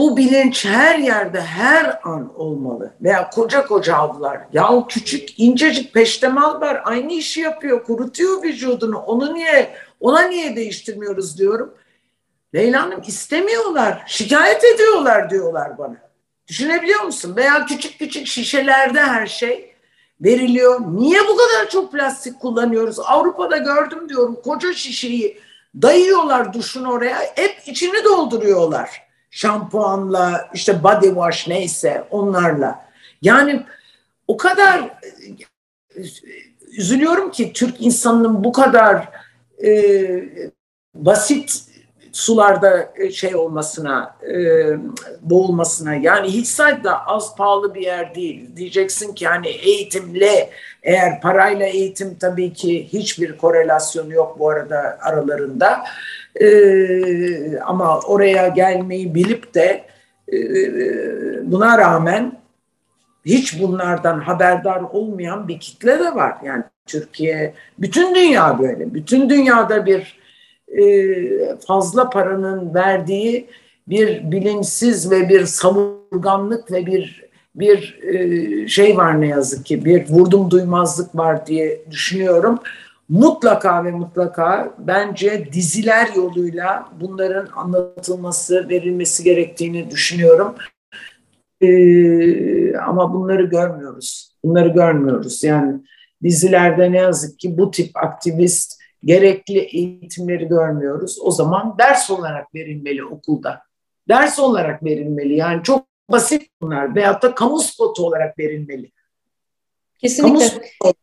bu 0.01 0.17
bilinç 0.17 0.65
her 0.65 0.99
yerde 0.99 1.41
her 1.41 2.01
an 2.03 2.33
olmalı. 2.37 2.95
Veya 3.01 3.31
koca 3.31 3.67
koca 3.67 3.99
havlular. 3.99 4.41
Ya 4.53 4.85
küçük 4.89 5.41
incecik 5.41 5.95
peştemal 5.95 6.61
var 6.61 6.83
aynı 6.85 7.13
işi 7.13 7.41
yapıyor 7.41 7.85
kurutuyor 7.85 8.43
vücudunu. 8.43 8.99
Onu 8.99 9.35
niye 9.35 9.75
ona 10.01 10.23
niye 10.23 10.57
değiştirmiyoruz 10.57 11.39
diyorum. 11.39 11.75
Leyla 12.55 12.83
Hanım 12.83 13.03
istemiyorlar. 13.07 14.03
Şikayet 14.07 14.65
ediyorlar 14.65 15.31
diyorlar 15.31 15.79
bana. 15.79 15.97
Düşünebiliyor 16.49 17.03
musun? 17.03 17.37
Veya 17.37 17.67
küçük 17.67 17.99
küçük 17.99 18.27
şişelerde 18.27 19.01
her 19.01 19.27
şey 19.27 19.75
veriliyor. 20.21 20.81
Niye 20.81 21.21
bu 21.21 21.37
kadar 21.37 21.69
çok 21.71 21.93
plastik 21.93 22.41
kullanıyoruz? 22.41 23.01
Avrupa'da 23.01 23.57
gördüm 23.57 24.09
diyorum 24.09 24.41
koca 24.45 24.73
şişeyi 24.73 25.41
dayıyorlar 25.83 26.53
duşun 26.53 26.85
oraya 26.85 27.19
hep 27.35 27.57
içini 27.67 28.05
dolduruyorlar. 28.05 29.10
Şampuanla 29.31 30.51
işte 30.55 30.83
body 30.83 31.07
wash 31.07 31.49
neyse 31.49 32.05
onlarla. 32.11 32.87
Yani 33.23 33.67
o 34.29 34.37
kadar 34.37 34.91
üzülüyorum 36.73 37.31
ki 37.31 37.53
Türk 37.53 37.81
insanının 37.81 38.45
bu 38.45 38.53
kadar 38.53 39.09
e, 39.65 39.71
basit 40.95 41.71
sularda 42.13 42.93
e, 42.97 43.11
şey 43.11 43.37
olmasına, 43.37 44.17
e, 44.33 44.37
boğulmasına. 45.21 45.95
Yani 45.95 46.33
Hillside 46.33 46.85
da 46.85 47.07
az 47.07 47.37
pahalı 47.37 47.75
bir 47.75 47.81
yer 47.81 48.15
değil. 48.15 48.57
Diyeceksin 48.57 49.15
ki 49.15 49.27
hani 49.27 49.49
eğitimle, 49.49 50.51
eğer 50.83 51.21
parayla 51.21 51.67
eğitim 51.67 52.17
tabii 52.21 52.53
ki 52.53 52.89
hiçbir 52.93 53.39
korelasyonu 53.39 54.13
yok 54.13 54.39
bu 54.39 54.51
arada 54.51 54.99
aralarında. 55.01 55.85
E, 56.41 57.59
ama 57.59 58.01
oraya 58.01 58.49
gelmeyi 58.49 59.15
bilip 59.15 59.55
de 59.55 59.85
e, 60.33 60.39
buna 61.53 61.79
rağmen 61.79 62.41
hiç 63.25 63.61
bunlardan 63.61 64.21
haberdar 64.21 64.81
olmayan 64.81 65.49
bir 65.49 65.61
kitle 65.61 65.99
de 65.99 66.15
var. 66.15 66.35
Yani 66.45 66.65
Türkiye, 66.87 67.55
bütün 67.79 68.15
dünya 68.15 68.59
böyle. 68.59 68.95
Bütün 68.95 69.31
dünyada 69.31 69.87
bir 69.87 70.21
e, 70.79 71.57
fazla 71.67 72.11
paranın 72.11 72.75
verdiği 72.75 73.47
bir 73.89 74.31
bilinçsiz 74.31 75.11
ve 75.11 75.29
bir 75.29 75.47
savurganlık 75.47 76.73
ve 76.73 76.87
bir 76.87 77.31
bir 77.55 77.99
e, 78.03 78.69
şey 78.69 78.97
var 78.97 79.21
ne 79.21 79.29
yazık 79.29 79.67
ki 79.67 79.85
bir 79.85 80.09
vurdum 80.09 80.51
duymazlık 80.51 81.17
var 81.17 81.47
diye 81.47 81.83
düşünüyorum. 81.91 82.59
Mutlaka 83.11 83.85
ve 83.85 83.91
mutlaka 83.91 84.75
bence 84.79 85.49
diziler 85.53 86.09
yoluyla 86.17 86.89
bunların 87.01 87.49
anlatılması, 87.57 88.69
verilmesi 88.69 89.25
gerektiğini 89.25 89.91
düşünüyorum. 89.91 90.55
Ee, 91.61 92.77
ama 92.77 93.15
bunları 93.15 93.43
görmüyoruz. 93.43 94.37
Bunları 94.45 94.69
görmüyoruz. 94.69 95.45
Yani 95.45 95.81
dizilerde 96.23 96.93
ne 96.93 96.99
yazık 96.99 97.39
ki 97.39 97.59
bu 97.59 97.71
tip 97.71 97.97
aktivist 97.97 98.81
gerekli 99.05 99.59
eğitimleri 99.59 100.49
görmüyoruz. 100.49 101.19
O 101.23 101.31
zaman 101.31 101.77
ders 101.79 102.11
olarak 102.11 102.55
verilmeli 102.55 103.05
okulda. 103.05 103.63
Ders 104.09 104.39
olarak 104.39 104.85
verilmeli. 104.85 105.37
Yani 105.37 105.63
çok 105.63 105.87
basit 106.11 106.43
bunlar. 106.63 106.95
Veyahut 106.95 107.23
da 107.23 107.35
kamu 107.35 107.59
spotu 107.59 108.07
olarak 108.07 108.39
verilmeli. 108.39 108.93
Kesinlikle. 110.01 110.49
Kamu 110.83 110.95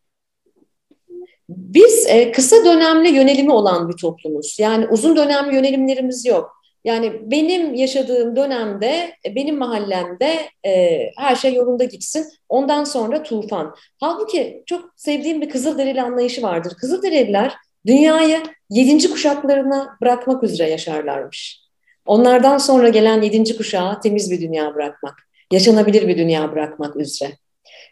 Biz 1.48 2.06
e, 2.08 2.32
kısa 2.32 2.64
dönemli 2.64 3.08
yönelimi 3.08 3.52
olan 3.52 3.88
bir 3.88 3.96
toplumuz. 3.96 4.56
Yani 4.60 4.86
uzun 4.86 5.16
dönem 5.16 5.50
yönelimlerimiz 5.50 6.26
yok. 6.26 6.58
Yani 6.84 7.12
benim 7.30 7.74
yaşadığım 7.74 8.36
dönemde, 8.36 9.14
e, 9.26 9.34
benim 9.34 9.58
mahallemde 9.58 10.38
e, 10.66 11.00
her 11.18 11.36
şey 11.36 11.54
yolunda 11.54 11.84
gitsin. 11.84 12.26
Ondan 12.48 12.84
sonra 12.84 13.22
tufan. 13.22 13.74
Halbuki 14.00 14.62
çok 14.66 14.92
sevdiğim 14.96 15.40
bir 15.40 15.50
Kızılderili 15.50 16.02
anlayışı 16.02 16.42
vardır. 16.42 16.72
Kızılderililer 16.80 17.54
dünyayı 17.86 18.42
yedinci 18.70 19.10
kuşaklarına 19.10 19.96
bırakmak 20.00 20.42
üzere 20.42 20.70
yaşarlarmış. 20.70 21.60
Onlardan 22.06 22.58
sonra 22.58 22.88
gelen 22.88 23.22
yedinci 23.22 23.56
kuşağa 23.56 24.00
temiz 24.00 24.30
bir 24.30 24.40
dünya 24.40 24.74
bırakmak, 24.74 25.14
yaşanabilir 25.52 26.08
bir 26.08 26.18
dünya 26.18 26.52
bırakmak 26.52 26.96
üzere. 26.96 27.32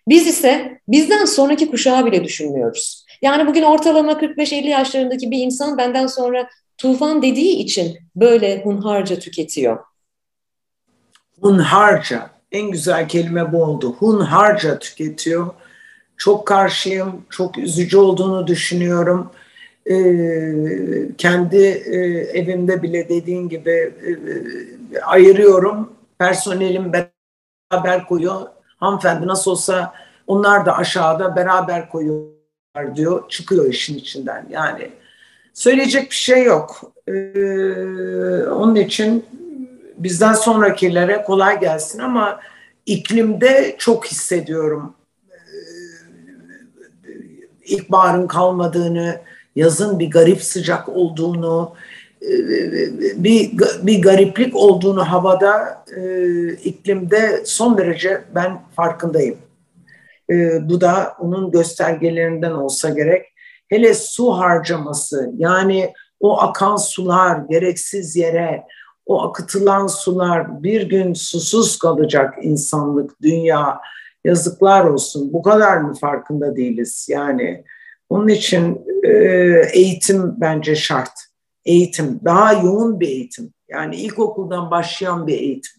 Biz 0.08 0.26
ise 0.26 0.80
bizden 0.88 1.24
sonraki 1.24 1.70
kuşağı 1.70 2.06
bile 2.06 2.24
düşünmüyoruz. 2.24 3.05
Yani 3.22 3.46
bugün 3.46 3.62
ortalama 3.62 4.12
45-50 4.12 4.68
yaşlarındaki 4.68 5.30
bir 5.30 5.38
insan 5.38 5.78
benden 5.78 6.06
sonra 6.06 6.48
tufan 6.78 7.22
dediği 7.22 7.56
için 7.56 7.98
böyle 8.16 8.62
hunharca 8.62 9.18
tüketiyor. 9.18 9.78
Hunharca, 11.40 12.30
en 12.52 12.70
güzel 12.70 13.08
kelime 13.08 13.52
bu 13.52 13.64
oldu. 13.64 13.96
Hunharca 13.98 14.78
tüketiyor. 14.78 15.46
Çok 16.16 16.46
karşıyım, 16.46 17.24
çok 17.30 17.58
üzücü 17.58 17.96
olduğunu 17.96 18.46
düşünüyorum 18.46 19.30
e, 19.90 19.96
kendi 21.18 21.56
e, 21.56 21.96
evimde 22.38 22.82
bile 22.82 23.08
dediğin 23.08 23.48
gibi 23.48 23.70
e, 23.70 24.10
e, 24.10 25.00
ayırıyorum. 25.00 25.92
Personelim 26.18 26.92
beraber 27.72 28.06
koyuyor. 28.06 28.40
Hanımefendi 28.80 29.26
nasıl 29.26 29.50
olsa 29.50 29.94
onlar 30.26 30.66
da 30.66 30.76
aşağıda 30.76 31.36
beraber 31.36 31.90
koyuyorlar 32.76 32.96
diyor. 32.96 33.28
Çıkıyor 33.28 33.66
işin 33.66 33.98
içinden. 33.98 34.46
Yani 34.50 34.90
söyleyecek 35.54 36.10
bir 36.10 36.16
şey 36.16 36.44
yok. 36.44 36.92
Ee, 37.08 37.12
onun 38.50 38.74
için 38.74 39.24
bizden 39.96 40.34
sonrakilere 40.34 41.22
kolay 41.22 41.60
gelsin 41.60 41.98
ama 41.98 42.40
iklimde 42.86 43.76
çok 43.78 44.06
hissediyorum. 44.06 44.94
Ee, 45.30 45.36
ilkbaharın 47.64 48.26
kalmadığını, 48.26 49.20
yazın 49.56 49.98
bir 49.98 50.10
garip 50.10 50.42
sıcak 50.42 50.88
olduğunu, 50.88 51.74
e, 52.22 52.32
bir, 53.24 53.50
bir 53.82 54.02
gariplik 54.02 54.56
olduğunu 54.56 55.04
havada, 55.04 55.84
e, 55.96 56.52
iklimde 56.52 57.42
son 57.44 57.78
derece 57.78 58.24
ben 58.34 58.60
farkındayım. 58.76 59.36
E, 60.30 60.68
bu 60.68 60.80
da 60.80 61.16
onun 61.20 61.50
göstergelerinden 61.50 62.50
olsa 62.50 62.88
gerek. 62.88 63.26
Hele 63.68 63.94
su 63.94 64.32
harcaması 64.32 65.32
yani 65.36 65.92
o 66.20 66.40
akan 66.40 66.76
sular 66.76 67.38
gereksiz 67.50 68.16
yere, 68.16 68.64
o 69.06 69.22
akıtılan 69.22 69.86
sular 69.86 70.62
bir 70.62 70.88
gün 70.88 71.14
susuz 71.14 71.78
kalacak 71.78 72.34
insanlık, 72.42 73.22
dünya. 73.22 73.80
Yazıklar 74.24 74.84
olsun. 74.84 75.32
Bu 75.32 75.42
kadar 75.42 75.76
mı 75.76 75.94
farkında 75.94 76.56
değiliz? 76.56 77.06
Yani 77.10 77.64
onun 78.08 78.28
için 78.28 78.86
e, 79.04 79.10
eğitim 79.72 80.40
bence 80.40 80.76
şart. 80.76 81.12
Eğitim, 81.64 82.20
daha 82.24 82.52
yoğun 82.52 83.00
bir 83.00 83.08
eğitim. 83.08 83.52
Yani 83.68 83.96
ilkokuldan 83.96 84.70
başlayan 84.70 85.26
bir 85.26 85.38
eğitim. 85.38 85.72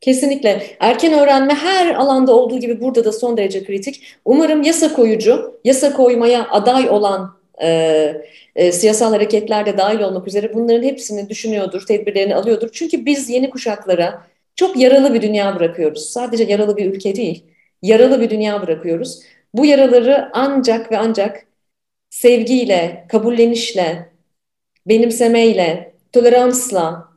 Kesinlikle. 0.00 0.76
Erken 0.80 1.12
öğrenme 1.12 1.54
her 1.54 1.94
alanda 1.94 2.36
olduğu 2.36 2.60
gibi 2.60 2.80
burada 2.80 3.04
da 3.04 3.12
son 3.12 3.36
derece 3.36 3.64
kritik. 3.64 4.02
Umarım 4.24 4.62
yasa 4.62 4.92
koyucu, 4.92 5.60
yasa 5.64 5.92
koymaya 5.92 6.48
aday 6.50 6.88
olan 6.90 7.40
e, 7.62 8.22
e, 8.56 8.72
siyasal 8.72 9.12
hareketlerde 9.12 9.78
dahil 9.78 10.00
olmak 10.00 10.28
üzere 10.28 10.54
bunların 10.54 10.82
hepsini 10.82 11.28
düşünüyordur, 11.28 11.86
tedbirlerini 11.86 12.34
alıyordur. 12.34 12.68
Çünkü 12.72 13.06
biz 13.06 13.30
yeni 13.30 13.50
kuşaklara 13.50 14.26
çok 14.56 14.76
yaralı 14.76 15.14
bir 15.14 15.22
dünya 15.22 15.56
bırakıyoruz. 15.56 16.10
Sadece 16.10 16.44
yaralı 16.44 16.76
bir 16.76 16.86
ülke 16.94 17.16
değil, 17.16 17.44
yaralı 17.82 18.20
bir 18.20 18.30
dünya 18.30 18.62
bırakıyoruz. 18.62 19.22
Bu 19.54 19.66
yaraları 19.66 20.30
ancak 20.32 20.92
ve 20.92 20.98
ancak 20.98 21.46
sevgiyle, 22.10 23.06
kabullenişle, 23.08 24.10
benimsemeyle, 24.86 25.94
toleransla 26.12 27.08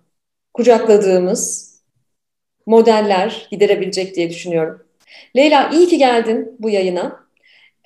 kucakladığımız 0.54 1.73
modeller 2.66 3.48
giderebilecek 3.52 4.16
diye 4.16 4.30
düşünüyorum. 4.30 4.84
Leyla 5.36 5.70
iyi 5.70 5.88
ki 5.88 5.98
geldin 5.98 6.56
bu 6.60 6.70
yayına. 6.70 7.24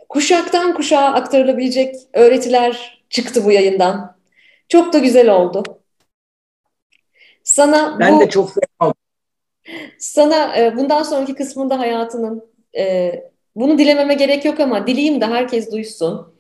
Kuşaktan 0.10 0.74
kuşağa 0.76 1.06
aktarılabilecek 1.06 1.96
öğretiler 2.14 3.04
çıktı 3.10 3.46
bu 3.46 3.52
yayından. 3.52 4.18
Çok 4.70 4.94
da 4.94 4.98
güzel 4.98 5.30
oldu. 5.30 5.64
Sana 7.44 8.00
ben 8.00 8.16
bu, 8.16 8.20
de 8.20 8.30
çok 8.30 8.54
oldum. 8.80 8.94
Sana 10.00 10.58
e, 10.58 10.78
bundan 10.78 11.04
sonraki 11.04 11.36
kısmında 11.36 11.80
hayatının 11.80 12.44
e, 12.78 13.14
bunu 13.56 13.78
dilememe 13.78 14.14
gerek 14.14 14.46
yok 14.46 14.60
ama 14.60 14.88
dileyim 14.88 15.22
de 15.22 15.26
herkes 15.26 15.72
duysun. 15.72 16.34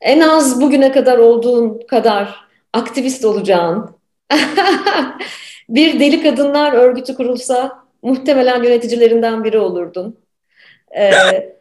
En 0.00 0.20
az 0.20 0.60
bugüne 0.60 0.92
kadar 0.92 1.18
olduğun 1.18 1.80
kadar 1.88 2.44
aktivist 2.72 3.24
olacağın 3.24 3.96
bir 5.68 6.00
deli 6.00 6.22
kadınlar 6.22 6.72
örgütü 6.72 7.14
kurulsa 7.14 7.83
muhtemelen 8.04 8.62
yöneticilerinden 8.62 9.44
biri 9.44 9.58
olurdun. 9.58 10.18
Ee, 10.96 11.10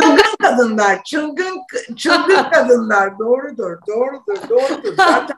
çılgın 0.00 0.36
kadınlar, 0.42 1.04
çılgın 1.04 1.60
çılgın 1.96 2.50
kadınlar 2.52 3.18
doğrudur, 3.18 3.78
doğrudur, 3.88 4.48
doğrudur. 4.48 4.96
Zaten 4.96 5.36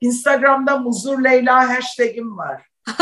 Instagram'da 0.00 0.76
Muzur 0.76 1.24
Leyla 1.24 1.68
hashtag'im 1.68 2.38
var. 2.38 2.62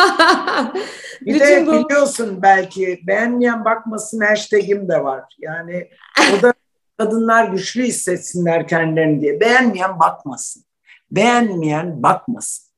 bir 1.21 1.35
Bütün 1.35 1.47
de 1.47 1.67
bu... 1.67 1.73
biliyorsun 1.73 2.43
belki 2.43 3.01
beğenmeyen 3.07 3.65
bakmasın 3.65 4.21
hashtag'im 4.21 4.89
de 4.89 5.05
var. 5.05 5.25
Yani 5.39 5.89
o 6.39 6.43
da 6.43 6.55
kadınlar 6.99 7.45
güçlü 7.45 7.83
hissetsinler 7.83 8.69
kendilerini 8.69 9.21
diye. 9.21 9.41
Beğenmeyen 9.41 9.99
bakmasın. 9.99 10.65
Beğenmeyen 11.11 12.03
bakmasın. 12.03 12.71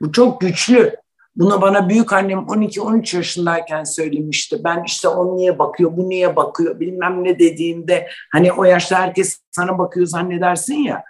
Bu 0.00 0.12
çok 0.12 0.40
güçlü. 0.40 1.01
Bunu 1.36 1.62
bana 1.62 1.88
büyük 1.88 2.12
annem 2.12 2.38
12-13 2.38 3.16
yaşındayken 3.16 3.84
söylemişti. 3.84 4.64
Ben 4.64 4.84
işte 4.86 5.08
o 5.08 5.36
niye 5.36 5.58
bakıyor, 5.58 5.96
bu 5.96 6.08
niye 6.08 6.36
bakıyor 6.36 6.80
bilmem 6.80 7.24
ne 7.24 7.38
dediğimde 7.38 8.08
hani 8.32 8.52
o 8.52 8.64
yaşta 8.64 8.98
herkes 8.98 9.40
sana 9.50 9.78
bakıyor 9.78 10.06
zannedersin 10.06 10.74
ya. 10.74 11.04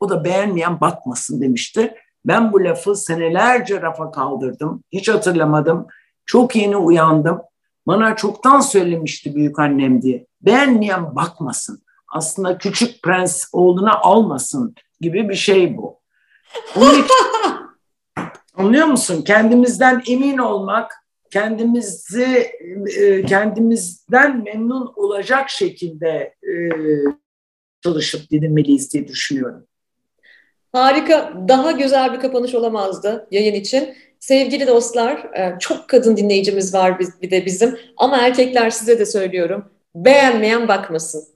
O 0.00 0.08
da 0.08 0.24
beğenmeyen 0.24 0.80
bakmasın 0.80 1.40
demişti. 1.40 1.94
Ben 2.24 2.52
bu 2.52 2.64
lafı 2.64 2.96
senelerce 2.96 3.82
rafa 3.82 4.10
kaldırdım. 4.10 4.84
Hiç 4.92 5.08
hatırlamadım. 5.08 5.86
Çok 6.26 6.56
yeni 6.56 6.76
uyandım. 6.76 7.42
Bana 7.86 8.16
çoktan 8.16 8.60
söylemişti 8.60 9.34
büyük 9.34 9.58
annem 9.58 10.02
diye. 10.02 10.26
Beğenmeyen 10.40 11.16
bakmasın. 11.16 11.82
Aslında 12.08 12.58
küçük 12.58 13.02
prens 13.02 13.48
olduğuna 13.52 14.00
almasın 14.00 14.74
gibi 15.00 15.28
bir 15.28 15.34
şey 15.34 15.76
bu. 15.76 16.00
Onun 16.76 16.90
için, 16.92 17.51
anlıyor 18.62 18.86
musun? 18.86 19.22
Kendimizden 19.22 20.02
emin 20.08 20.38
olmak, 20.38 20.92
kendimizi 21.30 22.50
e, 22.98 23.24
kendimizden 23.24 24.42
memnun 24.44 24.92
olacak 24.96 25.50
şekilde 25.50 26.34
e, 26.42 26.52
çalışıp 27.82 28.30
dinlemeliyiz 28.30 28.92
diye 28.92 29.08
düşünüyorum. 29.08 29.66
Harika, 30.72 31.32
daha 31.48 31.70
güzel 31.70 32.12
bir 32.12 32.20
kapanış 32.20 32.54
olamazdı 32.54 33.28
yayın 33.30 33.54
için. 33.54 33.94
Sevgili 34.20 34.66
dostlar, 34.66 35.16
e, 35.34 35.58
çok 35.58 35.88
kadın 35.88 36.16
dinleyicimiz 36.16 36.74
var 36.74 36.98
bir 37.22 37.30
de 37.30 37.46
bizim 37.46 37.78
ama 37.96 38.18
erkekler 38.18 38.70
size 38.70 38.98
de 38.98 39.06
söylüyorum, 39.06 39.64
beğenmeyen 39.94 40.68
bakmasın. 40.68 41.31